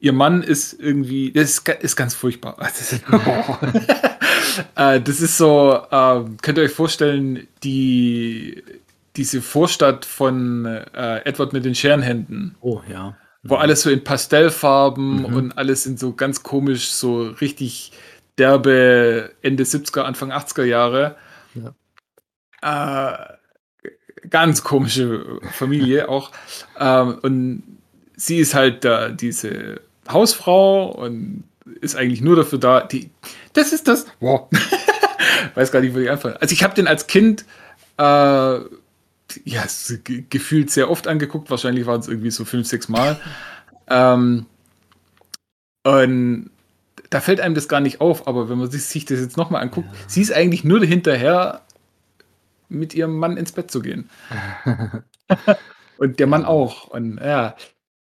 ihr 0.00 0.12
Mann 0.12 0.42
ist 0.42 0.72
irgendwie, 0.80 1.30
das 1.30 1.50
ist, 1.50 1.68
ist 1.68 1.96
ganz 1.96 2.14
furchtbar. 2.14 2.56
Das 2.60 2.92
ist, 2.92 3.02
äh, 4.76 5.00
das 5.00 5.20
ist 5.20 5.36
so, 5.36 5.80
ähm, 5.92 6.36
könnt 6.42 6.58
ihr 6.58 6.64
euch 6.64 6.72
vorstellen, 6.72 7.46
die, 7.62 8.62
diese 9.16 9.40
Vorstadt 9.40 10.04
von 10.04 10.64
äh, 10.66 11.18
Edward 11.24 11.52
mit 11.52 11.64
den 11.64 11.74
Scherenhänden 11.76 12.56
Oh, 12.60 12.80
ja. 12.90 13.16
wo 13.44 13.54
alles 13.54 13.82
so 13.82 13.90
in 13.90 14.02
Pastellfarben 14.02 15.18
Mhm. 15.18 15.24
und 15.36 15.58
alles 15.58 15.86
in 15.86 15.96
so 15.96 16.12
ganz 16.12 16.42
komisch, 16.42 16.90
so 16.90 17.22
richtig 17.40 17.92
derbe 18.36 19.30
Ende 19.42 19.62
70er, 19.64 20.00
Anfang 20.02 20.32
80er 20.32 20.64
Jahre. 20.64 21.16
Äh, 22.62 23.16
ganz 24.28 24.62
komische 24.62 25.40
Familie 25.52 26.08
auch. 26.08 26.32
Ähm, 26.78 27.18
und 27.22 27.62
sie 28.16 28.38
ist 28.38 28.54
halt 28.54 28.84
da 28.84 29.08
diese 29.10 29.80
Hausfrau 30.08 30.90
und 30.90 31.44
ist 31.80 31.96
eigentlich 31.96 32.20
nur 32.20 32.36
dafür 32.36 32.58
da, 32.58 32.80
die, 32.80 33.10
das 33.52 33.72
ist 33.72 33.88
das, 33.88 34.06
wow. 34.20 34.48
Weiß 35.54 35.70
gar 35.70 35.80
nicht, 35.80 35.94
wo 35.94 35.98
ich 35.98 36.10
anfangen. 36.10 36.36
Also 36.40 36.52
ich 36.52 36.62
habe 36.62 36.74
den 36.74 36.86
als 36.86 37.06
Kind 37.06 37.44
äh, 37.98 38.02
ja, 38.02 39.64
gefühlt 40.30 40.70
sehr 40.70 40.90
oft 40.90 41.06
angeguckt. 41.06 41.50
Wahrscheinlich 41.50 41.86
waren 41.86 42.00
es 42.00 42.08
irgendwie 42.08 42.30
so 42.30 42.44
fünf, 42.44 42.66
sechs 42.66 42.88
Mal. 42.88 43.20
ähm, 43.88 44.46
und 45.84 46.50
da 47.10 47.20
fällt 47.20 47.40
einem 47.40 47.54
das 47.54 47.68
gar 47.68 47.80
nicht 47.80 48.00
auf, 48.00 48.26
aber 48.26 48.48
wenn 48.48 48.58
man 48.58 48.70
sich, 48.70 49.04
das 49.04 49.20
jetzt 49.20 49.36
nochmal 49.36 49.62
anguckt, 49.62 49.88
sie 50.06 50.20
ist 50.20 50.32
eigentlich 50.32 50.64
nur 50.64 50.84
hinterher, 50.84 51.62
mit 52.68 52.94
ihrem 52.94 53.16
Mann 53.16 53.36
ins 53.36 53.52
Bett 53.52 53.70
zu 53.70 53.80
gehen. 53.80 54.10
Und 55.98 56.20
der 56.20 56.26
Mann 56.26 56.44
auch. 56.44 56.88
Und 56.88 57.18
ja. 57.18 57.56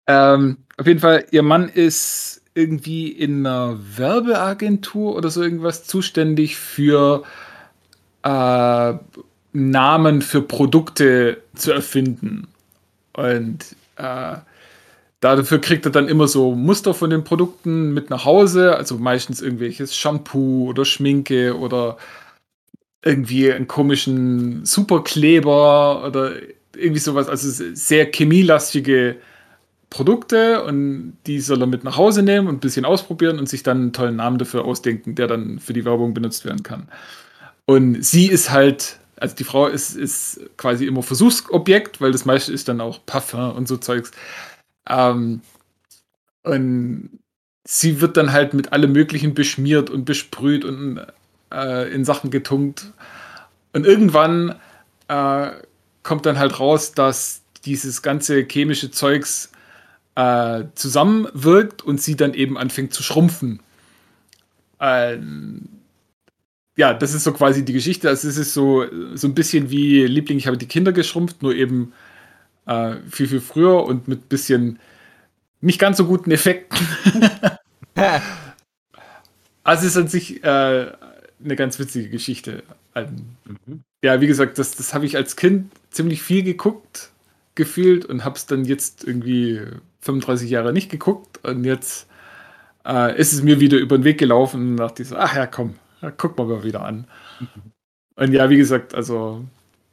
Ähm, 0.07 0.59
auf 0.77 0.87
jeden 0.87 1.01
Fall, 1.01 1.27
ihr 1.31 1.43
Mann 1.43 1.69
ist 1.69 2.43
irgendwie 2.55 3.09
in 3.09 3.47
einer 3.47 3.79
Werbeagentur 3.97 5.15
oder 5.15 5.31
so 5.31 5.43
irgendwas 5.43 5.85
zuständig 5.85 6.57
für 6.57 7.23
äh, 8.23 8.95
Namen 9.53 10.23
für 10.23 10.43
Produkte 10.43 11.43
zu 11.55 11.73
erfinden. 11.73 12.49
Und 13.13 13.77
äh, 13.97 14.37
dafür 15.21 15.61
kriegt 15.61 15.85
er 15.85 15.93
dann 15.93 16.09
immer 16.09 16.29
so 16.29 16.55
Muster 16.55 16.95
von 16.95 17.11
den 17.11 17.25
Produkten 17.25 17.93
mit 17.93 18.11
nach 18.11 18.25
Hause, 18.25 18.77
also 18.77 18.99
meistens 18.99 19.43
irgendwelches 19.43 19.97
Shampoo 19.97 20.69
oder 20.69 20.85
Schminke 20.85 21.59
oder 21.59 21.97
irgendwie 23.03 23.53
einen 23.53 23.69
komischen 23.69 24.65
Superkleber 24.65 26.05
oder 26.07 26.33
irgendwie 26.77 27.01
sowas, 27.01 27.29
also 27.29 27.49
sehr 27.75 28.07
chemielastige 28.13 29.17
Produkte 29.91 30.63
und 30.65 31.17
die 31.27 31.41
soll 31.41 31.63
er 31.63 31.67
mit 31.67 31.83
nach 31.83 31.97
Hause 31.97 32.23
nehmen 32.23 32.47
und 32.47 32.57
ein 32.57 32.61
bisschen 32.61 32.85
ausprobieren 32.85 33.39
und 33.39 33.49
sich 33.49 33.63
dann 33.63 33.79
einen 33.79 33.93
tollen 33.93 34.17
Namen 34.17 34.39
dafür 34.39 34.65
ausdenken, 34.65 35.15
der 35.15 35.27
dann 35.27 35.59
für 35.59 35.73
die 35.73 35.85
Werbung 35.85 36.13
benutzt 36.13 36.45
werden 36.45 36.63
kann. 36.63 36.89
Und 37.65 38.05
sie 38.05 38.27
ist 38.27 38.51
halt, 38.51 38.99
also 39.17 39.35
die 39.35 39.45
Frau 39.45 39.67
ist, 39.67 39.97
ist 39.97 40.41
quasi 40.57 40.87
immer 40.87 41.03
Versuchsobjekt, 41.03 42.01
weil 42.01 42.13
das 42.13 42.25
meiste 42.25 42.53
ist 42.53 42.69
dann 42.69 42.81
auch 42.81 43.05
Parfum 43.07 43.53
und 43.53 43.67
so 43.67 43.79
Zeugs. 43.79 44.11
Ähm, 44.89 45.43
und 46.43 47.21
sie 47.65 48.01
wird 48.01 48.17
dann 48.17 48.33
halt 48.33 48.55
mit 48.55 48.73
allem 48.73 48.93
Möglichen 48.93 49.35
beschmiert 49.35 49.91
und 49.91 50.05
besprüht 50.05 50.65
und 50.65 51.01
äh, 51.53 51.93
in 51.93 52.05
Sachen 52.05 52.31
getunkt. 52.31 52.93
Und 53.73 53.85
irgendwann 53.85 54.57
äh, 55.09 55.51
kommt 56.03 56.27
dann 56.27 56.39
halt 56.39 56.59
raus, 56.59 56.93
dass 56.93 57.43
dieses 57.65 58.03
ganze 58.03 58.47
chemische 58.51 58.91
Zeugs 58.91 59.53
äh, 60.15 60.65
zusammenwirkt 60.75 61.83
und 61.83 62.01
sie 62.01 62.17
dann 62.17 62.35
eben 62.35 62.57
anfängt 62.57 62.95
zu 62.95 63.03
schrumpfen. 63.03 63.61
Ähm, 64.81 65.69
ja, 66.77 66.95
das 66.95 67.13
ist 67.13 67.25
so 67.25 67.33
quasi 67.33 67.65
die 67.65 67.73
Geschichte. 67.73 68.09
Also 68.09 68.29
es 68.29 68.37
ist 68.37 68.55
so, 68.55 68.87
so 69.15 69.27
ein 69.27 69.35
bisschen 69.35 69.71
wie 69.71 70.07
Liebling, 70.07 70.39
ich 70.39 70.47
habe 70.47 70.57
die 70.57 70.67
Kinder 70.67 70.93
geschrumpft, 70.93 71.43
nur 71.43 71.55
eben 71.55 71.93
äh, 72.69 72.97
viel, 73.11 73.29
viel 73.29 73.43
früher 73.43 73.85
und 73.85 74.09
mit 74.09 74.31
bisschen 74.31 74.81
nicht 75.61 75.81
ganz 75.81 75.99
so 75.99 76.07
guten 76.07 76.31
Effekten. 76.33 76.79
also 79.65 79.87
es 79.87 79.93
ist 79.93 79.97
an 79.97 80.09
sich 80.09 80.43
äh, 80.45 80.93
eine 81.45 81.57
ganz 81.57 81.79
witzige 81.79 82.09
Geschichte. 82.11 82.63
Ähm, 82.95 83.37
Mhm. 83.67 83.83
ja, 84.05 84.21
wie 84.21 84.27
gesagt, 84.29 84.59
das, 84.59 84.77
das 84.77 84.95
habe 84.95 85.07
ich 85.07 85.17
als 85.17 85.37
Kind 85.37 85.73
ziemlich 85.91 86.23
viel 86.23 86.43
geguckt, 86.45 87.13
gefühlt 87.57 88.05
und 88.07 88.25
habe 88.25 88.37
es 88.37 88.47
dann 88.47 88.65
jetzt 88.67 89.05
irgendwie 89.05 89.63
35 90.03 90.51
Jahre 90.51 90.73
nicht 90.73 90.91
geguckt 90.91 91.45
und 91.45 91.65
jetzt 91.65 92.09
äh, 92.87 93.19
ist 93.21 93.33
es 93.35 93.43
mir 93.43 93.61
wieder 93.61 93.79
über 93.79 93.99
den 93.99 94.05
Weg 94.05 94.19
gelaufen 94.19 94.73
und 94.73 94.77
dachte 94.79 95.03
ich 95.03 95.09
so, 95.09 95.17
ach 95.17 95.37
ja, 95.37 95.47
komm, 95.47 95.77
guck 96.19 96.39
mal 96.39 96.47
mal 96.47 96.65
wieder 96.65 96.85
an. 96.85 97.07
Und 98.17 98.33
ja, 98.33 98.51
wie 98.51 98.57
gesagt, 98.57 98.95
also 98.95 99.45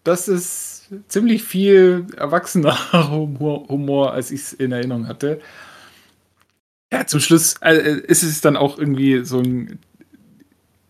das 0.04 0.28
ist 0.28 0.75
ziemlich 1.08 1.44
viel 1.44 2.06
erwachsener 2.18 2.78
Humor, 3.12 3.68
Humor 3.68 4.14
als 4.14 4.32
ich 4.32 4.42
es 4.42 4.54
in 4.54 4.72
Erinnerung 4.72 5.08
hatte. 5.08 5.40
Ja, 6.92 7.06
zum 7.08 7.20
Schluss 7.20 7.56
äh, 7.62 8.00
ist 8.00 8.24
es 8.24 8.42
dann 8.42 8.56
auch 8.56 8.78
irgendwie 8.78 9.26
so 9.26 9.40
ein 9.40 9.80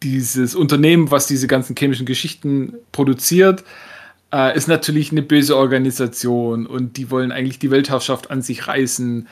dieses 0.04 0.54
Unternehmen, 0.56 1.10
was 1.10 1.26
diese 1.26 1.48
ganzen 1.48 1.76
chemischen 1.76 2.06
Geschichten 2.06 2.74
produziert, 2.92 3.64
äh, 4.32 4.56
ist 4.56 4.68
natürlich 4.68 5.12
eine 5.12 5.24
böse 5.24 5.58
Organisation 5.58 6.68
und 6.68 6.98
die 6.98 7.10
wollen 7.10 7.32
eigentlich 7.32 7.60
die 7.60 7.72
Weltherrschaft 7.72 8.30
an 8.30 8.42
sich 8.42 8.68
reißen 8.68 9.28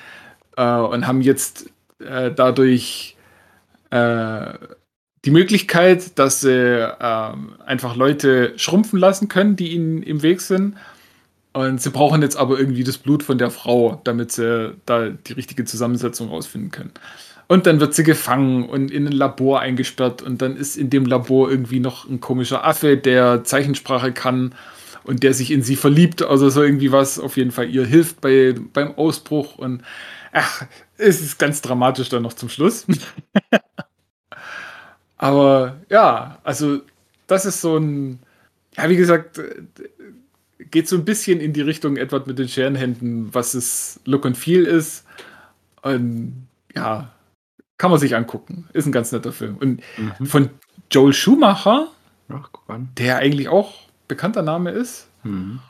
äh, 0.57 0.75
und 0.75 1.05
haben 1.05 1.21
jetzt 1.21 1.69
äh, 1.99 2.31
dadurch 2.31 3.15
äh, 3.91 4.53
die 5.25 5.31
Möglichkeit, 5.31 6.19
dass 6.19 6.41
sie 6.41 6.93
ähm, 6.99 7.53
einfach 7.65 7.95
Leute 7.95 8.53
schrumpfen 8.57 8.99
lassen 8.99 9.29
können, 9.29 9.55
die 9.55 9.69
ihnen 9.69 10.03
im 10.03 10.21
Weg 10.21 10.41
sind. 10.41 10.75
Und 11.53 11.81
sie 11.81 11.91
brauchen 11.91 12.21
jetzt 12.21 12.35
aber 12.35 12.59
irgendwie 12.59 12.83
das 12.83 12.97
Blut 12.97 13.23
von 13.23 13.37
der 13.37 13.51
Frau, 13.51 14.01
damit 14.03 14.31
sie 14.31 14.73
da 14.85 15.09
die 15.09 15.33
richtige 15.33 15.65
Zusammensetzung 15.65 16.29
rausfinden 16.29 16.71
können. 16.71 16.91
Und 17.47 17.67
dann 17.67 17.79
wird 17.79 17.93
sie 17.93 18.03
gefangen 18.03 18.67
und 18.67 18.89
in 18.89 19.05
ein 19.07 19.11
Labor 19.11 19.59
eingesperrt. 19.59 20.21
Und 20.21 20.41
dann 20.41 20.57
ist 20.57 20.75
in 20.75 20.89
dem 20.89 21.05
Labor 21.05 21.49
irgendwie 21.49 21.79
noch 21.79 22.09
ein 22.09 22.19
komischer 22.19 22.65
Affe, 22.65 22.97
der 22.97 23.43
Zeichensprache 23.43 24.11
kann 24.11 24.55
und 25.03 25.23
der 25.23 25.33
sich 25.33 25.51
in 25.51 25.61
sie 25.61 25.75
verliebt. 25.75 26.21
Also 26.23 26.49
so 26.49 26.63
irgendwie 26.63 26.91
was 26.91 27.19
auf 27.19 27.37
jeden 27.37 27.51
Fall 27.51 27.69
ihr 27.69 27.85
hilft 27.85 28.19
bei, 28.19 28.55
beim 28.73 28.95
Ausbruch. 28.95 29.57
Und 29.57 29.83
ach, 30.31 30.65
es 30.97 31.21
ist 31.21 31.37
ganz 31.37 31.61
dramatisch 31.61 32.09
dann 32.09 32.23
noch 32.23 32.33
zum 32.33 32.49
Schluss. 32.49 32.87
Aber 35.23 35.77
ja, 35.89 36.37
also 36.43 36.81
das 37.27 37.45
ist 37.45 37.61
so 37.61 37.77
ein, 37.77 38.19
ja, 38.75 38.89
wie 38.89 38.97
gesagt, 38.97 39.39
geht 40.69 40.89
so 40.89 40.97
ein 40.97 41.05
bisschen 41.05 41.39
in 41.39 41.53
die 41.53 41.61
Richtung 41.61 41.95
Edward 41.95 42.27
mit 42.27 42.39
den 42.39 42.49
Scherenhänden, 42.49 43.33
was 43.33 43.53
es 43.53 44.01
Look 44.03 44.25
and 44.25 44.35
Feel 44.35 44.65
ist. 44.65 45.05
Und 45.81 46.49
ja, 46.75 47.13
kann 47.77 47.89
man 47.89 48.01
sich 48.01 48.17
angucken. 48.17 48.67
Ist 48.73 48.85
ein 48.85 48.91
ganz 48.91 49.13
netter 49.13 49.31
Film. 49.31 49.55
Und 49.55 49.81
mhm. 49.97 50.25
von 50.25 50.49
Joel 50.91 51.13
Schumacher, 51.13 51.87
Ach, 52.27 52.49
der 52.97 53.19
eigentlich 53.19 53.47
auch 53.47 53.75
bekannter 54.09 54.41
Name 54.41 54.71
ist. 54.71 55.07
Mhm. 55.23 55.61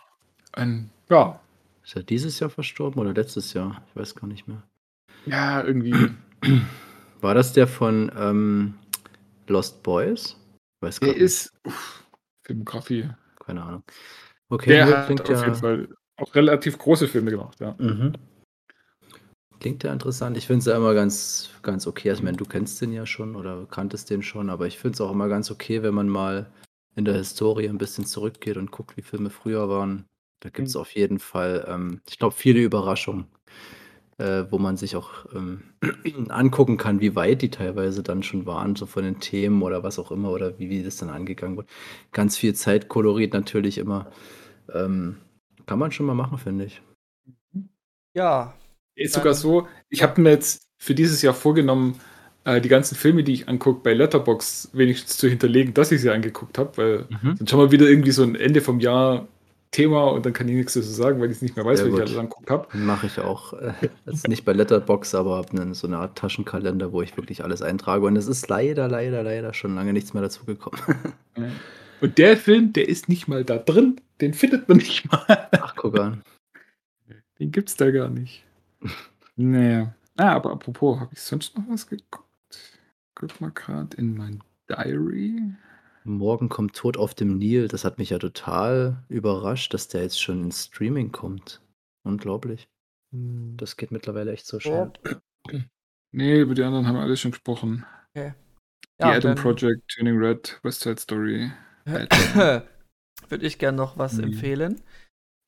Und, 0.58 0.90
ja. 1.10 1.40
Ist 1.84 1.96
er 1.96 2.02
dieses 2.02 2.40
Jahr 2.40 2.50
verstorben 2.50 3.00
oder 3.00 3.14
letztes 3.14 3.54
Jahr? 3.54 3.84
Ich 3.90 4.02
weiß 4.02 4.16
gar 4.16 4.26
nicht 4.26 4.48
mehr. 4.48 4.64
Ja, 5.28 5.64
irgendwie. 5.64 6.10
War 7.22 7.36
das 7.36 7.54
der 7.54 7.68
von 7.68 8.12
ähm, 8.18 8.74
Lost 9.48 9.84
Boys? 9.84 10.38
Weiß 10.82 11.00
der 11.00 11.16
ist 11.16 11.54
uff, 11.66 12.04
Filmografie. 12.44 13.10
Keine 13.46 13.64
Ahnung. 13.64 13.84
Okay, 14.50 14.70
der 14.70 14.86
hat 14.86 15.22
auf 15.22 15.30
ja 15.30 15.40
jeden 15.46 15.56
Fall 15.56 15.88
auch 16.18 16.36
relativ 16.36 16.78
große 16.78 17.08
Filme 17.08 17.32
gemacht, 17.32 17.60
ja. 17.60 17.76
Mhm. 17.78 18.14
Klingt 19.60 19.84
ja 19.84 19.94
interessant. 19.94 20.36
Ich 20.38 20.46
finde 20.46 20.60
es 20.60 20.66
ja 20.66 20.76
immer 20.76 20.94
ganz, 20.94 21.50
ganz 21.62 21.88
okay. 21.88 22.10
Also, 22.10 22.20
ich 22.20 22.24
meine, 22.26 22.38
du 22.38 22.46
kennst 22.46 22.82
den 22.82 22.92
ja 22.92 23.06
schon 23.06 23.36
oder 23.36 23.66
kanntest 23.66 24.10
den 24.10 24.22
schon, 24.22 24.50
aber 24.50 24.68
ich 24.68 24.78
finde 24.78 24.96
es 24.96 25.02
auch 25.02 25.12
immer 25.12 25.30
ganz 25.30 25.50
okay, 25.50 25.84
wenn 25.84 25.94
man 25.94 26.10
mal 26.10 26.52
in 26.96 27.06
der 27.06 27.16
Historie 27.16 27.70
ein 27.70 27.78
bisschen 27.78 28.06
zurückgeht 28.06 28.58
und 28.58 28.72
guckt, 28.72 28.98
wie 28.98 29.02
Filme 29.02 29.30
früher 29.30 29.70
waren. 29.70 30.06
Da 30.42 30.50
gibt 30.50 30.68
es 30.68 30.76
mhm. 30.76 30.82
auf 30.82 30.92
jeden 30.92 31.20
Fall, 31.20 31.66
ähm, 31.68 32.02
ich 32.10 32.20
glaube, 32.20 32.36
viele 32.36 32.62
Überraschungen, 32.62 33.26
äh, 34.18 34.44
wo 34.50 34.58
man 34.58 34.78
sich 34.78 34.96
auch 34.96 35.26
ähm, 35.34 35.64
angucken 36.30 36.78
kann, 36.78 37.00
wie 37.02 37.16
weit 37.16 37.42
die 37.42 37.50
teilweise 37.50 38.04
dann 38.04 38.24
schon 38.24 38.46
waren, 38.46 38.76
so 38.76 38.86
von 38.86 39.04
den 39.04 39.20
Themen 39.20 39.62
oder 39.62 39.84
was 39.84 40.00
auch 40.00 40.12
immer, 40.12 40.32
oder 40.32 40.58
wie, 40.60 40.70
wie 40.70 40.84
das 40.84 40.98
dann 40.98 41.10
angegangen 41.10 41.58
wird. 41.58 41.70
Ganz 42.12 42.38
viel 42.38 42.54
Zeitkolorit 42.54 43.34
natürlich 43.34 43.78
immer. 43.78 44.12
Ähm, 44.74 45.18
kann 45.66 45.80
man 45.80 45.92
schon 45.92 46.06
mal 46.06 46.14
machen, 46.14 46.38
finde 46.38 46.66
ich. 46.66 46.82
Ja, 48.16 48.54
ist 48.96 49.14
sogar 49.16 49.34
so, 49.34 49.68
ich 49.90 50.04
habe 50.04 50.22
mir 50.22 50.30
jetzt 50.32 50.68
für 50.78 50.94
dieses 50.94 51.22
Jahr 51.22 51.34
vorgenommen, 51.34 52.00
äh, 52.46 52.62
die 52.62 52.70
ganzen 52.70 52.96
Filme, 52.96 53.24
die 53.24 53.34
ich 53.34 53.50
angucke, 53.50 53.82
bei 53.84 53.94
Letterbox 53.94 54.70
wenigstens 54.74 55.18
zu 55.18 55.28
hinterlegen, 55.28 55.74
dass 55.74 55.92
ich 55.92 56.02
sie 56.02 56.12
angeguckt 56.12 56.58
habe, 56.58 56.78
weil 56.78 57.06
mhm. 57.10 57.38
dann 57.38 57.48
schon 57.48 57.60
mal 57.60 57.72
wieder 57.72 57.88
irgendwie 57.88 58.12
so 58.12 58.24
ein 58.24 58.36
Ende 58.36 58.62
vom 58.62 58.80
Jahr 58.80 59.28
Thema 59.74 60.06
und 60.12 60.26
dann 60.26 60.32
kann 60.32 60.48
ich 60.48 60.56
nichts 60.56 60.74
dazu 60.74 60.88
sagen, 60.88 61.20
weil 61.20 61.30
ich 61.30 61.38
es 61.38 61.42
nicht 61.42 61.56
mehr 61.56 61.66
weiß, 61.66 61.80
ja, 61.80 61.86
was 61.88 61.94
ich 61.94 62.02
alles 62.02 62.18
anguckt 62.18 62.50
habe. 62.50 62.78
Mache 62.78 63.08
ich 63.08 63.20
auch. 63.20 63.54
Ist 64.06 64.28
nicht 64.30 64.46
bei 64.46 64.54
Letterbox, 64.54 65.14
aber 65.16 65.36
habe 65.36 65.74
so 65.74 65.88
eine 65.88 65.98
Art 65.98 66.18
Taschenkalender, 66.18 66.94
wo 66.94 67.02
ich 67.02 67.18
wirklich 67.18 67.44
alles 67.44 67.62
eintrage. 67.62 68.06
Und 68.06 68.16
es 68.16 68.28
ist 68.28 68.48
leider, 68.48 68.88
leider, 68.88 69.24
leider 69.24 69.54
schon 69.54 69.76
lange 69.76 69.92
nichts 69.92 70.14
mehr 70.14 70.24
dazugekommen. 70.24 70.80
Und 72.02 72.18
der 72.18 72.38
Film, 72.38 72.74
der 72.74 72.88
ist 72.88 73.10
nicht 73.10 73.28
mal 73.28 73.44
da 73.44 73.58
drin, 73.58 74.00
den 74.22 74.34
findet 74.34 74.68
man 74.70 74.78
nicht 74.78 75.12
mal. 75.12 75.48
Ach, 75.52 75.76
guck 75.76 76.00
an. 76.00 76.22
Den 77.40 77.52
gibt's 77.52 77.76
da 77.76 77.92
gar 77.92 78.10
nicht. 78.10 78.44
Naja. 79.36 79.96
Ah, 80.16 80.34
aber 80.34 80.52
apropos, 80.52 81.00
habe 81.00 81.12
ich 81.12 81.20
sonst 81.20 81.58
noch 81.58 81.64
was 81.68 81.88
geguckt? 81.88 82.24
Guck 83.16 83.42
mal 83.42 83.50
gerade 83.50 83.98
in 83.98 84.16
mein 84.16 84.44
Diary. 84.70 85.42
Morgen 86.06 86.50
kommt 86.50 86.76
Tod 86.76 86.98
auf 86.98 87.14
dem 87.14 87.38
Nil. 87.38 87.68
Das 87.68 87.86
hat 87.86 87.98
mich 87.98 88.10
ja 88.10 88.20
total 88.20 89.04
überrascht, 89.10 89.74
dass 89.74 89.88
der 89.88 90.04
jetzt 90.04 90.22
schon 90.22 90.44
in 90.44 90.52
Streaming 90.52 91.12
kommt. 91.12 91.62
Unglaublich. 92.06 92.68
Hm. 93.14 93.56
Das 93.58 93.78
geht 93.78 93.92
mittlerweile 93.92 94.32
echt 94.32 94.46
so 94.46 94.60
schnell. 94.60 94.92
Nee, 96.16 96.42
über 96.42 96.54
die 96.54 96.62
anderen 96.62 96.86
haben 96.86 96.94
wir 96.94 97.02
alle 97.02 97.18
schon 97.18 97.32
gesprochen. 97.32 97.88
Okay. 98.14 98.36
Ja, 99.02 99.20
die 99.20 99.28
Adam 99.28 99.36
Project, 99.36 99.82
Tuning 99.88 100.16
Red, 100.20 100.60
West 100.62 100.82
Side 100.82 101.00
Story. 101.00 101.52
Würde 101.86 102.66
ich 103.48 103.58
gerne 103.58 103.78
noch 103.78 103.98
was 103.98 104.14
mhm. 104.14 104.26
empfehlen. 104.26 104.82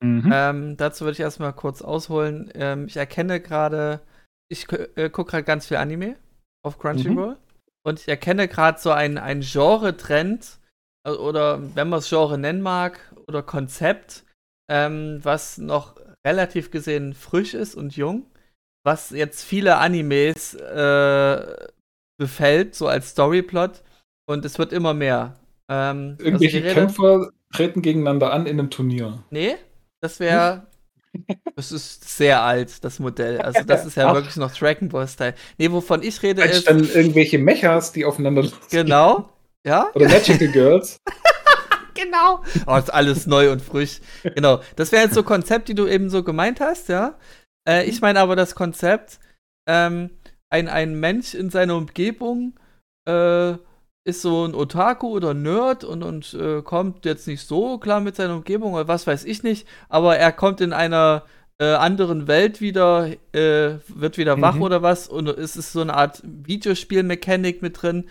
Mhm. 0.02 0.30
Ähm, 0.34 0.76
dazu 0.76 1.04
würde 1.04 1.12
ich 1.12 1.20
erstmal 1.20 1.52
kurz 1.52 1.82
ausholen. 1.82 2.50
Ähm, 2.54 2.86
ich 2.86 2.96
erkenne 2.96 3.40
gerade, 3.40 4.00
ich 4.50 4.70
äh, 4.72 5.08
gucke 5.08 5.30
gerade 5.30 5.44
ganz 5.44 5.66
viel 5.66 5.78
Anime 5.78 6.16
auf 6.64 6.78
Crunchyroll. 6.78 7.34
Mhm. 7.34 7.45
Und 7.86 8.00
ich 8.00 8.08
erkenne 8.08 8.48
gerade 8.48 8.80
so 8.80 8.90
einen 8.90 9.40
Genre-Trend, 9.42 10.58
äh, 11.06 11.10
oder 11.10 11.60
wenn 11.76 11.88
man 11.88 12.00
es 12.00 12.08
Genre 12.08 12.36
nennen 12.36 12.60
mag, 12.60 12.98
oder 13.28 13.42
Konzept, 13.42 14.24
ähm, 14.68 15.20
was 15.22 15.58
noch 15.58 15.94
relativ 16.26 16.72
gesehen 16.72 17.14
frisch 17.14 17.54
ist 17.54 17.76
und 17.76 17.96
jung, 17.96 18.26
was 18.84 19.10
jetzt 19.10 19.44
viele 19.44 19.76
Animes 19.76 20.54
äh, 20.54 21.66
befällt, 22.18 22.74
so 22.74 22.88
als 22.88 23.10
Storyplot. 23.10 23.84
Und 24.28 24.44
es 24.44 24.58
wird 24.58 24.72
immer 24.72 24.92
mehr. 24.92 25.36
Ähm, 25.70 26.16
Irgendwelche 26.18 26.62
Kämpfer 26.62 27.30
treten 27.52 27.82
gegeneinander 27.82 28.32
an 28.32 28.46
in 28.46 28.58
einem 28.58 28.70
Turnier. 28.70 29.22
Nee, 29.30 29.54
das 30.00 30.18
wäre. 30.18 30.66
Das 31.54 31.72
ist 31.72 32.16
sehr 32.16 32.42
alt, 32.42 32.84
das 32.84 32.98
Modell. 32.98 33.40
Also, 33.40 33.62
das 33.64 33.86
ist 33.86 33.96
ja 33.96 34.08
Ach. 34.10 34.14
wirklich 34.14 34.36
noch 34.36 34.52
Dragon 34.52 34.88
Ball 34.88 35.08
Style. 35.08 35.34
Nee, 35.58 35.70
wovon 35.70 36.02
ich 36.02 36.22
rede 36.22 36.42
Vielleicht 36.42 36.58
ist. 36.58 36.68
dann 36.68 36.88
irgendwelche 36.88 37.38
Mechas, 37.38 37.92
die 37.92 38.04
aufeinander 38.04 38.44
Genau, 38.70 39.30
ja. 39.66 39.90
Oder 39.94 40.08
Magical 40.08 40.48
Girls. 40.48 40.98
genau. 41.94 42.42
Oh, 42.66 42.76
ist 42.76 42.92
alles 42.92 43.26
neu 43.26 43.50
und 43.50 43.62
frisch. 43.62 44.00
Genau. 44.22 44.60
Das 44.76 44.92
wäre 44.92 45.04
jetzt 45.04 45.14
so 45.14 45.22
Konzept, 45.22 45.68
die 45.68 45.74
du 45.74 45.86
eben 45.86 46.10
so 46.10 46.22
gemeint 46.22 46.60
hast, 46.60 46.88
ja. 46.88 47.18
Äh, 47.68 47.84
ich 47.86 48.00
meine 48.00 48.20
aber 48.20 48.36
das 48.36 48.54
Konzept, 48.54 49.18
ähm, 49.68 50.10
ein, 50.50 50.68
ein 50.68 50.98
Mensch 50.98 51.34
in 51.34 51.50
seiner 51.50 51.76
Umgebung 51.76 52.54
äh, 53.08 53.54
ist 54.06 54.22
so 54.22 54.44
ein 54.46 54.54
Otaku 54.54 55.08
oder 55.08 55.34
Nerd 55.34 55.82
und, 55.82 56.04
und 56.04 56.32
äh, 56.34 56.62
kommt 56.62 57.04
jetzt 57.04 57.26
nicht 57.26 57.46
so 57.46 57.78
klar 57.78 58.00
mit 58.00 58.14
seiner 58.14 58.36
Umgebung 58.36 58.74
oder 58.74 58.86
was 58.86 59.06
weiß 59.06 59.24
ich 59.24 59.42
nicht, 59.42 59.66
aber 59.88 60.16
er 60.16 60.30
kommt 60.30 60.60
in 60.60 60.72
einer 60.72 61.24
äh, 61.58 61.64
anderen 61.64 62.28
Welt 62.28 62.60
wieder, 62.60 63.08
äh, 63.32 63.78
wird 63.88 64.16
wieder 64.16 64.40
wach 64.40 64.54
mhm. 64.54 64.62
oder 64.62 64.82
was 64.82 65.08
und 65.08 65.28
es 65.28 65.56
ist 65.56 65.72
so 65.72 65.80
eine 65.80 65.94
Art 65.94 66.22
Videospiel-Mechanik 66.24 67.62
mit 67.62 67.82
drin. 67.82 68.08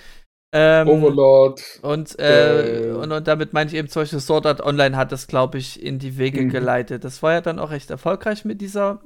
Ähm, 0.53 0.87
Overlord. 0.89 1.79
Und, 1.81 2.19
äh, 2.19 2.93
und, 2.93 3.13
und, 3.13 3.27
damit 3.27 3.53
meine 3.53 3.69
ich 3.69 3.75
eben 3.75 3.87
zum 3.87 4.01
Beispiel 4.01 4.19
Sword 4.19 4.45
Art 4.47 4.61
Online 4.61 4.97
hat 4.97 5.13
das, 5.13 5.27
glaube 5.27 5.57
ich, 5.57 5.81
in 5.81 5.97
die 5.97 6.17
Wege 6.17 6.41
mhm. 6.41 6.49
geleitet. 6.49 7.05
Das 7.05 7.23
war 7.23 7.33
ja 7.33 7.41
dann 7.41 7.59
auch 7.59 7.71
recht 7.71 7.89
erfolgreich 7.89 8.43
mit 8.43 8.59
dieser 8.59 9.01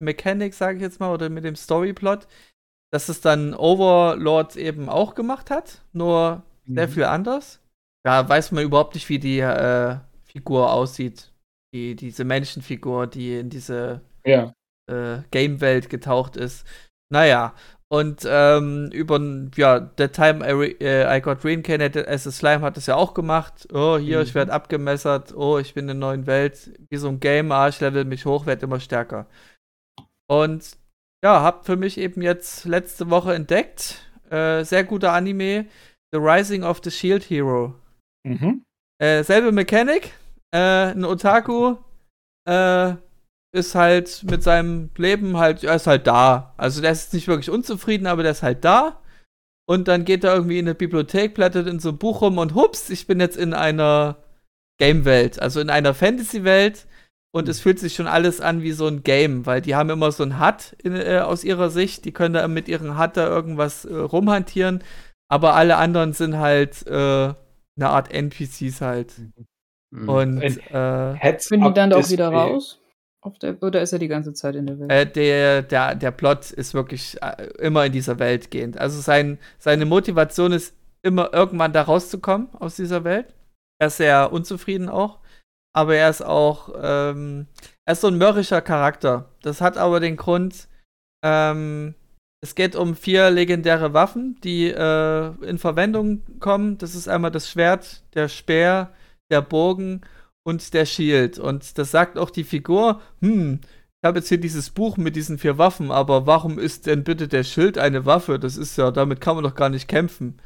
Mechanik, 0.00 0.54
sage 0.54 0.76
ich 0.76 0.82
jetzt 0.82 0.98
mal, 0.98 1.12
oder 1.12 1.28
mit 1.28 1.44
dem 1.44 1.56
Storyplot 1.56 2.26
dass 2.92 3.08
es 3.08 3.20
dann 3.20 3.54
Overlord 3.54 4.56
eben 4.56 4.88
auch 4.88 5.14
gemacht 5.14 5.50
hat, 5.50 5.82
nur 5.92 6.42
mhm. 6.66 6.74
sehr 6.74 6.88
viel 6.88 7.04
anders. 7.04 7.60
Da 8.04 8.28
weiß 8.28 8.52
man 8.52 8.64
überhaupt 8.64 8.94
nicht, 8.94 9.08
wie 9.08 9.18
die 9.18 9.40
äh, 9.40 9.96
Figur 10.24 10.72
aussieht. 10.72 11.32
Die, 11.74 11.96
diese 11.96 12.24
Menschenfigur, 12.24 13.06
die 13.06 13.38
in 13.38 13.48
diese 13.48 14.02
ja. 14.26 14.52
äh, 14.90 15.22
Game-Welt 15.30 15.88
getaucht 15.88 16.36
ist. 16.36 16.66
Naja, 17.10 17.54
und 17.92 18.26
ähm, 18.26 18.90
über, 18.90 19.20
ja, 19.54 19.90
The 19.98 20.08
Time 20.08 20.46
I, 20.46 20.76
uh, 20.82 21.14
I 21.14 21.20
Got 21.20 21.44
Reincarnated 21.44 22.08
as 22.08 22.26
a 22.26 22.30
Slime 22.30 22.62
hat 22.62 22.78
es 22.78 22.86
ja 22.86 22.96
auch 22.96 23.12
gemacht. 23.12 23.68
Oh, 23.72 23.98
hier, 23.98 24.18
mhm. 24.18 24.24
ich 24.24 24.34
werde 24.34 24.52
abgemessert. 24.52 25.34
Oh, 25.34 25.58
ich 25.58 25.74
bin 25.74 25.84
in 25.84 25.90
einer 25.90 26.00
neuen 26.00 26.26
Welt. 26.26 26.72
Wie 26.88 26.96
so 26.96 27.08
ein 27.08 27.20
Game, 27.20 27.52
ah, 27.52 27.68
ich 27.68 27.80
level 27.80 28.04
mich 28.04 28.24
hoch, 28.24 28.46
werde 28.46 28.64
immer 28.64 28.80
stärker. 28.80 29.26
Und 30.26 30.76
ja, 31.22 31.42
hab 31.42 31.66
für 31.66 31.76
mich 31.76 31.98
eben 31.98 32.22
jetzt 32.22 32.64
letzte 32.64 33.10
Woche 33.10 33.34
entdeckt. 33.34 34.10
Äh, 34.30 34.64
sehr 34.64 34.84
guter 34.84 35.12
Anime. 35.12 35.66
The 36.12 36.18
Rising 36.18 36.62
of 36.64 36.80
the 36.84 36.90
Shield 36.90 37.28
Hero. 37.30 37.74
Mhm. 38.24 38.64
Äh, 38.98 39.24
selbe 39.24 39.52
Mechanik. 39.52 40.12
äh, 40.54 40.92
ein 40.92 41.04
Otaku, 41.04 41.76
äh, 42.48 42.94
ist 43.54 43.74
halt 43.74 44.24
mit 44.24 44.42
seinem 44.42 44.90
Leben 44.96 45.36
halt, 45.36 45.64
er 45.64 45.76
ist 45.76 45.86
halt 45.86 46.06
da. 46.06 46.54
Also 46.56 46.80
der 46.80 46.92
ist 46.92 47.12
nicht 47.14 47.28
wirklich 47.28 47.50
unzufrieden, 47.50 48.06
aber 48.06 48.22
der 48.22 48.32
ist 48.32 48.42
halt 48.42 48.64
da. 48.64 49.00
Und 49.66 49.88
dann 49.88 50.04
geht 50.04 50.24
er 50.24 50.34
irgendwie 50.34 50.58
in 50.58 50.66
eine 50.66 50.74
Bibliothek, 50.74 51.34
blättert 51.34 51.66
in 51.66 51.78
so 51.78 51.90
ein 51.90 51.98
Buch 51.98 52.22
rum 52.22 52.38
und 52.38 52.54
hups, 52.54 52.90
ich 52.90 53.06
bin 53.06 53.20
jetzt 53.20 53.36
in 53.36 53.54
einer 53.54 54.16
Game-Welt, 54.78 55.40
also 55.40 55.60
in 55.60 55.70
einer 55.70 55.94
Fantasy-Welt. 55.94 56.86
Und 57.34 57.48
es 57.48 57.60
fühlt 57.60 57.78
sich 57.78 57.94
schon 57.94 58.06
alles 58.06 58.40
an 58.42 58.62
wie 58.62 58.72
so 58.72 58.86
ein 58.86 59.02
Game, 59.02 59.46
weil 59.46 59.62
die 59.62 59.74
haben 59.74 59.88
immer 59.88 60.12
so 60.12 60.22
ein 60.22 60.38
HUD 60.38 60.76
in, 60.82 60.94
äh, 60.94 61.20
aus 61.20 61.44
ihrer 61.44 61.70
Sicht. 61.70 62.04
Die 62.04 62.12
können 62.12 62.34
da 62.34 62.46
mit 62.46 62.68
ihrem 62.68 62.98
HUD 62.98 63.16
da 63.16 63.26
irgendwas 63.26 63.86
äh, 63.86 63.94
rumhantieren. 63.94 64.84
Aber 65.28 65.54
alle 65.54 65.76
anderen 65.76 66.12
sind 66.12 66.36
halt 66.36 66.86
äh, 66.86 66.90
eine 66.92 67.88
Art 67.88 68.12
NPCs 68.12 68.82
halt. 68.82 69.14
Mhm. 69.90 70.08
Und 70.08 70.42
äh, 70.42 71.38
Finden 71.38 71.68
die 71.68 71.74
dann 71.74 71.90
da 71.90 71.96
auch 71.96 72.10
wieder 72.10 72.28
raus? 72.28 72.78
Der, 73.40 73.62
oder 73.62 73.80
ist 73.80 73.92
er 73.92 73.98
die 73.98 74.08
ganze 74.08 74.34
Zeit 74.34 74.56
in 74.56 74.66
der 74.66 74.78
Welt? 74.80 74.90
Äh, 74.90 75.06
der, 75.06 75.62
der, 75.62 75.94
der 75.94 76.10
Plot 76.10 76.50
ist 76.50 76.74
wirklich 76.74 77.16
äh, 77.22 77.46
immer 77.60 77.86
in 77.86 77.92
dieser 77.92 78.18
Welt 78.18 78.50
gehend. 78.50 78.76
Also 78.78 79.00
sein, 79.00 79.38
seine 79.58 79.86
Motivation 79.86 80.52
ist 80.52 80.74
immer 81.02 81.32
irgendwann 81.32 81.72
da 81.72 81.82
rauszukommen 81.82 82.48
aus 82.58 82.76
dieser 82.76 83.04
Welt. 83.04 83.32
Er 83.78 83.86
ist 83.86 83.96
sehr 83.98 84.32
unzufrieden 84.32 84.88
auch. 84.88 85.21
Aber 85.74 85.94
er 85.96 86.10
ist 86.10 86.22
auch, 86.22 86.70
ähm, 86.80 87.46
er 87.86 87.92
ist 87.92 88.02
so 88.02 88.08
ein 88.08 88.18
mörrischer 88.18 88.60
Charakter. 88.60 89.30
Das 89.42 89.60
hat 89.60 89.78
aber 89.78 90.00
den 90.00 90.16
Grund, 90.16 90.68
ähm, 91.24 91.94
es 92.42 92.54
geht 92.54 92.74
um 92.74 92.96
vier 92.96 93.30
legendäre 93.30 93.94
Waffen, 93.94 94.36
die 94.42 94.66
äh, 94.66 95.32
in 95.44 95.58
Verwendung 95.58 96.22
kommen. 96.40 96.76
Das 96.78 96.94
ist 96.94 97.08
einmal 97.08 97.30
das 97.30 97.48
Schwert, 97.48 98.02
der 98.14 98.28
Speer, 98.28 98.92
der 99.30 99.42
Bogen 99.42 100.02
und 100.44 100.74
der 100.74 100.84
Shield. 100.84 101.38
Und 101.38 101.78
das 101.78 101.90
sagt 101.90 102.18
auch 102.18 102.30
die 102.30 102.44
Figur, 102.44 103.00
hm, 103.20 103.60
ich 103.62 104.08
habe 104.08 104.18
jetzt 104.18 104.28
hier 104.28 104.40
dieses 104.40 104.70
Buch 104.70 104.96
mit 104.96 105.14
diesen 105.14 105.38
vier 105.38 105.58
Waffen, 105.58 105.92
aber 105.92 106.26
warum 106.26 106.58
ist 106.58 106.86
denn 106.86 107.04
bitte 107.04 107.28
der 107.28 107.44
Schild 107.44 107.78
eine 107.78 108.04
Waffe? 108.04 108.40
Das 108.40 108.56
ist 108.56 108.76
ja, 108.76 108.90
damit 108.90 109.20
kann 109.20 109.36
man 109.36 109.44
doch 109.44 109.54
gar 109.54 109.68
nicht 109.68 109.86
kämpfen. 109.86 110.40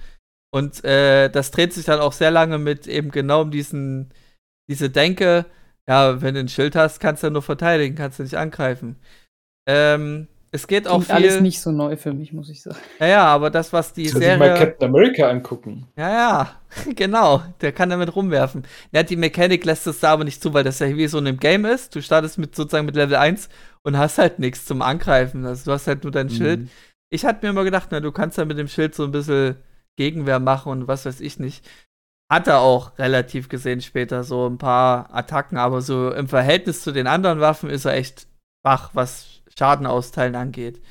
Und 0.53 0.85
äh, 0.85 1.31
das 1.31 1.51
dreht 1.51 1.73
sich 1.73 1.87
dann 1.87 2.01
auch 2.01 2.13
sehr 2.13 2.31
lange 2.31 2.59
mit 2.59 2.87
eben 2.87 3.11
genau 3.11 3.41
um 3.43 3.51
diesen, 3.51 4.13
diese 4.69 4.91
Denke, 4.91 5.47
ja, 5.89 6.21
wenn 6.21 6.35
du 6.35 6.41
ein 6.41 6.49
Schild 6.49 6.75
hast, 6.75 7.01
kannst 7.01 7.23
du 7.23 7.29
ja 7.29 7.33
nur 7.33 7.43
verteidigen, 7.43 7.95
kannst 7.95 8.19
du 8.19 8.23
nicht 8.23 8.37
angreifen. 8.37 8.97
Ähm, 9.69 10.29
es 10.53 10.67
geht 10.67 10.89
auch 10.89 11.03
viel. 11.03 11.15
alles 11.15 11.41
nicht 11.41 11.61
so 11.61 11.71
neu 11.71 11.97
für 11.97 12.13
mich, 12.13 12.33
muss 12.33 12.49
ich 12.49 12.63
sagen. 12.63 12.79
Ja, 12.99 13.07
ja, 13.07 13.25
aber 13.25 13.51
das, 13.51 13.73
was 13.73 13.93
die 13.93 14.09
Soll 14.09 14.23
Serie. 14.23 14.39
mal 14.39 14.59
Captain 14.59 14.89
America 14.89 15.29
angucken. 15.29 15.87
Ja, 15.97 16.11
ja, 16.11 16.51
genau. 16.95 17.43
Der 17.61 17.73
kann 17.73 17.91
damit 17.91 18.15
rumwerfen. 18.15 18.65
Ja, 18.93 19.03
die 19.03 19.17
Mechanik 19.17 19.65
lässt 19.65 19.87
es 19.87 20.01
da 20.01 20.13
aber 20.13 20.25
nicht 20.25 20.43
zu, 20.43 20.55
weil 20.55 20.65
das 20.65 20.79
ja 20.79 20.89
wie 20.97 21.07
so 21.09 21.19
in 21.19 21.27
einem 21.27 21.39
Game 21.39 21.65
ist. 21.65 21.95
Du 21.95 22.01
startest 22.01 22.39
mit 22.39 22.55
sozusagen 22.55 22.87
mit 22.87 22.97
Level 22.97 23.17
1 23.17 23.49
und 23.83 23.99
hast 23.99 24.19
halt 24.19 24.39
nichts 24.39 24.65
zum 24.65 24.83
Angreifen. 24.83 25.45
Also 25.45 25.67
du 25.67 25.73
hast 25.73 25.89
halt 25.89 26.05
nur 26.05 26.13
dein 26.13 26.29
mhm. 26.29 26.31
Schild. 26.31 26.69
Ich 27.11 27.25
hatte 27.25 27.45
mir 27.45 27.51
immer 27.51 27.65
gedacht, 27.65 27.89
na, 27.91 28.01
du 28.01 28.13
kannst 28.13 28.39
ja 28.39 28.45
mit 28.45 28.59
dem 28.59 28.69
Schild 28.69 28.95
so 28.95 29.05
ein 29.05 29.13
bisschen 29.13 29.57
Gegenwehr 29.97 30.41
machen 30.41 30.73
und 30.73 30.89
was 30.89 31.07
weiß 31.07 31.21
ich 31.21 31.39
nicht. 31.39 31.69
Hat 32.31 32.49
er 32.49 32.61
auch 32.61 32.99
relativ 32.99 33.49
gesehen 33.49 33.81
später 33.81 34.25
so 34.25 34.49
ein 34.49 34.59
paar 34.59 35.15
Attacken, 35.15 35.59
aber 35.59 35.81
so 35.81 36.13
im 36.13 36.29
Verhältnis 36.29 36.83
zu 36.83 36.93
den 36.93 37.07
anderen 37.07 37.41
Waffen 37.41 37.71
ist 37.71 37.85
er 37.85 37.95
echt 37.95 38.27
wach, 38.65 38.91
was 38.95 39.43
Schaden 39.57 39.87
austeilen 39.87 40.35
angeht. 40.35 40.83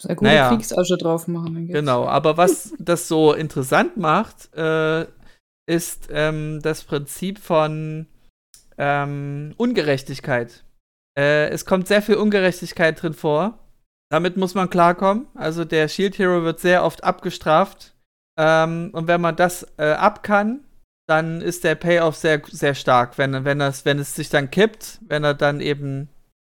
Sehr 0.00 0.14
gute 0.14 0.30
naja, 0.30 0.48
Kriegsasche 0.48 0.96
drauf 0.96 1.28
machen. 1.28 1.66
Genau, 1.66 2.06
aber 2.06 2.36
was 2.36 2.72
das 2.78 3.08
so 3.08 3.34
interessant 3.34 3.96
macht, 3.96 4.54
äh, 4.54 5.06
ist 5.68 6.08
ähm, 6.10 6.60
das 6.62 6.84
Prinzip 6.84 7.38
von 7.38 8.06
ähm, 8.78 9.54
Ungerechtigkeit. 9.56 10.64
Äh, 11.18 11.48
es 11.48 11.66
kommt 11.66 11.88
sehr 11.88 12.00
viel 12.00 12.14
Ungerechtigkeit 12.14 13.02
drin 13.02 13.12
vor. 13.12 13.58
Damit 14.10 14.38
muss 14.38 14.54
man 14.54 14.70
klarkommen. 14.70 15.26
Also 15.34 15.64
der 15.64 15.88
Shield 15.88 16.16
Hero 16.18 16.44
wird 16.44 16.60
sehr 16.60 16.84
oft 16.84 17.04
abgestraft. 17.04 17.94
Ähm, 18.38 18.90
und 18.92 19.08
wenn 19.08 19.20
man 19.20 19.36
das 19.36 19.66
äh, 19.76 19.90
ab 19.92 20.22
kann, 20.22 20.64
dann 21.08 21.40
ist 21.40 21.64
der 21.64 21.74
Payoff 21.74 22.16
sehr, 22.16 22.42
sehr 22.50 22.74
stark. 22.74 23.18
Wenn, 23.18 23.44
wenn, 23.44 23.58
das, 23.58 23.84
wenn 23.84 23.98
es 23.98 24.14
sich 24.14 24.28
dann 24.28 24.50
kippt, 24.50 24.98
wenn 25.06 25.24
er 25.24 25.34
dann 25.34 25.60
eben 25.60 26.08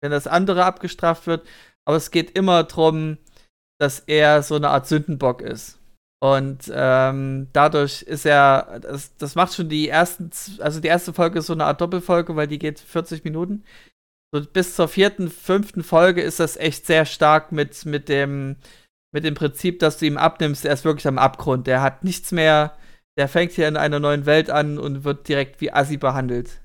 wenn 0.05 0.11
das 0.11 0.27
andere 0.27 0.67
abgestraft 0.67 1.27
wird. 1.27 1.49
Aber 1.87 1.97
es 1.97 2.11
geht 2.11 2.37
immer 2.37 2.63
darum, 2.65 3.17
dass 3.81 4.01
er 4.01 4.43
so 4.43 4.55
eine 4.55 4.69
Art 4.69 4.87
Sündenbock 4.87 5.41
ist. 5.41 5.79
Und 6.23 6.71
ähm, 6.75 7.49
dadurch 7.55 8.03
ist 8.03 8.27
er, 8.27 8.81
das, 8.81 9.17
das 9.17 9.35
macht 9.35 9.55
schon 9.55 9.71
die 9.71 9.89
ersten, 9.89 10.31
also 10.59 10.81
die 10.81 10.89
erste 10.89 11.15
Folge 11.15 11.39
ist 11.39 11.47
so 11.47 11.55
eine 11.55 11.65
Art 11.65 11.81
Doppelfolge, 11.81 12.37
weil 12.37 12.47
die 12.47 12.59
geht 12.59 12.81
40 12.81 13.25
Minuten. 13.25 13.65
So 14.31 14.43
bis 14.43 14.77
zur 14.77 14.89
vierten, 14.89 15.31
fünften 15.31 15.83
Folge 15.83 16.21
ist 16.21 16.39
das 16.39 16.59
echt 16.59 16.85
sehr 16.85 17.07
stark 17.07 17.51
mit, 17.51 17.87
mit 17.87 18.11
dem, 18.11 18.57
mit 19.11 19.25
dem 19.25 19.35
Prinzip, 19.35 19.79
dass 19.79 19.99
du 19.99 20.07
ihm 20.07 20.19
abnimmst, 20.19 20.67
er 20.67 20.75
ist 20.75 20.85
wirklich 20.85 21.07
am 21.07 21.19
Abgrund. 21.19 21.67
Der 21.67 21.81
hat 21.81 22.05
nichts 22.05 22.31
mehr, 22.31 22.77
der 23.17 23.29
fängt 23.29 23.53
hier 23.53 23.69
in 23.69 23.77
einer 23.77 24.01
neuen 24.01 24.27
Welt 24.27 24.51
an 24.51 24.79
und 24.79 25.05
wird 25.05 25.29
direkt 25.29 25.61
wie 25.61 25.73
Assi 25.73 25.97
behandelt. 25.97 26.61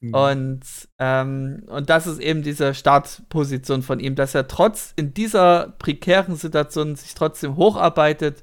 Mhm. 0.00 0.14
Und, 0.14 0.60
ähm, 0.98 1.64
und 1.66 1.90
das 1.90 2.06
ist 2.06 2.20
eben 2.20 2.42
diese 2.42 2.74
Startposition 2.74 3.82
von 3.82 3.98
ihm, 3.98 4.14
dass 4.14 4.34
er 4.34 4.46
trotz 4.46 4.92
in 4.96 5.12
dieser 5.12 5.74
prekären 5.78 6.36
Situation 6.36 6.94
sich 6.94 7.14
trotzdem 7.14 7.56
hocharbeitet 7.56 8.42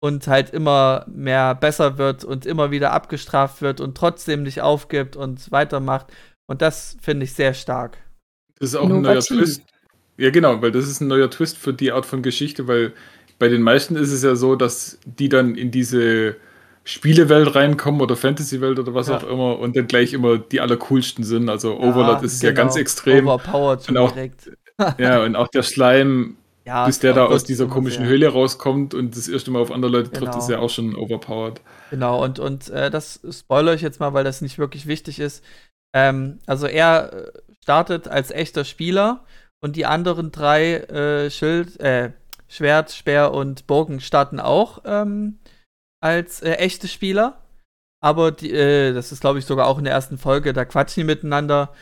und 0.00 0.26
halt 0.26 0.50
immer 0.50 1.04
mehr 1.08 1.54
besser 1.54 1.98
wird 1.98 2.24
und 2.24 2.46
immer 2.46 2.70
wieder 2.70 2.92
abgestraft 2.92 3.62
wird 3.62 3.80
und 3.80 3.96
trotzdem 3.96 4.42
nicht 4.42 4.62
aufgibt 4.62 5.14
und 5.14 5.52
weitermacht. 5.52 6.06
Und 6.46 6.62
das 6.62 6.96
finde 7.00 7.24
ich 7.24 7.34
sehr 7.34 7.54
stark. 7.54 7.98
Das 8.58 8.70
ist 8.70 8.76
auch 8.76 8.84
Innovativ. 8.84 9.30
ein 9.30 9.36
neuer 9.36 9.44
Twist. 9.44 9.62
Ja, 10.16 10.30
genau, 10.30 10.60
weil 10.60 10.72
das 10.72 10.88
ist 10.88 11.00
ein 11.00 11.06
neuer 11.06 11.30
Twist 11.30 11.56
für 11.56 11.72
die 11.72 11.92
Art 11.92 12.04
von 12.04 12.22
Geschichte, 12.22 12.66
weil 12.66 12.92
bei 13.38 13.48
den 13.48 13.62
meisten 13.62 13.96
ist 13.96 14.10
es 14.10 14.22
ja 14.22 14.34
so, 14.34 14.56
dass 14.56 14.98
die 15.04 15.28
dann 15.28 15.54
in 15.54 15.70
diese 15.70 16.36
Spielewelt 16.90 17.54
reinkommen 17.54 18.00
oder 18.00 18.16
Fantasy-Welt 18.16 18.80
oder 18.80 18.94
was 18.94 19.06
ja. 19.06 19.18
auch 19.18 19.22
immer 19.22 19.60
und 19.60 19.76
dann 19.76 19.86
gleich 19.86 20.12
immer 20.12 20.38
die 20.38 20.60
allercoolsten 20.60 21.22
sind. 21.22 21.48
Also 21.48 21.78
Overlord 21.78 22.20
ja, 22.20 22.26
ist 22.26 22.40
genau. 22.40 22.50
ja 22.50 22.56
ganz 22.56 22.74
extrem. 22.74 23.28
Overpowered 23.28 23.88
und 23.88 23.96
auch, 23.96 24.10
direkt. 24.10 24.50
ja, 24.98 25.22
und 25.22 25.36
auch 25.36 25.46
der 25.46 25.62
Slime, 25.62 26.30
ja, 26.66 26.86
bis 26.86 26.98
der 26.98 27.12
da 27.12 27.26
aus 27.26 27.44
dieser 27.44 27.66
komischen 27.66 28.04
Höhle 28.04 28.26
rauskommt 28.28 28.94
und 28.94 29.16
das 29.16 29.28
erste 29.28 29.52
Mal 29.52 29.62
auf 29.62 29.70
andere 29.70 29.92
Leute 29.92 30.10
trifft, 30.10 30.32
genau. 30.32 30.38
ist 30.38 30.50
ja 30.50 30.58
auch 30.58 30.68
schon 30.68 30.96
overpowered. 30.96 31.60
Genau, 31.90 32.24
und, 32.24 32.40
und 32.40 32.68
äh, 32.70 32.90
das 32.90 33.20
spoilere 33.30 33.76
ich 33.76 33.82
jetzt 33.82 34.00
mal, 34.00 34.12
weil 34.12 34.24
das 34.24 34.40
nicht 34.40 34.58
wirklich 34.58 34.88
wichtig 34.88 35.20
ist. 35.20 35.44
Ähm, 35.94 36.40
also 36.46 36.66
er 36.66 37.12
äh, 37.12 37.32
startet 37.62 38.08
als 38.08 38.32
echter 38.32 38.64
Spieler 38.64 39.24
und 39.60 39.76
die 39.76 39.86
anderen 39.86 40.32
drei 40.32 40.74
äh, 40.74 41.30
Schild, 41.30 41.78
äh, 41.78 42.10
Schwert, 42.48 42.90
Speer 42.90 43.32
und 43.32 43.68
Bogen 43.68 44.00
starten 44.00 44.40
auch 44.40 44.82
ähm, 44.84 45.38
als 46.00 46.40
äh, 46.42 46.52
echte 46.54 46.88
Spieler. 46.88 47.42
Aber 48.02 48.32
die, 48.32 48.50
äh, 48.50 48.92
das 48.92 49.12
ist, 49.12 49.20
glaube 49.20 49.38
ich, 49.38 49.44
sogar 49.44 49.66
auch 49.66 49.78
in 49.78 49.84
der 49.84 49.92
ersten 49.92 50.18
Folge, 50.18 50.52
da 50.52 50.64
quatschen 50.64 51.02
die 51.02 51.06
miteinander. 51.06 51.72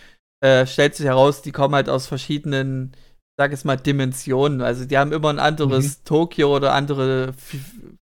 Äh, 0.40 0.66
stellt 0.66 0.94
sich 0.94 1.06
heraus, 1.06 1.42
die 1.42 1.52
kommen 1.52 1.74
halt 1.74 1.88
aus 1.88 2.06
verschiedenen, 2.06 2.92
sag 3.36 3.52
es 3.52 3.64
mal, 3.64 3.76
Dimensionen. 3.76 4.60
Also 4.60 4.84
die 4.84 4.98
haben 4.98 5.12
immer 5.12 5.30
ein 5.30 5.40
anderes 5.40 5.98
mhm. 5.98 6.04
Tokio 6.04 6.54
oder 6.54 6.72
andere 6.74 7.28
F 7.28 7.56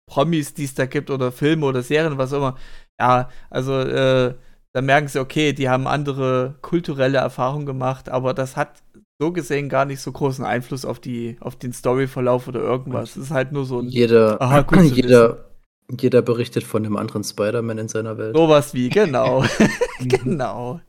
Promis, 0.07 0.55
die 0.55 0.63
es 0.63 0.73
da 0.73 0.87
gibt, 0.87 1.11
oder 1.11 1.31
Filme 1.31 1.67
oder 1.67 1.83
Serien, 1.83 2.17
was 2.17 2.31
immer. 2.31 2.57
Ja, 2.99 3.29
also 3.51 3.79
äh, 3.79 4.33
da 4.73 4.81
merken 4.81 5.07
sie, 5.07 5.19
okay, 5.19 5.53
die 5.53 5.69
haben 5.69 5.87
andere 5.87 6.55
kulturelle 6.61 7.19
Erfahrungen 7.19 7.67
gemacht, 7.67 8.09
aber 8.09 8.33
das 8.33 8.57
hat 8.57 8.81
so 9.21 9.31
gesehen 9.31 9.69
gar 9.69 9.85
nicht 9.85 10.01
so 10.01 10.11
großen 10.11 10.45
Einfluss 10.45 10.85
auf 10.85 10.99
die, 10.99 11.37
auf 11.41 11.55
den 11.55 11.73
Storyverlauf 11.73 12.47
oder 12.47 12.61
irgendwas. 12.61 13.11
Es 13.11 13.25
ist 13.25 13.31
halt 13.31 13.51
nur 13.51 13.65
so 13.65 13.79
ein. 13.79 13.87
Jeder, 13.87 14.41
aha, 14.41 14.65
jeder, 14.81 15.48
jeder 15.97 16.21
berichtet 16.21 16.63
von 16.63 16.85
einem 16.85 16.97
anderen 16.97 17.23
Spider-Man 17.23 17.77
in 17.77 17.87
seiner 17.87 18.17
Welt. 18.17 18.35
Sowas 18.35 18.73
wie, 18.73 18.89
genau. 18.89 19.43
genau. 19.99 20.81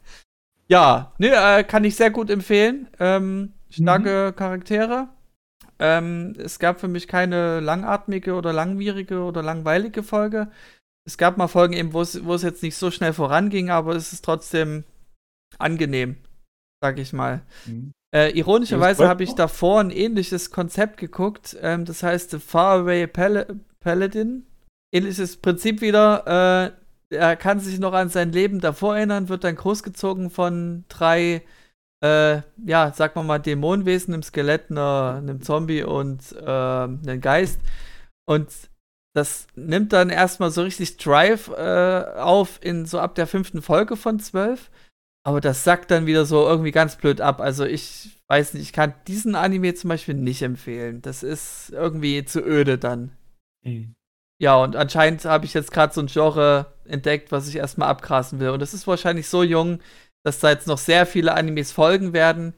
Ja, 0.69 1.13
ne, 1.19 1.31
äh, 1.35 1.65
kann 1.65 1.85
ich 1.85 1.97
sehr 1.97 2.11
gut 2.11 2.31
empfehlen. 2.31 2.89
Ähm, 2.99 3.53
starke 3.71 4.31
mhm. 4.33 4.37
Charaktere. 4.37 5.09
Ähm, 5.79 6.35
es 6.39 6.59
gab 6.59 6.79
für 6.79 6.89
mich 6.89 7.09
keine 7.09 7.61
langatmige 7.61 8.35
oder 8.35 8.53
langwierige 8.53 9.23
oder 9.23 9.43
langweilige 9.43 10.03
Folge. 10.03 10.51
Es 11.07 11.17
gab 11.17 11.39
mal 11.39 11.49
Folgen 11.49 11.73
eben, 11.73 11.93
wo 11.95 12.03
es 12.03 12.43
jetzt 12.43 12.63
nicht 12.63 12.77
so 12.77 12.91
schnell 12.91 13.15
voranging, 13.15 13.71
aber 13.71 13.97
es 13.97 14.13
ist 14.13 14.25
trotzdem 14.25 14.85
angenehm, 15.59 16.17
sag 16.83 16.99
ich 16.99 17.13
mal. 17.13 17.43
Mhm. 17.67 17.93
Äh, 18.15 18.37
ironischerweise 18.37 19.09
habe 19.09 19.25
ich 19.25 19.35
davor 19.35 19.81
ein 19.81 19.91
ähnliches 19.91 20.51
Konzept 20.51 20.99
geguckt. 20.99 21.57
Ähm, 21.61 21.85
das 21.85 22.03
heißt 22.03 22.31
The 22.31 22.39
Faraway 22.39 23.07
Pal 23.07 23.61
Paladin 23.81 24.47
ähnliches 24.93 25.37
Prinzip 25.37 25.81
wieder. 25.81 26.73
Äh, 27.11 27.17
er 27.17 27.37
kann 27.37 27.61
sich 27.61 27.79
noch 27.79 27.93
an 27.93 28.09
sein 28.09 28.33
Leben 28.33 28.61
davor 28.61 28.97
erinnern, 28.97 29.29
wird 29.29 29.45
dann 29.45 29.57
großgezogen 29.57 30.31
von 30.31 30.85
drei, 30.89 31.43
äh, 32.03 32.43
ja, 32.65 32.93
sag 32.95 33.17
mal 33.17 33.25
mal, 33.25 33.39
Dämonenwesen, 33.39 34.15
einem 34.15 34.23
Skelett, 34.23 34.71
einer, 34.71 35.17
einem 35.19 35.43
Zombie 35.43 35.83
und 35.83 36.33
äh, 36.33 36.45
einem 36.45 37.21
Geist. 37.21 37.61
Und 38.27 38.49
das 39.13 39.49
nimmt 39.57 39.93
dann 39.93 40.09
erstmal 40.11 40.53
so 40.53 40.63
richtig 40.63 40.97
Drive 40.99 41.49
äh, 41.49 42.05
auf 42.17 42.61
in 42.63 42.87
so 42.87 43.01
ab 43.01 43.17
der 43.17 43.27
fünften 43.27 43.61
Folge 43.61 43.97
von 43.97 44.21
zwölf. 44.21 44.71
Aber 45.23 45.41
das 45.41 45.65
sackt 45.65 45.91
dann 45.91 46.07
wieder 46.07 46.25
so 46.25 46.47
irgendwie 46.47 46.71
ganz 46.71 46.97
blöd 46.97 47.21
ab. 47.21 47.41
Also 47.41 47.65
ich 47.65 48.23
weiß 48.29 48.55
nicht, 48.55 48.63
ich 48.63 48.73
kann 48.73 48.95
diesen 49.07 49.35
Anime 49.35 49.75
zum 49.75 49.89
Beispiel 49.89 50.15
nicht 50.15 50.43
empfehlen. 50.43 51.03
Das 51.03 51.23
ist 51.23 51.71
irgendwie 51.71 52.25
zu 52.25 52.41
öde 52.41 52.79
dann. 52.79 53.13
Mhm. 53.63 53.95
Ja, 54.41 54.57
und 54.63 54.75
anscheinend 54.75 55.23
habe 55.27 55.45
ich 55.45 55.53
jetzt 55.53 55.71
gerade 55.71 55.93
so 55.93 56.01
ein 56.01 56.07
Genre 56.07 56.73
entdeckt, 56.87 57.31
was 57.31 57.47
ich 57.47 57.57
erstmal 57.57 57.91
abgrasen 57.91 58.41
will. 58.41 58.49
Und 58.49 58.61
das 58.61 58.73
ist 58.73 58.87
wahrscheinlich 58.87 59.29
so 59.29 59.43
jung, 59.43 59.81
dass 60.25 60.41
da 60.41 60.49
jetzt 60.49 60.67
noch 60.67 60.79
sehr 60.79 61.05
viele 61.05 61.35
Animes 61.35 61.73
folgen 61.73 62.15
werden. 62.15 62.55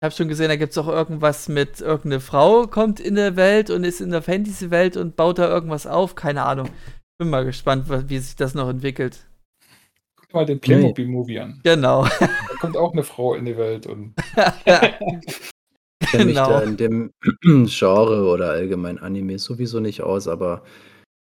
Ich 0.00 0.04
habe 0.04 0.14
schon 0.14 0.28
gesehen, 0.28 0.48
da 0.48 0.56
gibt 0.56 0.72
es 0.72 0.78
auch 0.78 0.88
irgendwas 0.88 1.48
mit 1.48 1.80
irgendeine 1.80 2.20
Frau 2.20 2.66
kommt 2.66 3.00
in 3.00 3.16
der 3.16 3.36
Welt 3.36 3.68
und 3.68 3.84
ist 3.84 4.00
in 4.00 4.10
der 4.10 4.22
Fantasy-Welt 4.22 4.96
und 4.96 5.16
baut 5.16 5.38
da 5.38 5.48
irgendwas 5.48 5.86
auf. 5.86 6.14
Keine 6.14 6.42
Ahnung. 6.44 6.70
Bin 7.18 7.28
mal 7.28 7.44
gespannt, 7.44 7.84
wie 8.08 8.18
sich 8.18 8.36
das 8.36 8.54
noch 8.54 8.68
entwickelt. 8.70 9.26
Guck 10.18 10.32
mal 10.32 10.46
den 10.46 10.58
Playmobil-Movie 10.58 11.38
an. 11.38 11.60
Genau. 11.64 12.06
Da 12.18 12.28
kommt 12.60 12.78
auch 12.78 12.94
eine 12.94 13.02
Frau 13.02 13.34
in 13.34 13.44
die 13.44 13.58
Welt 13.58 13.86
und. 13.86 14.14
Ich 15.98 16.10
kenne 16.10 16.26
mich 16.26 16.34
da 16.34 16.60
genau. 16.60 16.60
in 16.60 16.76
dem 16.76 17.12
Genre 17.66 18.26
oder 18.26 18.50
allgemein 18.50 18.98
Anime 18.98 19.38
sowieso 19.38 19.80
nicht 19.80 20.02
aus, 20.02 20.28
aber 20.28 20.62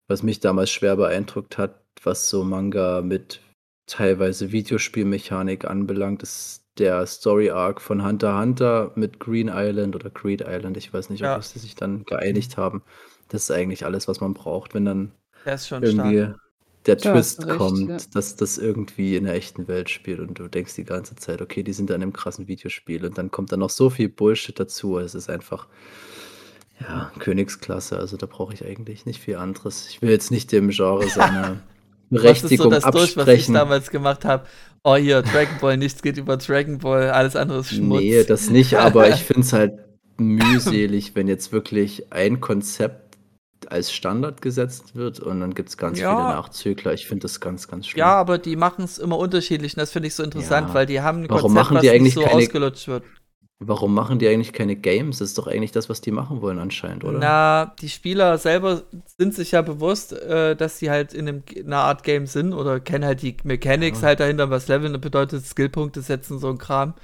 was 0.07 0.23
mich 0.23 0.39
damals 0.39 0.69
schwer 0.69 0.95
beeindruckt 0.95 1.57
hat, 1.57 1.81
was 2.03 2.29
so 2.29 2.43
Manga 2.43 3.01
mit 3.01 3.41
teilweise 3.87 4.51
Videospielmechanik 4.51 5.65
anbelangt, 5.65 6.23
ist 6.23 6.65
der 6.77 7.05
Story 7.05 7.51
Arc 7.51 7.81
von 7.81 8.05
Hunter 8.05 8.29
x 8.29 8.39
Hunter 8.39 8.91
mit 8.95 9.19
Green 9.19 9.49
Island 9.53 9.95
oder 9.95 10.09
Creed 10.09 10.43
Island. 10.45 10.77
Ich 10.77 10.93
weiß 10.93 11.09
nicht, 11.09 11.21
ob 11.21 11.27
ja. 11.27 11.41
sie 11.41 11.59
sich 11.59 11.75
dann 11.75 12.03
geeinigt 12.03 12.57
haben. 12.57 12.83
Das 13.29 13.43
ist 13.43 13.51
eigentlich 13.51 13.85
alles, 13.85 14.07
was 14.07 14.19
man 14.19 14.33
braucht, 14.33 14.73
wenn 14.73 14.85
dann 14.85 15.11
irgendwie 15.45 16.17
stark. 16.17 16.39
der 16.85 16.97
ja, 16.97 17.11
Twist 17.13 17.45
recht, 17.45 17.57
kommt, 17.57 17.89
ja. 17.89 17.97
dass 18.13 18.35
das 18.35 18.57
irgendwie 18.57 19.15
in 19.15 19.23
der 19.23 19.35
echten 19.35 19.67
Welt 19.67 19.89
spielt 19.89 20.19
und 20.19 20.37
du 20.37 20.47
denkst 20.47 20.75
die 20.75 20.83
ganze 20.83 21.15
Zeit, 21.15 21.41
okay, 21.41 21.63
die 21.63 21.73
sind 21.73 21.89
in 21.89 21.95
einem 21.95 22.13
krassen 22.13 22.47
Videospiel 22.47 23.05
und 23.05 23.17
dann 23.17 23.31
kommt 23.31 23.51
dann 23.51 23.59
noch 23.61 23.69
so 23.69 23.89
viel 23.89 24.09
Bullshit 24.09 24.59
dazu. 24.59 24.97
Es 24.97 25.15
ist 25.15 25.29
einfach 25.29 25.67
ja, 26.79 27.11
Königsklasse, 27.19 27.97
also 27.97 28.17
da 28.17 28.25
brauche 28.25 28.53
ich 28.53 28.65
eigentlich 28.65 29.05
nicht 29.05 29.21
viel 29.21 29.37
anderes. 29.37 29.87
Ich 29.89 30.01
will 30.01 30.09
jetzt 30.09 30.31
nicht 30.31 30.51
dem 30.51 30.69
Genre 30.69 31.07
seine 31.07 31.61
Berechtigung 32.09 32.69
das 32.69 32.79
ist 32.79 32.83
so 32.83 32.91
das 32.91 33.05
absprechen. 33.05 33.25
Durch, 33.25 33.27
was 33.27 33.47
ich 33.47 33.53
damals 33.53 33.89
gemacht 33.91 34.25
habe. 34.25 34.45
Oh, 34.83 34.95
hier, 34.95 35.21
Dragon 35.21 35.57
Ball, 35.59 35.77
nichts 35.77 36.01
geht 36.01 36.17
über 36.17 36.37
Dragon 36.37 36.77
Ball, 36.77 37.09
alles 37.09 37.35
andere 37.35 37.59
ist 37.59 37.73
Schmutz. 37.73 38.01
Nee, 38.01 38.23
das 38.23 38.49
nicht, 38.49 38.77
aber 38.77 39.09
ich 39.09 39.15
finde 39.23 39.41
es 39.41 39.53
halt 39.53 39.79
mühselig, 40.17 41.15
wenn 41.15 41.27
jetzt 41.27 41.51
wirklich 41.51 42.11
ein 42.11 42.39
Konzept 42.39 43.17
als 43.67 43.91
Standard 43.91 44.41
gesetzt 44.41 44.95
wird 44.95 45.19
und 45.19 45.39
dann 45.39 45.55
gibt 45.55 45.69
es 45.69 45.77
ganz 45.77 45.99
ja. 45.99 46.11
viele 46.11 46.29
Nachzügler. 46.29 46.93
Ich 46.93 47.07
finde 47.07 47.23
das 47.23 47.39
ganz, 47.39 47.67
ganz 47.67 47.87
schlimm. 47.87 47.99
Ja, 47.99 48.13
aber 48.15 48.37
die 48.37 48.55
machen 48.55 48.85
es 48.85 48.99
immer 48.99 49.17
unterschiedlich 49.17 49.73
und 49.73 49.79
das 49.79 49.91
finde 49.91 50.07
ich 50.07 50.15
so 50.15 50.23
interessant, 50.23 50.69
ja. 50.69 50.73
weil 50.73 50.85
die 50.85 51.01
haben 51.01 51.23
ein 51.23 51.29
Warum 51.29 51.53
Konzept, 51.53 51.71
machen 51.71 51.81
die 51.81 51.89
eigentlich 51.89 52.13
so 52.13 52.21
keine, 52.21 52.35
ausgelutscht 52.35 52.87
wird. 52.87 53.03
Warum 53.59 53.93
machen 53.93 54.19
die 54.19 54.27
eigentlich 54.27 54.51
keine 54.51 54.75
Games? 54.75 55.19
Das 55.19 55.29
ist 55.29 55.37
doch 55.37 55.47
eigentlich 55.47 55.71
das, 55.71 55.89
was 55.89 56.01
die 56.01 56.11
machen 56.11 56.41
wollen 56.41 56.59
anscheinend, 56.59 57.05
oder? 57.05 57.19
Na, 57.19 57.73
die 57.79 57.87
Spieler 57.87 58.37
selber 58.37 58.83
sind 59.17 59.33
sich 59.33 59.51
ja 59.51 59.61
bewusst, 59.61 60.11
äh, 60.11 60.57
dass 60.57 60.77
sie 60.77 60.89
halt 60.89 61.13
in, 61.13 61.27
einem, 61.27 61.43
in, 61.53 61.67
einer 61.67 61.83
Art 61.83 62.03
Game 62.03 62.27
sind 62.27 62.53
oder 62.53 62.81
kennen 62.81 63.05
halt 63.05 63.21
die 63.21 63.37
Mechanics 63.43 64.01
ja. 64.01 64.07
halt 64.07 64.19
dahinter, 64.19 64.49
was 64.49 64.67
Leveln 64.67 64.99
bedeutet, 64.99 65.45
Skillpunkte 65.45 66.01
setzen, 66.01 66.37
so 66.37 66.49
ein 66.49 66.57
Kram. 66.57 66.95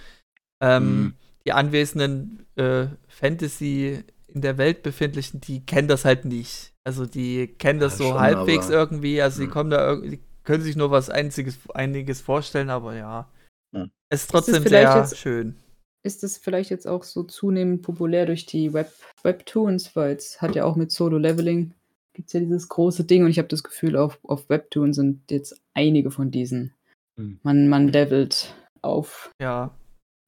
Ähm, 0.62 0.84
mhm. 0.84 1.14
Die 1.46 1.54
anwesenden 1.54 2.46
äh, 2.58 2.88
Fantasy 3.08 4.04
in 4.28 4.42
der 4.42 4.58
Welt 4.58 4.84
befindlichen, 4.84 5.40
die 5.40 5.66
kennen 5.66 5.88
das 5.88 6.04
halt 6.04 6.26
nicht. 6.26 6.74
Also 6.84 7.06
die 7.06 7.48
kennen 7.48 7.80
das 7.80 7.94
ja, 7.94 7.98
so 7.98 8.12
schon, 8.12 8.20
halbwegs 8.20 8.70
irgendwie, 8.70 9.22
also 9.22 9.40
die 9.40 9.48
mhm. 9.48 9.52
kommen 9.52 9.70
da 9.70 9.90
irgendwie, 9.90 10.20
können 10.44 10.64
sich 10.64 10.76
nur 10.76 10.92
was 10.92 11.10
einziges, 11.10 11.58
einiges 11.74 12.20
vorstellen, 12.20 12.70
aber 12.70 12.94
ja. 12.94 13.30
Mhm. 13.72 13.90
Es 14.10 14.24
ist 14.24 14.32
trotzdem 14.32 14.64
ist 14.64 14.70
sehr 14.70 15.08
schön 15.16 15.56
ist 16.04 16.24
es 16.24 16.38
vielleicht 16.38 16.70
jetzt 16.72 16.88
auch 16.88 17.04
so 17.04 17.24
zunehmend 17.24 17.82
populär 17.82 18.26
durch 18.26 18.46
die 18.46 18.74
Web 18.74 18.92
Webtoons, 19.24 19.96
weil 19.96 20.16
es 20.16 20.42
hat 20.42 20.56
ja 20.56 20.66
auch 20.66 20.76
mit 20.76 20.92
Solo 20.92 21.18
Leveling 21.18 21.74
gibt 22.14 22.28
es 22.28 22.34
ja 22.34 22.40
dieses 22.40 22.68
große 22.70 23.06
Ding 23.06 23.24
und 23.24 23.30
ich 23.30 23.38
habe 23.38 23.48
das 23.48 23.64
Gefühl, 23.64 23.96
auf, 23.96 24.20
auf 24.24 24.50
Webtoon 24.50 24.94
sind 24.94 25.32
jetzt 25.32 25.62
einige 25.74 26.12
von 26.12 26.32
diesen. 26.32 26.74
Mhm. 27.16 27.40
Man, 27.44 27.68
man 27.68 27.88
levelt 27.88 28.54
auf 28.82 29.32
ja. 29.42 29.76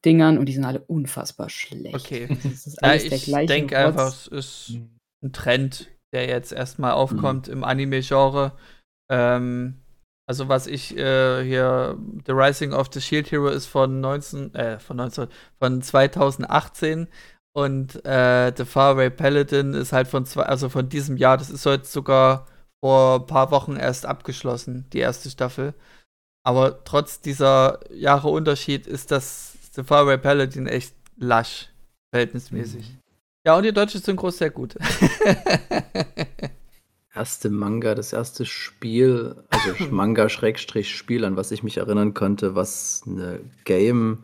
Dingern 0.06 0.38
und 0.38 0.48
die 0.48 0.54
sind 0.54 0.66
alle 0.66 0.82
unfassbar 0.82 1.50
schlecht. 1.50 1.96
Okay. 1.96 2.28
Das 2.44 2.68
ist 2.68 2.78
alles 2.84 3.28
ja, 3.28 3.40
ich 3.42 3.48
denke 3.48 3.78
einfach, 3.78 4.08
es 4.08 4.28
ist 4.28 4.80
ein 5.22 5.34
Trend, 5.34 5.90
der 6.14 6.28
jetzt 6.28 6.52
erstmal 6.52 6.94
aufkommt 6.94 7.48
mhm. 7.48 7.54
im 7.54 7.64
Anime-Genre. 7.64 8.54
Ähm, 9.10 9.83
also 10.26 10.48
was 10.48 10.68
ich 10.68 10.98
äh, 10.98 11.44
hier, 11.44 11.98
The 12.26 12.32
Rising 12.32 12.74
of 12.74 12.90
the 12.94 13.02
Shield 13.02 13.32
Hero 13.32 13.50
ist 13.50 13.66
von 13.66 14.00
19, 14.00 14.56
äh, 14.56 14.80
von 14.80 14.98
19, 14.98 15.28
von 15.60 15.82
2018 15.82 17.08
und 17.56 18.04
äh, 18.06 18.52
The 18.56 18.66
Faraway 18.66 19.10
Paladin 19.10 19.74
ist 19.74 19.94
halt 19.94 20.08
von 20.08 20.26
zwei, 20.26 20.44
also 20.44 20.70
von 20.70 20.90
diesem 20.90 21.18
Jahr. 21.18 21.38
Das 21.38 21.50
ist 21.50 21.66
heute 21.66 21.86
sogar 21.86 22.48
vor 22.84 23.22
ein 23.22 23.28
paar 23.28 23.52
Wochen 23.52 23.76
erst 23.76 24.06
abgeschlossen, 24.06 24.88
die 24.92 25.00
erste 25.00 25.30
Staffel. 25.30 25.74
Aber 26.46 26.84
trotz 26.84 27.22
dieser 27.22 27.80
Jahre 27.94 28.30
Unterschied 28.30 28.88
ist 28.88 29.12
das 29.12 29.54
The 29.74 29.84
Faraway 29.84 30.18
Paladin 30.18 30.68
echt 30.68 30.96
lasch, 31.18 31.70
verhältnismäßig. 32.14 32.90
Mhm. 32.90 33.00
Ja, 33.46 33.58
und 33.58 33.64
die 33.64 33.74
deutsche 33.74 34.00
Synchro 34.00 34.30
ist 34.30 34.38
sehr 34.38 34.52
gut. 34.52 34.76
erste 37.16 37.50
Manga, 37.50 37.96
das 37.96 38.14
erste 38.14 38.46
Spiel, 38.46 39.36
also 39.50 39.86
Manga-Spiel, 39.92 41.26
an 41.26 41.38
was 41.38 41.52
ich 41.52 41.64
mich 41.64 41.78
erinnern 41.78 42.14
konnte, 42.14 42.56
was 42.56 43.04
eine 43.08 43.40
Game, 43.66 44.24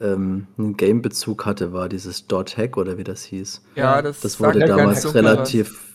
ähm, 0.00 0.46
einen 0.56 0.76
Game-Bezug 0.76 1.46
hatte, 1.46 1.72
war 1.72 1.88
dieses 1.88 2.26
Dot 2.26 2.56
Hack 2.56 2.76
oder 2.76 2.98
wie 2.98 3.04
das 3.04 3.22
hieß. 3.24 3.62
Ja, 3.74 4.02
das, 4.02 4.20
das 4.20 4.40
wurde 4.40 4.60
damals 4.60 5.14
relativ 5.14 5.87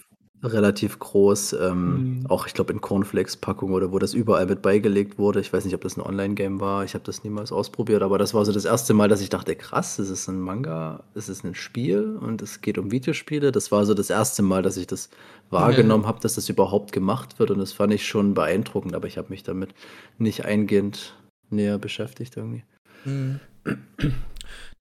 relativ 0.43 0.99
groß, 0.99 1.53
ähm, 1.53 2.19
mhm. 2.19 2.25
auch 2.27 2.47
ich 2.47 2.53
glaube 2.53 2.73
in 2.73 2.81
Cornflakes-Packung 2.81 3.71
oder 3.71 3.91
wo 3.93 3.99
das 3.99 4.13
überall 4.13 4.45
mit 4.45 4.61
beigelegt 4.61 5.17
wurde. 5.17 5.39
Ich 5.39 5.53
weiß 5.53 5.63
nicht, 5.63 5.73
ob 5.73 5.81
das 5.81 5.97
ein 5.97 6.01
Online-Game 6.01 6.59
war. 6.59 6.83
Ich 6.83 6.93
habe 6.93 7.03
das 7.05 7.23
niemals 7.23 7.51
ausprobiert, 7.51 8.01
aber 8.01 8.17
das 8.17 8.33
war 8.33 8.43
so 8.43 8.51
das 8.51 8.65
erste 8.65 8.93
Mal, 8.93 9.07
dass 9.07 9.21
ich 9.21 9.29
dachte, 9.29 9.55
krass, 9.55 9.99
es 9.99 10.09
ist 10.09 10.27
ein 10.27 10.41
Manga, 10.41 11.03
es 11.15 11.29
ist 11.29 11.45
ein 11.45 11.55
Spiel 11.55 12.17
und 12.17 12.41
es 12.41 12.61
geht 12.61 12.77
um 12.77 12.91
Videospiele. 12.91 13.53
Das 13.53 13.71
war 13.71 13.85
so 13.85 13.93
das 13.93 14.09
erste 14.09 14.43
Mal, 14.43 14.61
dass 14.61 14.75
ich 14.75 14.87
das 14.87 15.09
wahrgenommen 15.49 16.05
habe, 16.05 16.19
dass 16.19 16.35
das 16.35 16.49
überhaupt 16.49 16.91
gemacht 16.91 17.39
wird 17.39 17.49
und 17.49 17.59
das 17.59 17.71
fand 17.71 17.93
ich 17.93 18.05
schon 18.05 18.33
beeindruckend, 18.33 18.95
aber 18.95 19.07
ich 19.07 19.17
habe 19.17 19.29
mich 19.29 19.43
damit 19.43 19.73
nicht 20.17 20.43
eingehend 20.43 21.15
näher 21.49 21.77
beschäftigt 21.77 22.35
irgendwie. 22.35 22.63
Mhm. 23.05 23.39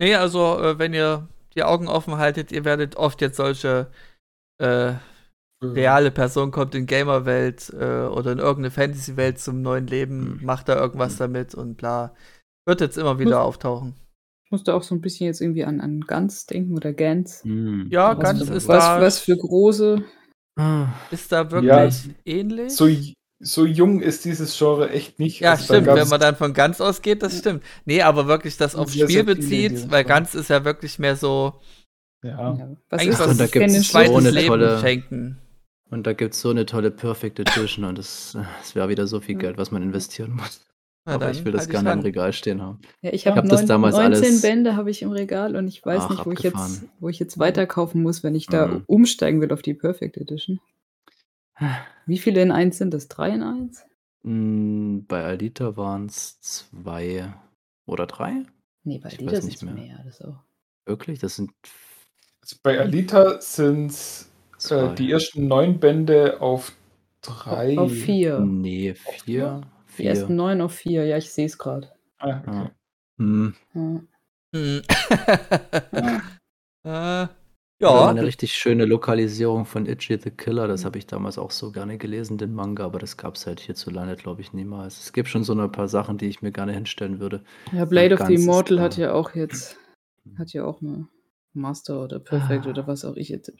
Nee, 0.00 0.16
also 0.16 0.58
äh, 0.58 0.78
wenn 0.78 0.92
ihr 0.92 1.28
die 1.54 1.62
Augen 1.62 1.86
offen 1.86 2.16
haltet, 2.16 2.50
ihr 2.50 2.64
werdet 2.64 2.96
oft 2.96 3.20
jetzt 3.20 3.36
solche 3.36 3.86
äh. 4.58 4.94
Reale 5.62 6.10
Person 6.10 6.50
kommt 6.50 6.74
in 6.74 6.86
Gamerwelt 6.86 7.72
äh, 7.78 8.06
oder 8.06 8.32
in 8.32 8.38
irgendeine 8.38 8.70
Fantasy-Welt 8.70 9.38
zum 9.38 9.62
neuen 9.62 9.86
Leben, 9.86 10.38
mhm. 10.38 10.46
macht 10.46 10.68
da 10.68 10.76
irgendwas 10.76 11.14
mhm. 11.14 11.18
damit 11.18 11.54
und 11.54 11.76
bla. 11.76 12.14
Wird 12.66 12.80
jetzt 12.80 12.98
immer 12.98 13.18
wieder 13.18 13.38
muss, 13.38 13.46
auftauchen. 13.46 13.94
Ich 14.44 14.52
musste 14.52 14.74
auch 14.74 14.82
so 14.82 14.94
ein 14.94 15.00
bisschen 15.00 15.26
jetzt 15.26 15.40
irgendwie 15.40 15.64
an, 15.64 15.80
an 15.80 16.00
Gans 16.00 16.46
denken 16.46 16.76
oder 16.76 16.92
Gans. 16.92 17.44
Mhm. 17.44 17.88
Ja, 17.90 18.16
was 18.16 18.24
Gans 18.24 18.40
ist 18.42 18.68
was, 18.68 18.84
da. 18.84 19.00
Was 19.00 19.18
für 19.18 19.36
große. 19.36 20.04
Ist 21.10 21.32
da 21.32 21.50
wirklich 21.50 22.04
ja, 22.04 22.12
ähnlich? 22.26 22.76
So, 22.76 22.86
so 23.40 23.66
jung 23.66 24.00
ist 24.00 24.24
dieses 24.24 24.56
Genre 24.56 24.90
echt 24.90 25.18
nicht. 25.18 25.40
Ja, 25.40 25.52
also 25.52 25.64
stimmt, 25.64 25.86
wenn 25.88 26.08
man 26.08 26.20
dann 26.20 26.36
von 26.36 26.52
Gans 26.52 26.80
ausgeht, 26.80 27.22
das 27.22 27.38
stimmt. 27.38 27.64
Nee, 27.84 28.02
aber 28.02 28.26
wirklich 28.26 28.56
das 28.56 28.76
aufs 28.76 28.94
Spiel 28.94 29.24
bezieht, 29.24 29.90
weil 29.90 30.04
Gans 30.04 30.34
ist 30.34 30.50
ja 30.50 30.64
wirklich 30.64 30.98
mehr 30.98 31.16
so. 31.16 31.54
Ja. 32.22 32.54
ja. 32.54 32.76
Was 32.88 33.00
Eigentlich 33.00 33.12
ist 33.12 33.20
das? 33.20 33.36
Da 33.36 33.46
gibt 33.46 33.66
es 33.66 33.90
so 33.90 33.98
eine 33.98 34.30
Leben 34.30 34.46
tolle, 34.48 34.78
schenken. 34.78 35.38
Und 35.92 36.06
da 36.06 36.14
gibt 36.14 36.32
es 36.32 36.40
so 36.40 36.48
eine 36.48 36.64
tolle 36.64 36.90
Perfect 36.90 37.38
Edition 37.38 37.84
und 37.84 37.98
es 37.98 38.34
wäre 38.72 38.88
wieder 38.88 39.06
so 39.06 39.20
viel 39.20 39.34
Geld, 39.34 39.58
was 39.58 39.70
man 39.70 39.82
investieren 39.82 40.32
muss. 40.32 40.64
Na 41.04 41.16
Aber 41.16 41.30
ich 41.30 41.44
will 41.44 41.52
das 41.52 41.62
halt 41.62 41.70
gerne 41.70 41.92
im 41.92 42.00
Regal 42.00 42.32
stehen 42.32 42.62
haben. 42.62 42.80
Ja, 43.02 43.12
ich 43.12 43.26
habe 43.26 43.36
hab 43.36 43.46
das 43.46 43.66
damals 43.66 43.96
19 43.96 44.24
alles 44.24 44.40
Bände 44.40 44.74
habe 44.74 44.90
ich 44.90 45.02
im 45.02 45.10
Regal 45.10 45.54
und 45.54 45.68
ich 45.68 45.84
weiß 45.84 46.04
Ach, 46.04 46.10
nicht, 46.10 46.24
wo 46.24 46.32
ich, 46.32 46.40
jetzt, 46.40 46.84
wo 46.98 47.10
ich 47.10 47.18
jetzt 47.18 47.38
weiterkaufen 47.38 48.02
muss, 48.02 48.22
wenn 48.22 48.34
ich 48.34 48.46
da 48.46 48.68
mhm. 48.68 48.84
umsteigen 48.86 49.42
will 49.42 49.52
auf 49.52 49.60
die 49.60 49.74
Perfect 49.74 50.16
Edition. 50.16 50.60
Wie 52.06 52.18
viele 52.18 52.40
in 52.40 52.52
eins 52.52 52.78
sind 52.78 52.94
das? 52.94 53.08
Drei 53.08 53.28
in 53.28 53.42
eins? 53.42 53.84
Hm, 54.24 55.04
bei 55.06 55.22
Alita 55.24 55.76
waren 55.76 56.06
es 56.06 56.40
zwei 56.40 57.34
oder 57.84 58.06
drei? 58.06 58.46
Nee, 58.82 58.96
bei 58.96 59.10
Alita 59.10 59.42
sind 59.42 59.54
es 59.56 59.62
mehr. 59.62 59.74
mehr 59.74 60.02
das 60.06 60.22
auch. 60.22 60.38
Wirklich? 60.86 61.18
Das 61.18 61.36
sind. 61.36 61.52
Also 62.40 62.56
bei 62.62 62.80
Alita 62.80 63.42
sind 63.42 63.90
es 63.90 64.31
äh, 64.70 64.94
die 64.94 65.10
ersten 65.10 65.48
neun 65.48 65.80
Bände 65.80 66.40
auf 66.40 66.72
drei. 67.20 67.78
Auf 67.78 67.92
vier. 67.92 68.40
Nee, 68.40 68.94
vier. 68.94 69.62
Die 69.98 70.06
ersten 70.06 70.36
neun 70.36 70.60
auf 70.60 70.72
vier, 70.74 71.04
ja, 71.04 71.18
ich 71.18 71.30
sehe 71.30 71.46
es 71.46 71.58
gerade. 71.58 71.90
Ah, 72.18 72.40
okay. 72.46 72.70
Hm. 73.18 73.54
Hm. 73.72 74.08
Hm. 75.92 76.20
äh. 76.84 77.26
Ja. 77.82 78.08
Eine 78.08 78.22
richtig 78.22 78.52
schöne 78.52 78.84
Lokalisierung 78.84 79.64
von 79.64 79.86
Itchy 79.86 80.16
the 80.16 80.30
Killer. 80.30 80.68
Das 80.68 80.84
habe 80.84 80.98
ich 80.98 81.06
damals 81.08 81.36
auch 81.36 81.50
so 81.50 81.72
gerne 81.72 81.98
gelesen, 81.98 82.38
den 82.38 82.54
Manga, 82.54 82.84
aber 82.84 83.00
das 83.00 83.16
gab 83.16 83.34
es 83.34 83.44
halt 83.44 83.58
hierzulande, 83.58 84.14
glaube 84.14 84.40
ich, 84.40 84.52
niemals. 84.52 85.00
Es 85.00 85.12
gibt 85.12 85.28
schon 85.28 85.42
so 85.42 85.52
ein 85.52 85.72
paar 85.72 85.88
Sachen, 85.88 86.16
die 86.16 86.26
ich 86.26 86.42
mir 86.42 86.52
gerne 86.52 86.72
hinstellen 86.72 87.18
würde. 87.18 87.42
Ja, 87.72 87.84
Blade 87.84 88.14
of 88.14 88.26
the 88.28 88.34
Immortal 88.34 88.80
hat 88.80 88.96
ja 88.96 89.12
auch 89.12 89.34
jetzt, 89.34 89.78
hat 90.38 90.52
ja 90.52 90.64
auch 90.64 90.80
eine 90.80 91.08
Master 91.54 92.04
oder 92.04 92.20
Perfect 92.20 92.66
ah. 92.66 92.70
oder 92.70 92.86
was 92.86 93.04
auch 93.04 93.16
ich 93.16 93.30
jetzt. 93.30 93.52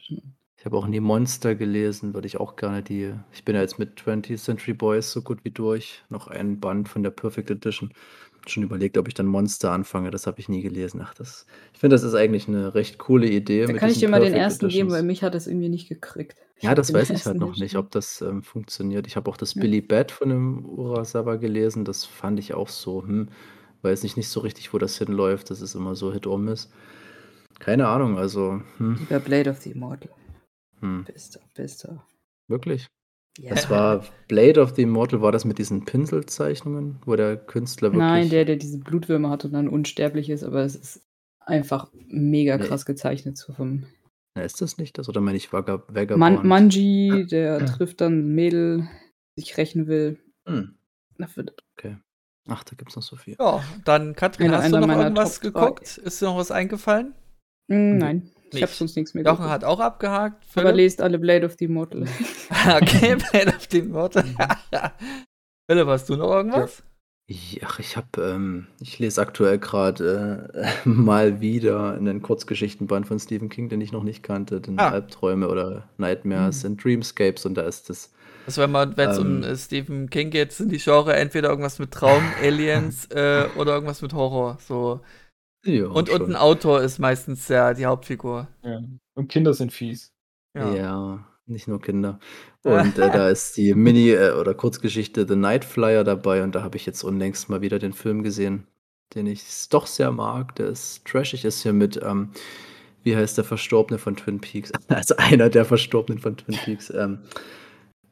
Ich 0.63 0.65
habe 0.65 0.77
auch 0.77 0.87
nie 0.87 1.01
Monster 1.01 1.55
gelesen, 1.55 2.13
würde 2.13 2.25
ich 2.25 2.39
auch 2.39 2.55
gerne 2.55 2.81
die. 2.81 3.13
Ich 3.33 3.43
bin 3.43 3.53
ja 3.53 3.59
jetzt 3.59 3.79
mit 3.79 3.99
20th 3.99 4.37
Century 4.37 4.71
Boys 4.71 5.11
so 5.11 5.21
gut 5.21 5.39
wie 5.43 5.51
durch. 5.51 6.01
Noch 6.07 6.27
ein 6.27 6.61
Band 6.61 6.87
von 6.87 7.03
der 7.03 7.09
Perfect 7.09 7.51
Edition 7.51 7.91
schon 8.47 8.63
überlegt, 8.63 8.97
ob 8.97 9.09
ich 9.09 9.13
dann 9.13 9.25
Monster 9.25 9.73
anfange. 9.73 10.09
Das 10.09 10.25
habe 10.25 10.39
ich 10.39 10.47
nie 10.47 10.61
gelesen. 10.61 11.01
Ach, 11.03 11.13
das, 11.15 11.47
ich 11.73 11.81
finde, 11.81 11.95
das 11.95 12.03
ist 12.03 12.15
eigentlich 12.15 12.47
eine 12.47 12.75
recht 12.75 12.97
coole 12.97 13.27
Idee. 13.27 13.65
Da 13.65 13.73
kann 13.73 13.89
ich 13.89 13.99
dir 13.99 14.07
mal 14.07 14.21
den 14.21 14.33
ersten 14.33 14.67
Editions. 14.67 14.73
geben, 14.73 14.91
weil 14.91 15.03
mich 15.03 15.21
hat 15.21 15.35
das 15.35 15.47
irgendwie 15.47 15.67
nicht 15.67 15.89
gekriegt. 15.89 16.37
Ich 16.55 16.63
ja, 16.63 16.73
das 16.73 16.93
weiß 16.93 17.09
ich 17.09 17.25
halt 17.25 17.39
noch 17.39 17.57
nicht, 17.57 17.75
ob 17.75 17.91
das 17.91 18.21
ähm, 18.21 18.41
funktioniert. 18.41 19.05
Ich 19.05 19.17
habe 19.17 19.29
auch 19.29 19.35
das 19.35 19.55
ja. 19.55 19.61
Billy 19.61 19.81
Bat 19.81 20.13
von 20.13 20.29
dem 20.29 20.63
Urasawa 20.65 21.35
gelesen. 21.35 21.83
Das 21.83 22.05
fand 22.05 22.39
ich 22.39 22.53
auch 22.53 22.69
so, 22.69 23.03
hm, 23.03 23.27
weiß 23.81 24.05
ich 24.05 24.15
nicht 24.15 24.29
so 24.29 24.39
richtig, 24.39 24.73
wo 24.73 24.77
das 24.77 24.97
hinläuft. 24.97 25.49
Das 25.49 25.59
ist 25.59 25.75
immer 25.75 25.97
so 25.97 26.13
Hit 26.13 26.25
or 26.25 26.39
Miss. 26.39 26.71
Keine 27.59 27.89
Ahnung, 27.89 28.17
also. 28.17 28.61
Hm. 28.77 28.97
Über 29.09 29.19
Blade 29.19 29.49
of 29.49 29.57
the 29.57 29.71
Immortal. 29.71 30.09
Hm. 30.83 31.05
Bester, 31.05 31.39
bester. 31.53 32.05
Wirklich? 32.49 32.87
Ja. 33.39 33.49
Das 33.49 33.69
war 33.69 34.05
Blade 34.27 34.61
of 34.61 34.75
the 34.75 34.83
Immortal, 34.83 35.21
war 35.21 35.31
das 35.31 35.45
mit 35.45 35.57
diesen 35.57 35.85
Pinselzeichnungen, 35.85 36.99
wo 37.05 37.15
der 37.15 37.37
Künstler 37.37 37.87
wirklich. 37.87 37.99
Nein, 37.99 38.29
der, 38.29 38.45
der 38.45 38.57
diese 38.57 38.77
Blutwürmer 38.77 39.29
hat 39.29 39.45
und 39.45 39.53
dann 39.53 39.67
unsterblich 39.67 40.29
ist, 40.29 40.43
aber 40.43 40.61
es 40.61 40.75
ist 40.75 41.07
einfach 41.39 41.91
mega 42.07 42.57
nee. 42.57 42.65
krass 42.65 42.85
gezeichnet. 42.85 43.37
So 43.37 43.53
vom 43.53 43.85
Na, 44.35 44.43
ist 44.43 44.61
das 44.61 44.77
nicht 44.77 44.97
das? 44.97 45.09
Oder 45.09 45.21
meine 45.21 45.37
ich 45.37 45.51
Vagab 45.51 45.87
Vagabond? 45.87 46.19
Man 46.19 46.47
Manji, 46.47 47.25
der 47.31 47.59
ja. 47.59 47.65
trifft 47.65 48.01
dann 48.01 48.19
ein 48.19 48.35
Mädel, 48.35 48.87
sich 49.35 49.57
rächen 49.57 49.87
will. 49.87 50.19
Hm. 50.47 50.75
Okay. 51.77 51.97
Ach, 52.47 52.63
da 52.63 52.75
gibt 52.75 52.89
es 52.89 52.95
noch 52.95 53.03
so 53.03 53.15
viel. 53.15 53.35
Ja, 53.39 53.63
dann 53.85 54.15
Katrin, 54.15 54.51
hast 54.51 54.71
du 54.71 54.79
noch 54.79 54.89
irgendwas 54.89 55.39
geguckt? 55.39 55.97
Ist 55.97 56.21
dir 56.21 56.25
noch 56.25 56.37
was 56.37 56.51
eingefallen? 56.51 57.15
Hm, 57.71 57.97
nein. 57.97 58.31
Ich 58.53 58.63
habe 58.63 58.71
sonst 58.71 58.95
nichts 58.95 59.13
mehr 59.13 59.23
Jochen 59.23 59.49
hat 59.49 59.63
auch 59.63 59.79
abgehakt. 59.79 60.45
Philipp? 60.45 60.67
Aber 60.67 60.75
lest 60.75 61.01
alle 61.01 61.19
Blade 61.19 61.45
of 61.45 61.55
the 61.57 61.65
Immortal. 61.65 62.01
okay, 62.81 63.15
Blade 63.15 63.55
of 63.55 63.67
the 63.69 63.79
Immortal. 63.79 64.23
Philipp, 65.69 65.87
hast 65.87 66.09
du 66.09 66.15
noch 66.15 66.31
irgendwas? 66.31 66.79
Ja. 66.79 66.83
Ach, 67.63 67.79
ich 67.79 67.95
habe, 67.95 68.21
ähm, 68.21 68.67
ich 68.81 68.99
lese 68.99 69.21
aktuell 69.21 69.57
gerade 69.57 70.51
äh, 70.53 70.67
mal 70.89 71.39
wieder 71.39 71.93
einen 71.93 72.21
Kurzgeschichtenband 72.21 73.07
von 73.07 73.17
Stephen 73.17 73.49
King, 73.49 73.69
den 73.69 73.79
ich 73.79 73.93
noch 73.93 74.03
nicht 74.03 74.23
kannte, 74.23 74.59
den 74.59 74.77
ah. 74.77 74.89
Albträume 74.89 75.47
oder 75.47 75.87
Nightmares 75.97 76.63
mhm. 76.63 76.71
and 76.71 76.83
Dreamscapes 76.83 77.45
und 77.45 77.55
da 77.55 77.61
ist 77.61 77.89
das. 77.89 78.11
Also 78.45 78.61
wenn 78.61 78.71
man, 78.71 78.97
wenn 78.97 79.09
es 79.09 79.17
ähm, 79.19 79.43
um 79.43 79.55
Stephen 79.55 80.09
King 80.09 80.31
geht, 80.31 80.51
sind 80.51 80.69
die 80.69 80.79
Genre 80.79 81.15
entweder 81.15 81.49
irgendwas 81.49 81.79
mit 81.79 81.91
Traum, 81.91 82.21
Aliens 82.41 83.05
äh, 83.05 83.45
oder 83.55 83.73
irgendwas 83.73 84.01
mit 84.01 84.13
Horror. 84.13 84.57
So 84.59 84.99
ja, 85.65 85.85
und, 85.87 86.09
und 86.09 86.29
ein 86.29 86.35
Autor 86.35 86.81
ist 86.81 86.99
meistens 86.99 87.47
ja 87.47 87.73
die 87.73 87.85
Hauptfigur. 87.85 88.47
Ja. 88.63 88.81
Und 89.15 89.27
Kinder 89.29 89.53
sind 89.53 89.71
fies. 89.71 90.13
Ja, 90.55 90.73
ja 90.73 91.25
nicht 91.45 91.67
nur 91.67 91.81
Kinder. 91.81 92.19
Und 92.63 92.97
äh, 92.97 93.11
da 93.11 93.29
ist 93.29 93.57
die 93.57 93.73
Mini- 93.73 94.11
äh, 94.11 94.31
oder 94.31 94.53
Kurzgeschichte 94.53 95.27
The 95.27 95.35
Night 95.35 95.65
Flyer 95.65 96.05
dabei 96.05 96.43
und 96.43 96.55
da 96.55 96.63
habe 96.63 96.77
ich 96.77 96.85
jetzt 96.85 97.03
unlängst 97.03 97.49
mal 97.49 97.59
wieder 97.59 97.77
den 97.77 97.91
Film 97.91 98.23
gesehen, 98.23 98.67
den 99.15 99.27
ich 99.27 99.43
doch 99.69 99.85
sehr 99.85 100.11
mag. 100.11 100.55
Der 100.55 100.67
ist 100.67 101.03
trashig, 101.05 101.43
ist 101.43 101.61
hier 101.63 101.73
mit, 101.73 101.99
ähm, 102.01 102.31
wie 103.03 103.17
heißt 103.17 103.37
der 103.37 103.43
Verstorbene 103.43 103.99
von 103.99 104.15
Twin 104.15 104.39
Peaks? 104.39 104.71
Also 104.87 105.17
einer 105.17 105.49
der 105.49 105.65
Verstorbenen 105.65 106.21
von 106.21 106.37
Twin 106.37 106.55
Peaks. 106.55 106.89
Ähm, 106.89 107.19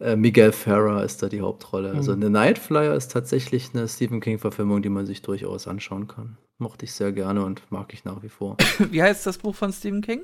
äh, 0.02 0.16
Miguel 0.16 0.52
Ferrer 0.52 1.04
ist 1.04 1.22
da 1.22 1.30
die 1.30 1.41
Hauptrolle. 1.41 1.91
Also 1.91 2.16
mhm. 2.16 2.24
eine 2.24 2.30
Night 2.32 2.58
Flyer 2.58 2.95
ist 2.95 3.12
tatsächlich 3.12 3.70
eine 3.74 3.88
Stephen 3.88 4.20
King-Verfilmung, 4.20 4.82
die 4.82 4.89
man 4.89 5.06
sich 5.06 5.22
durchaus 5.22 5.68
anschauen 5.68 6.08
kann. 6.08 6.38
Mochte 6.58 6.86
ich 6.86 6.93
sehr 6.93 7.12
gerne 7.12 7.45
und 7.45 7.72
mag 7.72 7.93
ich 7.93 8.04
nach 8.04 8.22
wie 8.24 8.30
vor. 8.30 8.58
Wie 8.91 9.02
heißt 9.02 9.26
das 9.26 9.38
Buch 9.38 9.56
von 9.56 9.72
Stephen 9.72 10.02
King? 10.02 10.24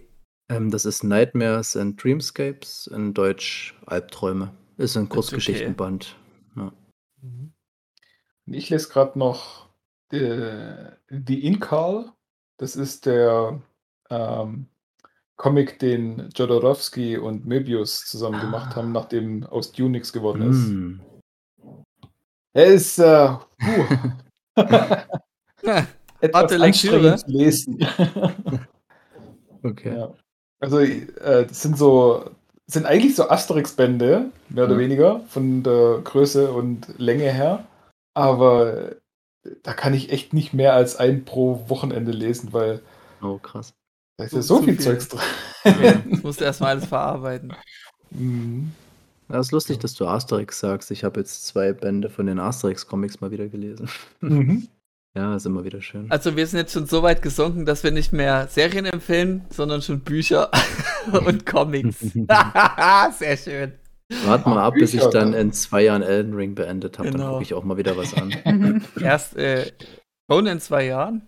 Ähm, 0.49 0.71
das 0.71 0.85
ist 0.85 1.03
Nightmares 1.03 1.75
and 1.75 2.01
Dreamscapes, 2.01 2.87
in 2.87 3.13
Deutsch 3.13 3.75
Albträume. 3.85 4.53
Ist 4.77 4.97
ein 4.97 5.09
Kurzgeschichtenband. 5.09 6.15
Okay. 6.55 6.65
Ja. 6.65 6.73
Mhm. 7.21 7.53
Ich 8.45 8.69
lese 8.69 8.89
gerade 8.89 9.17
noch 9.19 9.69
The, 10.11 10.89
The 11.09 11.45
Inkal. 11.45 12.13
Das 12.57 12.75
ist 12.75 13.05
der 13.05 13.61
ähm, 14.09 14.67
Comic, 15.37 15.79
den 15.79 16.29
Jodorowsky 16.35 17.17
und 17.17 17.45
Möbius 17.45 18.05
zusammen 18.05 18.41
gemacht 18.41 18.75
haben, 18.75 18.89
ah. 18.89 19.01
nachdem 19.01 19.45
aus 19.45 19.71
Dune 19.71 19.91
nichts 19.91 20.11
geworden 20.11 20.49
ist. 20.49 20.67
Mm. 20.67 20.99
Er 22.53 22.65
ist 22.65 22.97
äh, 22.97 23.29
etwas 26.21 26.51
anstrengend 26.51 27.19
zu 27.19 27.27
lesen. 27.27 27.77
okay. 29.63 29.95
Ja. 29.95 30.13
Also 30.59 30.79
äh, 30.79 31.45
das 31.45 31.61
sind 31.61 31.77
so 31.77 32.31
sind 32.69 32.85
eigentlich 32.85 33.15
so 33.15 33.29
Asterix-Bände, 33.29 34.31
mehr 34.49 34.65
oder 34.65 34.75
mhm. 34.75 34.79
weniger, 34.79 35.21
von 35.29 35.63
der 35.63 36.01
Größe 36.03 36.51
und 36.51 36.87
Länge 36.97 37.31
her. 37.31 37.65
Aber 38.13 38.95
da 39.63 39.73
kann 39.73 39.93
ich 39.93 40.11
echt 40.11 40.33
nicht 40.33 40.53
mehr 40.53 40.73
als 40.73 40.97
ein 40.97 41.23
pro 41.23 41.69
Wochenende 41.69 42.11
lesen, 42.11 42.51
weil 42.51 42.81
oh, 43.21 43.37
krass. 43.37 43.73
Da 44.17 44.25
ist 44.25 44.33
ja 44.33 44.41
so, 44.41 44.57
so 44.57 44.63
viel, 44.63 44.73
viel 44.73 44.83
Zeugs 44.83 45.07
drin. 45.07 45.21
Ja, 45.63 45.93
das 46.11 46.23
musst 46.23 46.41
du 46.41 46.45
erstmal 46.45 46.71
alles 46.71 46.87
verarbeiten. 46.87 47.53
Mhm. 48.09 48.71
Das 49.27 49.47
ist 49.47 49.51
lustig, 49.51 49.79
dass 49.79 49.93
du 49.93 50.07
Asterix 50.07 50.59
sagst. 50.59 50.89
Ich 50.89 51.03
habe 51.03 51.19
jetzt 51.19 51.45
zwei 51.45 51.73
Bände 51.73 52.09
von 52.09 52.25
den 52.25 52.39
Asterix-Comics 52.39 53.21
mal 53.21 53.31
wieder 53.31 53.47
gelesen. 53.47 53.89
Mhm. 54.21 54.67
Ja, 55.15 55.35
ist 55.35 55.47
immer 55.47 55.63
wieder 55.63 55.81
schön. 55.81 56.11
Also 56.11 56.35
wir 56.35 56.45
sind 56.45 56.59
jetzt 56.59 56.73
schon 56.73 56.85
so 56.85 57.01
weit 57.01 57.23
gesunken, 57.23 57.65
dass 57.65 57.83
wir 57.83 57.89
nicht 57.89 58.13
mehr 58.13 58.47
Serien 58.49 58.85
empfehlen, 58.85 59.45
sondern 59.49 59.81
schon 59.81 60.01
Bücher 60.01 60.51
und 61.25 61.43
Comics. 61.43 62.01
Sehr 63.17 63.37
schön. 63.37 63.71
Warte 64.25 64.47
mal 64.47 64.61
ab, 64.63 64.75
bis 64.75 64.93
ich 64.93 65.03
dann 65.05 65.33
in 65.33 65.51
zwei 65.53 65.85
Jahren 65.85 66.03
Elden 66.03 66.35
Ring 66.35 66.53
beendet 66.53 66.99
habe. 66.99 67.09
Genau. 67.09 67.23
Dann 67.23 67.31
gucke 67.31 67.43
ich 67.45 67.55
auch 67.55 67.63
mal 67.63 67.77
wieder 67.77 67.97
was 67.97 68.13
an. 68.13 68.83
Erst 69.01 69.35
äh, 69.37 69.71
schon 70.29 70.45
in 70.45 70.59
zwei 70.59 70.85
Jahren? 70.85 71.23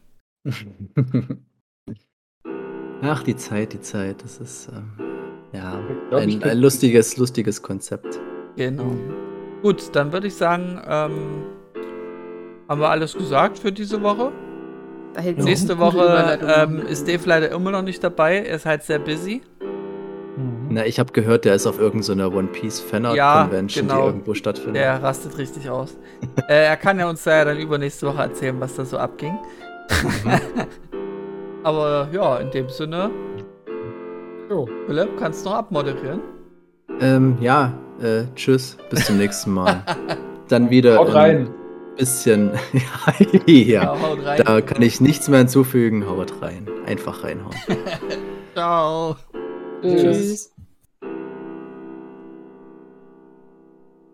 Ach, 3.02 3.24
die 3.24 3.36
Zeit, 3.36 3.74
die 3.74 3.82
Zeit. 3.82 4.24
Das 4.24 4.39
ist 4.39 4.70
ähm, 4.70 5.06
ja 5.54 5.80
glaub, 6.10 6.22
ein, 6.22 6.43
ein 6.43 6.58
lustiges, 6.60 7.18
lustiges 7.18 7.62
Konzept. 7.62 8.20
Genau. 8.56 8.95
Gut, 9.62 9.95
dann 9.95 10.12
würde 10.12 10.28
ich 10.28 10.36
sagen, 10.36 10.82
ähm, 10.88 11.43
haben 12.68 12.82
wir 12.82 12.89
alles 12.89 13.14
gesagt 13.14 13.60
für 13.60 13.72
diese 13.72 14.02
Woche. 14.02 14.32
Nächste 15.38 15.80
Woche 15.80 16.39
ähm, 16.41 16.86
ist 16.86 17.08
Dave 17.08 17.22
leider 17.26 17.52
immer 17.52 17.72
noch 17.72 17.82
nicht 17.82 18.04
dabei. 18.04 18.38
Er 18.38 18.56
ist 18.56 18.66
halt 18.66 18.84
sehr 18.84 19.00
busy. 19.00 19.41
Mhm. 20.38 20.68
Na, 20.70 20.86
ich 20.86 21.00
habe 21.00 21.12
gehört, 21.12 21.45
der 21.45 21.56
ist 21.56 21.66
auf 21.66 21.80
irgendeiner 21.80 22.34
One 22.34 22.47
Piece 22.47 22.80
Fanart 22.80 23.16
ja, 23.16 23.43
Convention, 23.43 23.88
genau. 23.88 24.02
die 24.02 24.08
irgendwo 24.08 24.34
stattfindet. 24.34 24.76
Der 24.76 25.02
rastet 25.02 25.38
richtig 25.38 25.70
aus. 25.70 25.97
äh, 26.47 26.66
er 26.66 26.78
kann 26.78 27.00
ja 27.00 27.10
uns 27.10 27.26
ja 27.26 27.43
dann 27.43 27.58
übernächste 27.58 28.08
Woche 28.08 28.22
erzählen, 28.22 28.60
was 28.60 28.76
da 28.76 28.86
so 28.86 28.97
abging. 28.97 29.38
Aber 31.64 32.07
ja, 32.12 32.38
in 32.38 32.51
dem 32.51 32.70
Sinne. 32.70 33.12
Jo. 34.49 34.68
Philipp, 34.88 35.18
kannst 35.18 35.45
du 35.45 35.49
noch 35.49 35.57
abmoderieren? 35.57 36.22
Ähm, 37.01 37.38
ja, 37.39 37.74
äh, 38.01 38.24
tschüss, 38.36 38.78
bis 38.89 39.05
zum 39.05 39.18
nächsten 39.18 39.53
Mal. 39.53 39.84
Dann 40.47 40.70
wieder. 40.70 40.97
Haut 40.97 41.14
rein. 41.14 41.49
Bisschen. 41.97 42.51
ja, 43.45 43.53
ja 43.55 43.93
rein. 43.93 44.41
da 44.43 44.62
kann 44.62 44.82
ich 44.82 45.01
nichts 45.01 45.28
mehr 45.28 45.39
hinzufügen. 45.39 46.07
Haut 46.07 46.41
rein. 46.41 46.68
Einfach 46.86 47.24
reinhauen. 47.24 47.55
Ciao. 48.55 49.16
Tschüss. 49.82 50.53